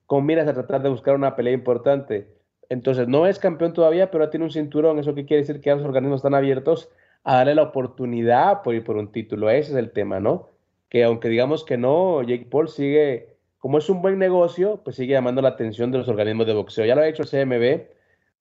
con 0.06 0.26
miras 0.26 0.48
a 0.48 0.54
tratar 0.54 0.82
de 0.82 0.90
buscar 0.90 1.16
una 1.16 1.36
pelea 1.36 1.54
importante. 1.54 2.28
Entonces, 2.70 3.08
no 3.08 3.28
es 3.28 3.40
campeón 3.40 3.74
todavía, 3.74 4.12
pero 4.12 4.30
tiene 4.30 4.46
un 4.46 4.52
cinturón. 4.52 5.00
¿Eso 5.00 5.16
qué 5.16 5.26
quiere 5.26 5.44
decir? 5.44 5.62
Que 5.62 5.72
los 5.72 5.84
organismos 5.84 6.20
están 6.20 6.34
abiertos 6.34 6.90
a 7.24 7.38
darle 7.38 7.56
la 7.56 7.64
oportunidad 7.64 8.62
por 8.64 8.76
ir 8.76 8.84
por 8.84 8.98
un 8.98 9.12
título. 9.12 9.50
Ese 9.50 9.72
es 9.72 9.78
el 9.78 9.92
tema, 9.92 10.20
¿no? 10.20 10.50
Que 10.90 11.04
aunque 11.04 11.30
digamos 11.30 11.64
que 11.64 11.78
no, 11.78 12.22
Jake 12.24 12.48
Paul 12.50 12.70
sigue, 12.70 13.36
como 13.58 13.78
es 13.78 13.90
un 13.90 14.02
buen 14.02 14.20
negocio, 14.20 14.82
pues 14.84 14.96
sigue 14.96 15.14
llamando 15.14 15.42
la 15.42 15.50
atención 15.50 15.92
de 15.92 16.00
los 16.00 16.08
organismos 16.08 16.48
de 16.48 16.54
boxeo. 16.54 16.86
Ya 16.86 16.96
lo 16.96 17.02
ha 17.02 17.08
hecho 17.08 17.24
el 17.24 17.30
CMB. 17.30 17.95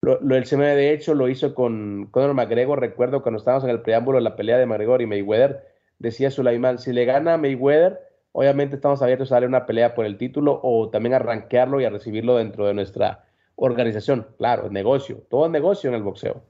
Lo, 0.04 0.36
el 0.36 0.44
CMB, 0.44 0.60
de 0.60 0.92
hecho, 0.92 1.14
lo 1.14 1.28
hizo 1.28 1.54
con 1.54 2.08
Conor 2.10 2.34
McGregor. 2.34 2.78
Recuerdo 2.78 3.22
cuando 3.22 3.38
estábamos 3.38 3.64
en 3.64 3.70
el 3.70 3.80
preámbulo 3.80 4.18
de 4.18 4.24
la 4.24 4.36
pelea 4.36 4.58
de 4.58 4.66
McGregor 4.66 5.00
y 5.00 5.06
Mayweather, 5.06 5.66
decía 5.98 6.30
Sulaiman, 6.30 6.78
si 6.78 6.92
le 6.92 7.06
gana 7.06 7.34
a 7.34 7.38
Mayweather, 7.38 8.00
obviamente 8.32 8.76
estamos 8.76 9.00
abiertos 9.00 9.32
a 9.32 9.36
darle 9.36 9.48
una 9.48 9.64
pelea 9.64 9.94
por 9.94 10.04
el 10.04 10.18
título 10.18 10.60
o 10.62 10.90
también 10.90 11.14
a 11.14 11.20
rankearlo 11.20 11.80
y 11.80 11.86
a 11.86 11.90
recibirlo 11.90 12.36
dentro 12.36 12.66
de 12.66 12.74
nuestra 12.74 13.24
organización, 13.56 14.26
claro, 14.36 14.68
negocio, 14.68 15.24
todo 15.30 15.48
negocio 15.48 15.88
en 15.88 15.96
el 15.96 16.02
boxeo. 16.02 16.42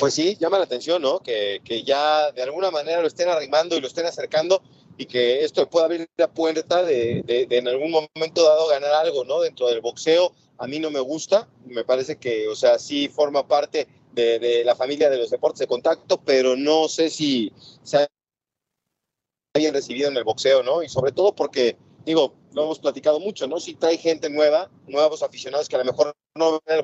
Pues 0.00 0.14
sí, 0.14 0.34
llama 0.40 0.58
la 0.58 0.64
atención, 0.64 1.02
¿no? 1.02 1.20
Que, 1.20 1.60
ya 1.84 2.32
de 2.32 2.42
alguna 2.42 2.70
manera 2.70 3.02
lo 3.02 3.06
estén 3.06 3.28
arrimando 3.28 3.76
y 3.76 3.80
lo 3.80 3.86
estén 3.86 4.06
acercando 4.06 4.62
y 4.96 5.06
que 5.06 5.44
esto 5.44 5.68
pueda 5.68 5.84
abrir 5.84 6.08
la 6.16 6.28
puerta 6.28 6.82
de, 6.82 7.22
en 7.28 7.68
algún 7.68 7.90
momento 7.90 8.42
dado 8.42 8.66
ganar 8.68 8.92
algo, 8.92 9.24
¿no? 9.24 9.40
Dentro 9.42 9.68
del 9.68 9.82
boxeo, 9.82 10.32
a 10.60 10.66
mí 10.66 10.78
no 10.78 10.90
me 10.90 11.00
gusta, 11.00 11.48
me 11.64 11.84
parece 11.84 12.18
que, 12.18 12.46
o 12.46 12.54
sea, 12.54 12.78
sí 12.78 13.08
forma 13.08 13.48
parte 13.48 13.88
de, 14.12 14.38
de 14.38 14.64
la 14.64 14.76
familia 14.76 15.08
de 15.08 15.16
los 15.16 15.30
deportes 15.30 15.60
de 15.60 15.66
contacto, 15.66 16.20
pero 16.20 16.54
no 16.54 16.86
sé 16.86 17.08
si 17.10 17.50
se 17.82 17.96
ha 17.96 18.08
bien 19.54 19.72
recibido 19.72 20.08
en 20.08 20.16
el 20.16 20.24
boxeo, 20.24 20.62
¿no? 20.62 20.82
Y 20.82 20.88
sobre 20.88 21.12
todo 21.12 21.34
porque 21.34 21.76
digo, 22.04 22.34
lo 22.52 22.64
hemos 22.64 22.78
platicado 22.78 23.20
mucho, 23.20 23.46
¿no? 23.46 23.58
Si 23.58 23.74
trae 23.74 23.96
gente 23.96 24.28
nueva, 24.28 24.70
nuevos 24.86 25.22
aficionados 25.22 25.68
que 25.68 25.76
a 25.76 25.80
lo 25.80 25.86
mejor 25.86 26.14
no 26.36 26.60
ven 26.66 26.78
el 26.78 26.82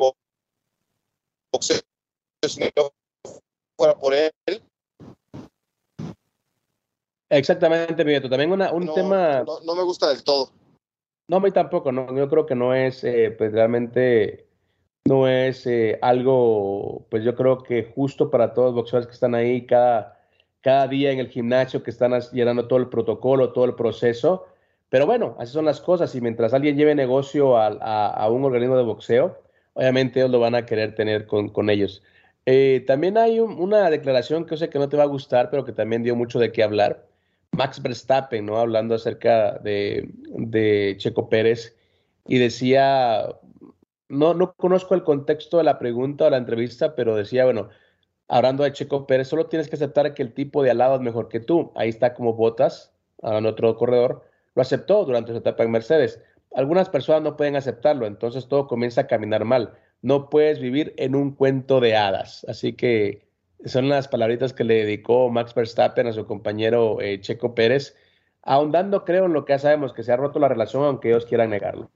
boxeo, 1.53 1.81
si 2.49 2.61
no 2.61 2.93
fuera 3.77 3.95
por 3.99 4.15
él. 4.15 4.33
Exactamente, 7.29 8.05
Miguel. 8.05 8.31
También 8.31 8.53
una, 8.53 8.73
un 8.73 8.93
tema... 8.95 9.45
No, 9.65 9.75
me 9.75 9.83
gusta 9.83 10.09
del 10.09 10.23
todo. 10.23 10.51
No, 11.29 11.39
a 11.39 11.41
mí 11.41 11.51
tampoco, 11.51 11.91
no, 11.91 12.17
yo 12.17 12.29
creo 12.29 12.47
que 12.47 12.55
no 12.55 12.73
es, 12.75 13.03
eh, 13.03 13.35
pues 13.37 13.53
realmente 13.53 14.47
no 15.07 15.29
es 15.29 15.67
eh, 15.67 15.99
algo, 16.03 17.07
pues 17.11 17.25
yo 17.25 17.35
creo 17.35 17.63
que 17.63 17.85
justo 17.85 18.31
para 18.31 18.55
todos 18.55 18.69
los 18.69 18.75
boxeadores 18.77 19.09
que 19.09 19.15
están 19.15 19.35
ahí 19.35 19.67
cada, 19.67 20.21
cada 20.61 20.89
día 20.89 21.11
en 21.13 21.19
el 21.19 21.29
gimnasio, 21.29 21.83
que 21.83 21.91
están 21.91 22.13
llenando 22.33 22.69
todo 22.69 22.79
el 22.79 22.89
protocolo, 22.89 23.53
todo 23.53 23.65
el 23.65 23.75
proceso. 23.75 24.47
Pero 24.89 25.07
bueno, 25.07 25.37
así 25.39 25.53
son 25.53 25.65
las 25.65 25.81
cosas 25.81 26.15
y 26.15 26.21
mientras 26.21 26.55
alguien 26.55 26.77
lleve 26.77 26.95
negocio 26.95 27.57
a, 27.57 27.67
a, 27.69 28.31
un 28.31 28.45
organismo 28.45 28.77
de 28.77 28.85
boxeo, 28.85 29.39
obviamente 29.75 30.21
ellos 30.21 30.31
lo 30.31 30.41
van 30.41 30.55
a 30.55 30.67
querer 30.67 30.95
tener 30.95 31.27
con, 31.27 31.49
con 31.49 31.71
ellos. 31.71 32.03
Eh, 32.47 32.85
también 32.87 33.19
hay 33.19 33.41
una 33.41 33.91
declaración 33.91 34.45
que 34.45 34.53
yo 34.53 34.57
sé 34.59 34.71
que 34.71 34.79
no 34.79 34.89
te 34.89 34.97
va 34.97 35.03
a 35.03 35.07
gustar, 35.07 35.51
pero 35.51 35.65
que 35.65 35.73
también 35.73 36.05
dio 36.05 36.15
mucho 36.15 36.39
de 36.39 36.53
qué 36.53 36.63
hablar. 36.63 37.05
Max 37.57 37.83
Verstappen, 37.83 38.47
¿no? 38.47 38.59
Hablando 38.59 38.95
acerca 38.95 39.59
de, 39.59 40.97
Checo 40.99 41.29
Pérez 41.29 41.77
y 42.27 42.39
decía, 42.39 43.27
no, 44.09 44.35
no 44.35 44.55
conozco 44.55 44.95
el 44.95 45.05
contexto 45.05 45.59
de 45.59 45.65
la 45.65 45.79
pregunta 45.79 46.27
o 46.27 46.31
la 46.31 46.37
entrevista, 46.37 46.95
pero 46.95 47.17
decía, 47.17 47.45
bueno, 47.45 47.69
hablando 48.29 48.65
de 48.65 48.73
Checo 48.73 49.07
Pérez, 49.07 49.29
solo 49.29 49.47
tienes 49.47 49.69
que 49.69 49.77
aceptar 49.77 50.15
que 50.15 50.23
el 50.23 50.35
tipo 50.35 50.63
de 50.63 50.71
al 50.71 50.81
es 50.81 51.01
mejor 51.01 51.29
que 51.29 51.41
tú. 51.41 51.73
Ahí 51.77 51.89
está 51.89 52.15
como 52.15 52.35
Botas, 52.35 52.93
hablando 53.23 53.51
otro 53.51 53.77
corredor, 53.77 54.25
lo 54.55 54.63
aceptó 54.63 55.05
durante 55.05 55.33
su 55.33 55.39
etapa 55.39 55.65
en 55.65 55.71
Mercedes. 55.71 56.21
Algunas 56.55 56.89
personas 56.89 57.23
no 57.23 57.37
pueden 57.37 57.57
aceptarlo, 57.57 58.07
entonces 58.07 58.49
todo 58.49 58.67
comienza 58.67 59.03
a 59.03 59.07
caminar 59.07 59.45
mal 59.45 59.73
no 60.03 60.31
puedes 60.31 60.61
vivir 60.61 60.95
en 60.99 61.15
un 61.15 61.33
cuento 61.33 61.81
de 61.81 61.97
hadas. 61.97 62.47
Así 62.49 62.75
que 62.75 63.26
son 63.65 63.89
las 63.89 64.09
palabritas 64.09 64.53
que 64.53 64.65
le 64.65 64.85
dedicó 64.85 65.29
Max 65.31 65.55
Verstappen 65.55 66.07
a 66.07 66.13
su 66.13 66.27
compañero 66.27 67.01
eh, 67.01 67.21
Checo 67.21 67.55
Pérez, 67.55 67.97
ahondando 68.43 69.05
creo 69.05 69.27
en 69.27 69.33
lo 69.33 69.45
que 69.45 69.55
ya 69.55 69.59
sabemos, 69.59 69.93
que 69.93 70.03
se 70.03 70.13
ha 70.13 70.17
roto 70.17 70.39
la 70.39 70.49
relación 70.49 70.85
aunque 70.85 71.09
ellos 71.09 71.27
quieran 71.27 71.51
negarlo. 71.51 71.91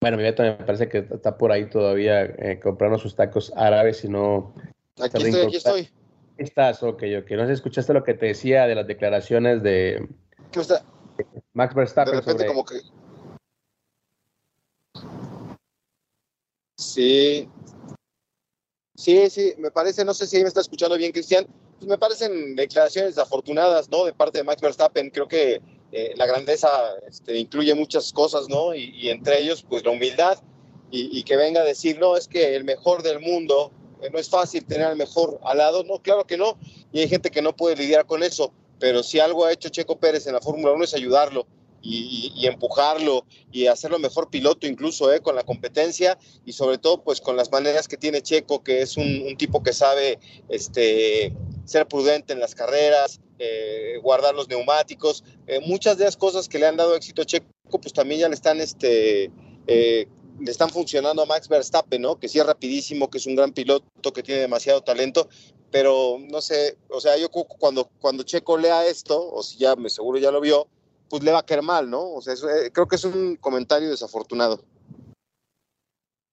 Bueno, 0.00 0.16
mi 0.16 0.22
Beto 0.22 0.42
me 0.42 0.52
parece 0.54 0.88
que 0.88 0.98
está 0.98 1.36
por 1.36 1.50
ahí 1.50 1.68
todavía 1.68 2.22
eh, 2.22 2.60
comprando 2.62 2.98
sus 2.98 3.16
tacos 3.16 3.52
árabes 3.56 4.04
y 4.04 4.08
no... 4.08 4.54
Aquí 5.00 5.24
estoy, 5.24 5.46
aquí 5.46 5.56
estoy. 5.56 5.88
Estás, 6.36 6.82
ok, 6.84 7.02
ok. 7.20 7.30
No 7.32 7.46
sé, 7.46 7.52
escuchaste 7.52 7.92
lo 7.92 8.04
que 8.04 8.14
te 8.14 8.26
decía 8.26 8.66
de 8.68 8.76
las 8.76 8.86
declaraciones 8.86 9.62
de... 9.62 10.08
¿Qué 10.52 10.60
está? 10.60 10.84
Max 11.52 11.74
Verstappen. 11.74 12.14
De 12.14 12.20
repente 12.20 12.46
como 12.46 12.64
que... 12.64 12.76
Sí. 16.88 17.46
Sí, 18.96 19.30
sí, 19.30 19.52
me 19.58 19.70
parece, 19.70 20.04
no 20.04 20.14
sé 20.14 20.26
si 20.26 20.40
me 20.40 20.48
está 20.48 20.60
escuchando 20.60 20.96
bien, 20.96 21.12
Cristian, 21.12 21.46
pues 21.78 21.86
me 21.86 21.98
parecen 21.98 22.56
declaraciones 22.56 23.14
desafortunadas, 23.14 23.90
¿no? 23.90 24.04
De 24.04 24.12
parte 24.12 24.38
de 24.38 24.44
Max 24.44 24.60
Verstappen. 24.60 25.10
Creo 25.10 25.28
que 25.28 25.60
eh, 25.92 26.14
la 26.16 26.26
grandeza 26.26 26.68
este, 27.06 27.36
incluye 27.38 27.74
muchas 27.74 28.12
cosas, 28.12 28.48
¿no? 28.48 28.74
Y, 28.74 29.10
entre 29.10 29.40
ellos, 29.40 29.64
pues 29.68 29.84
la 29.84 29.90
humildad 29.90 30.38
y, 30.90 31.22
que 31.24 31.36
venga 31.36 31.60
a 31.60 31.64
decir, 31.64 31.98
no, 31.98 32.16
es 32.16 32.26
que 32.26 32.56
el 32.56 32.64
mejor 32.64 33.02
del 33.02 33.20
mundo, 33.20 33.70
eh, 34.00 34.08
no 34.10 34.18
es 34.18 34.30
fácil 34.30 34.64
tener 34.64 34.86
al 34.86 34.96
mejor 34.96 35.38
al 35.44 35.58
lado, 35.58 35.84
no, 35.84 36.00
claro 36.00 36.26
que 36.26 36.38
no. 36.38 36.58
Y 36.90 37.00
hay 37.00 37.08
gente 37.08 37.30
que 37.30 37.42
no 37.42 37.54
puede 37.54 37.76
lidiar 37.76 38.06
con 38.06 38.22
eso 38.22 38.52
pero 38.78 39.02
si 39.02 39.20
algo 39.20 39.44
ha 39.44 39.52
hecho 39.52 39.68
Checo 39.68 39.98
Pérez 39.98 40.26
en 40.26 40.34
la 40.34 40.40
Fórmula 40.40 40.72
1 40.72 40.84
es 40.84 40.94
ayudarlo 40.94 41.46
y, 41.82 42.46
empujarlo 42.46 43.24
y 43.52 43.66
hacerlo 43.66 43.98
mejor 43.98 44.30
piloto 44.30 44.66
incluso 44.66 45.12
eh, 45.12 45.20
con 45.20 45.34
la 45.34 45.44
competencia 45.44 46.18
y 46.44 46.52
sobre 46.52 46.78
todo 46.78 47.02
pues 47.02 47.20
con 47.20 47.36
las 47.36 47.50
maneras 47.50 47.88
que 47.88 47.96
tiene 47.96 48.22
Checo, 48.22 48.62
que 48.62 48.82
es 48.82 48.96
un, 48.96 49.36
tipo 49.36 49.62
que 49.62 49.72
sabe 49.72 50.18
este, 50.48 51.34
ser 51.64 51.86
prudente 51.86 52.32
en 52.32 52.40
las 52.40 52.54
carreras, 52.54 53.20
eh, 53.38 53.98
guardar 54.02 54.34
los 54.34 54.48
neumáticos, 54.48 55.24
eh, 55.46 55.60
muchas 55.60 55.98
de 55.98 56.04
las 56.04 56.16
cosas 56.16 56.48
que 56.48 56.58
le 56.58 56.66
han 56.66 56.76
dado 56.76 56.96
éxito 56.96 57.22
a 57.22 57.26
Checo 57.26 57.46
pues 57.70 57.92
también 57.92 58.20
ya 58.20 58.28
le 58.28 58.34
están 58.34 58.60
este, 58.60 59.30
le 59.66 60.50
están 60.50 60.70
funcionando 60.70 61.22
a 61.22 61.26
Max 61.26 61.48
Verstappen, 61.48 62.00
¿no? 62.00 62.18
Que 62.18 62.28
sí 62.28 62.38
es 62.38 62.46
rapidísimo, 62.46 63.10
que 63.10 63.18
es 63.18 63.26
un 63.26 63.34
gran 63.34 63.52
piloto, 63.52 64.12
que 64.12 64.22
tiene 64.22 64.40
demasiado 64.40 64.80
talento, 64.82 65.28
pero 65.70 66.16
no 66.18 66.40
sé, 66.40 66.78
o 66.88 67.00
sea, 67.00 67.18
yo 67.18 67.28
cuando, 67.30 67.90
cuando 68.00 68.22
Checo 68.22 68.56
lea 68.56 68.86
esto, 68.86 69.30
o 69.30 69.42
si 69.42 69.58
ya 69.58 69.76
me 69.76 69.90
seguro 69.90 70.18
ya 70.18 70.30
lo 70.30 70.40
vio, 70.40 70.68
pues 71.08 71.22
le 71.22 71.32
va 71.32 71.40
a 71.40 71.46
caer 71.46 71.62
mal, 71.62 71.88
¿no? 71.88 72.12
O 72.12 72.20
sea, 72.20 72.34
eh, 72.34 72.70
creo 72.72 72.86
que 72.86 72.96
es 72.96 73.04
un 73.04 73.36
comentario 73.36 73.90
desafortunado. 73.90 74.62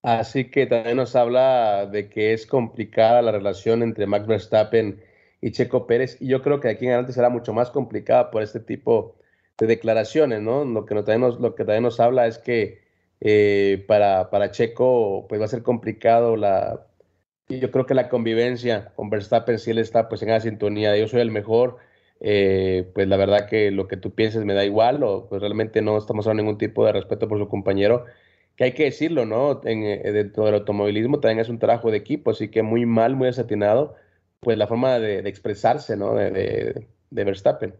Así 0.02 0.50
que 0.50 0.66
también 0.66 0.96
nos 0.96 1.16
habla 1.16 1.86
de 1.86 2.08
que 2.08 2.32
es 2.32 2.46
complicada 2.46 3.22
la 3.22 3.32
relación 3.32 3.82
entre 3.82 4.06
Max 4.06 4.26
Verstappen 4.26 5.02
y 5.40 5.50
Checo 5.50 5.86
Pérez, 5.86 6.16
y 6.20 6.28
yo 6.28 6.42
creo 6.42 6.60
que 6.60 6.68
aquí 6.68 6.84
en 6.84 6.92
adelante 6.92 7.12
será 7.12 7.28
mucho 7.28 7.52
más 7.52 7.70
complicada 7.70 8.30
por 8.30 8.42
este 8.42 8.60
tipo 8.60 9.16
de 9.58 9.66
declaraciones, 9.66 10.42
¿no? 10.42 10.64
Lo 10.64 10.86
que, 10.86 10.94
también, 10.94 11.20
nos, 11.20 11.40
lo 11.40 11.54
que 11.54 11.64
también 11.64 11.82
nos 11.82 12.00
habla 12.00 12.26
es 12.26 12.38
que 12.38 12.82
eh, 13.20 13.84
para, 13.88 14.30
para 14.30 14.50
Checo 14.50 15.26
pues 15.28 15.40
va 15.40 15.46
a 15.46 15.48
ser 15.48 15.62
complicado 15.62 16.36
la, 16.36 16.86
yo 17.48 17.70
creo 17.70 17.86
que 17.86 17.94
la 17.94 18.08
convivencia 18.08 18.92
con 18.96 19.08
Verstappen, 19.10 19.58
si 19.58 19.70
él 19.70 19.78
está 19.78 20.08
pues 20.08 20.22
en 20.22 20.30
la 20.30 20.40
sintonía 20.40 20.96
yo 20.96 21.08
soy 21.08 21.20
el 21.20 21.30
mejor, 21.30 21.78
eh, 22.20 22.90
pues 22.94 23.08
la 23.08 23.16
verdad 23.16 23.48
que 23.48 23.70
lo 23.70 23.88
que 23.88 23.96
tú 23.96 24.14
pienses 24.14 24.44
me 24.44 24.54
da 24.54 24.64
igual, 24.64 25.02
o 25.02 25.26
pues 25.28 25.40
realmente 25.40 25.82
no 25.82 25.98
estamos 25.98 26.26
hablando 26.26 26.44
ningún 26.44 26.58
tipo 26.58 26.84
de 26.86 26.92
respeto 26.92 27.28
por 27.28 27.38
su 27.38 27.48
compañero, 27.48 28.04
que 28.56 28.64
hay 28.64 28.72
que 28.72 28.84
decirlo, 28.84 29.26
¿no? 29.26 29.60
En, 29.64 29.84
eh, 29.84 30.12
dentro 30.12 30.44
del 30.46 30.54
automovilismo 30.54 31.20
también 31.20 31.40
es 31.40 31.48
un 31.48 31.58
trabajo 31.58 31.90
de 31.90 31.98
equipo, 31.98 32.30
así 32.30 32.50
que 32.50 32.62
muy 32.62 32.86
mal, 32.86 33.16
muy 33.16 33.26
desatinado, 33.26 33.94
pues 34.40 34.58
la 34.58 34.66
forma 34.66 34.98
de, 34.98 35.18
expresarse, 35.28 35.96
¿no? 35.96 36.14
De, 36.14 36.86
de 37.10 37.24
Verstappen. 37.24 37.74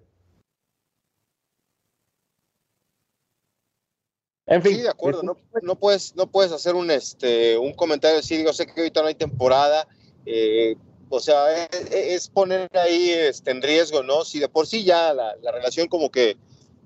En 4.46 4.62
fin. 4.62 4.76
Sí, 4.76 4.82
de 4.82 4.88
acuerdo, 4.88 5.22
no, 5.24 5.36
no, 5.62 5.74
puedes, 5.74 6.14
no 6.14 6.30
puedes 6.30 6.52
hacer 6.52 6.76
un, 6.76 6.90
este, 6.90 7.58
un 7.58 7.72
comentario 7.74 8.20
así, 8.20 8.36
digo, 8.36 8.52
sé 8.52 8.66
que 8.66 8.80
ahorita 8.80 9.02
no 9.02 9.08
hay 9.08 9.16
temporada, 9.16 9.88
eh, 10.24 10.76
o 11.08 11.20
sea, 11.20 11.64
es, 11.64 12.28
poner 12.28 12.68
ahí 12.76 13.10
este, 13.10 13.50
en 13.50 13.62
riesgo, 13.62 14.02
¿no? 14.02 14.24
Si 14.24 14.38
de 14.40 14.48
por 14.48 14.66
sí 14.66 14.84
ya 14.84 15.14
la, 15.14 15.36
la, 15.42 15.52
relación 15.52 15.88
como 15.88 16.10
que 16.10 16.36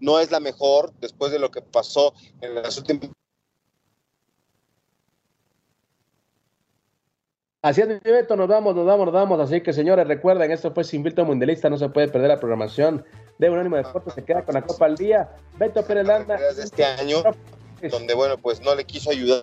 no 0.00 0.18
es 0.20 0.30
la 0.30 0.40
mejor 0.40 0.92
después 1.00 1.32
de 1.32 1.38
lo 1.38 1.50
que 1.50 1.62
pasó 1.62 2.14
en 2.40 2.54
las 2.54 2.76
últimas... 2.78 3.10
Así 7.62 7.82
es, 7.82 7.88
Beto, 8.02 8.36
nos 8.36 8.48
vamos, 8.48 8.74
nos 8.74 8.86
vamos, 8.86 9.04
nos 9.06 9.14
vamos. 9.14 9.38
Así 9.38 9.60
que, 9.60 9.74
señores, 9.74 10.08
recuerden, 10.08 10.50
esto 10.50 10.72
fue 10.72 10.82
Sin 10.82 11.02
Filtro 11.02 11.26
Mundialista, 11.26 11.68
no 11.68 11.76
se 11.76 11.90
puede 11.90 12.08
perder 12.08 12.28
la 12.28 12.40
programación 12.40 13.04
de 13.38 13.50
Unánimo 13.50 13.76
de 13.76 13.82
Deportes 13.82 14.14
se 14.14 14.24
queda 14.24 14.44
con 14.44 14.54
la 14.54 14.62
Copa 14.62 14.86
al 14.86 14.96
Día. 14.96 15.30
Beto 15.58 15.82
Pérez 15.82 16.06
Landa. 16.06 16.36
De 16.36 16.62
este 16.62 16.84
año, 16.84 17.22
donde, 17.90 18.14
bueno, 18.14 18.38
pues 18.38 18.60
no 18.60 18.74
le 18.74 18.84
quiso 18.84 19.10
ayudar. 19.10 19.42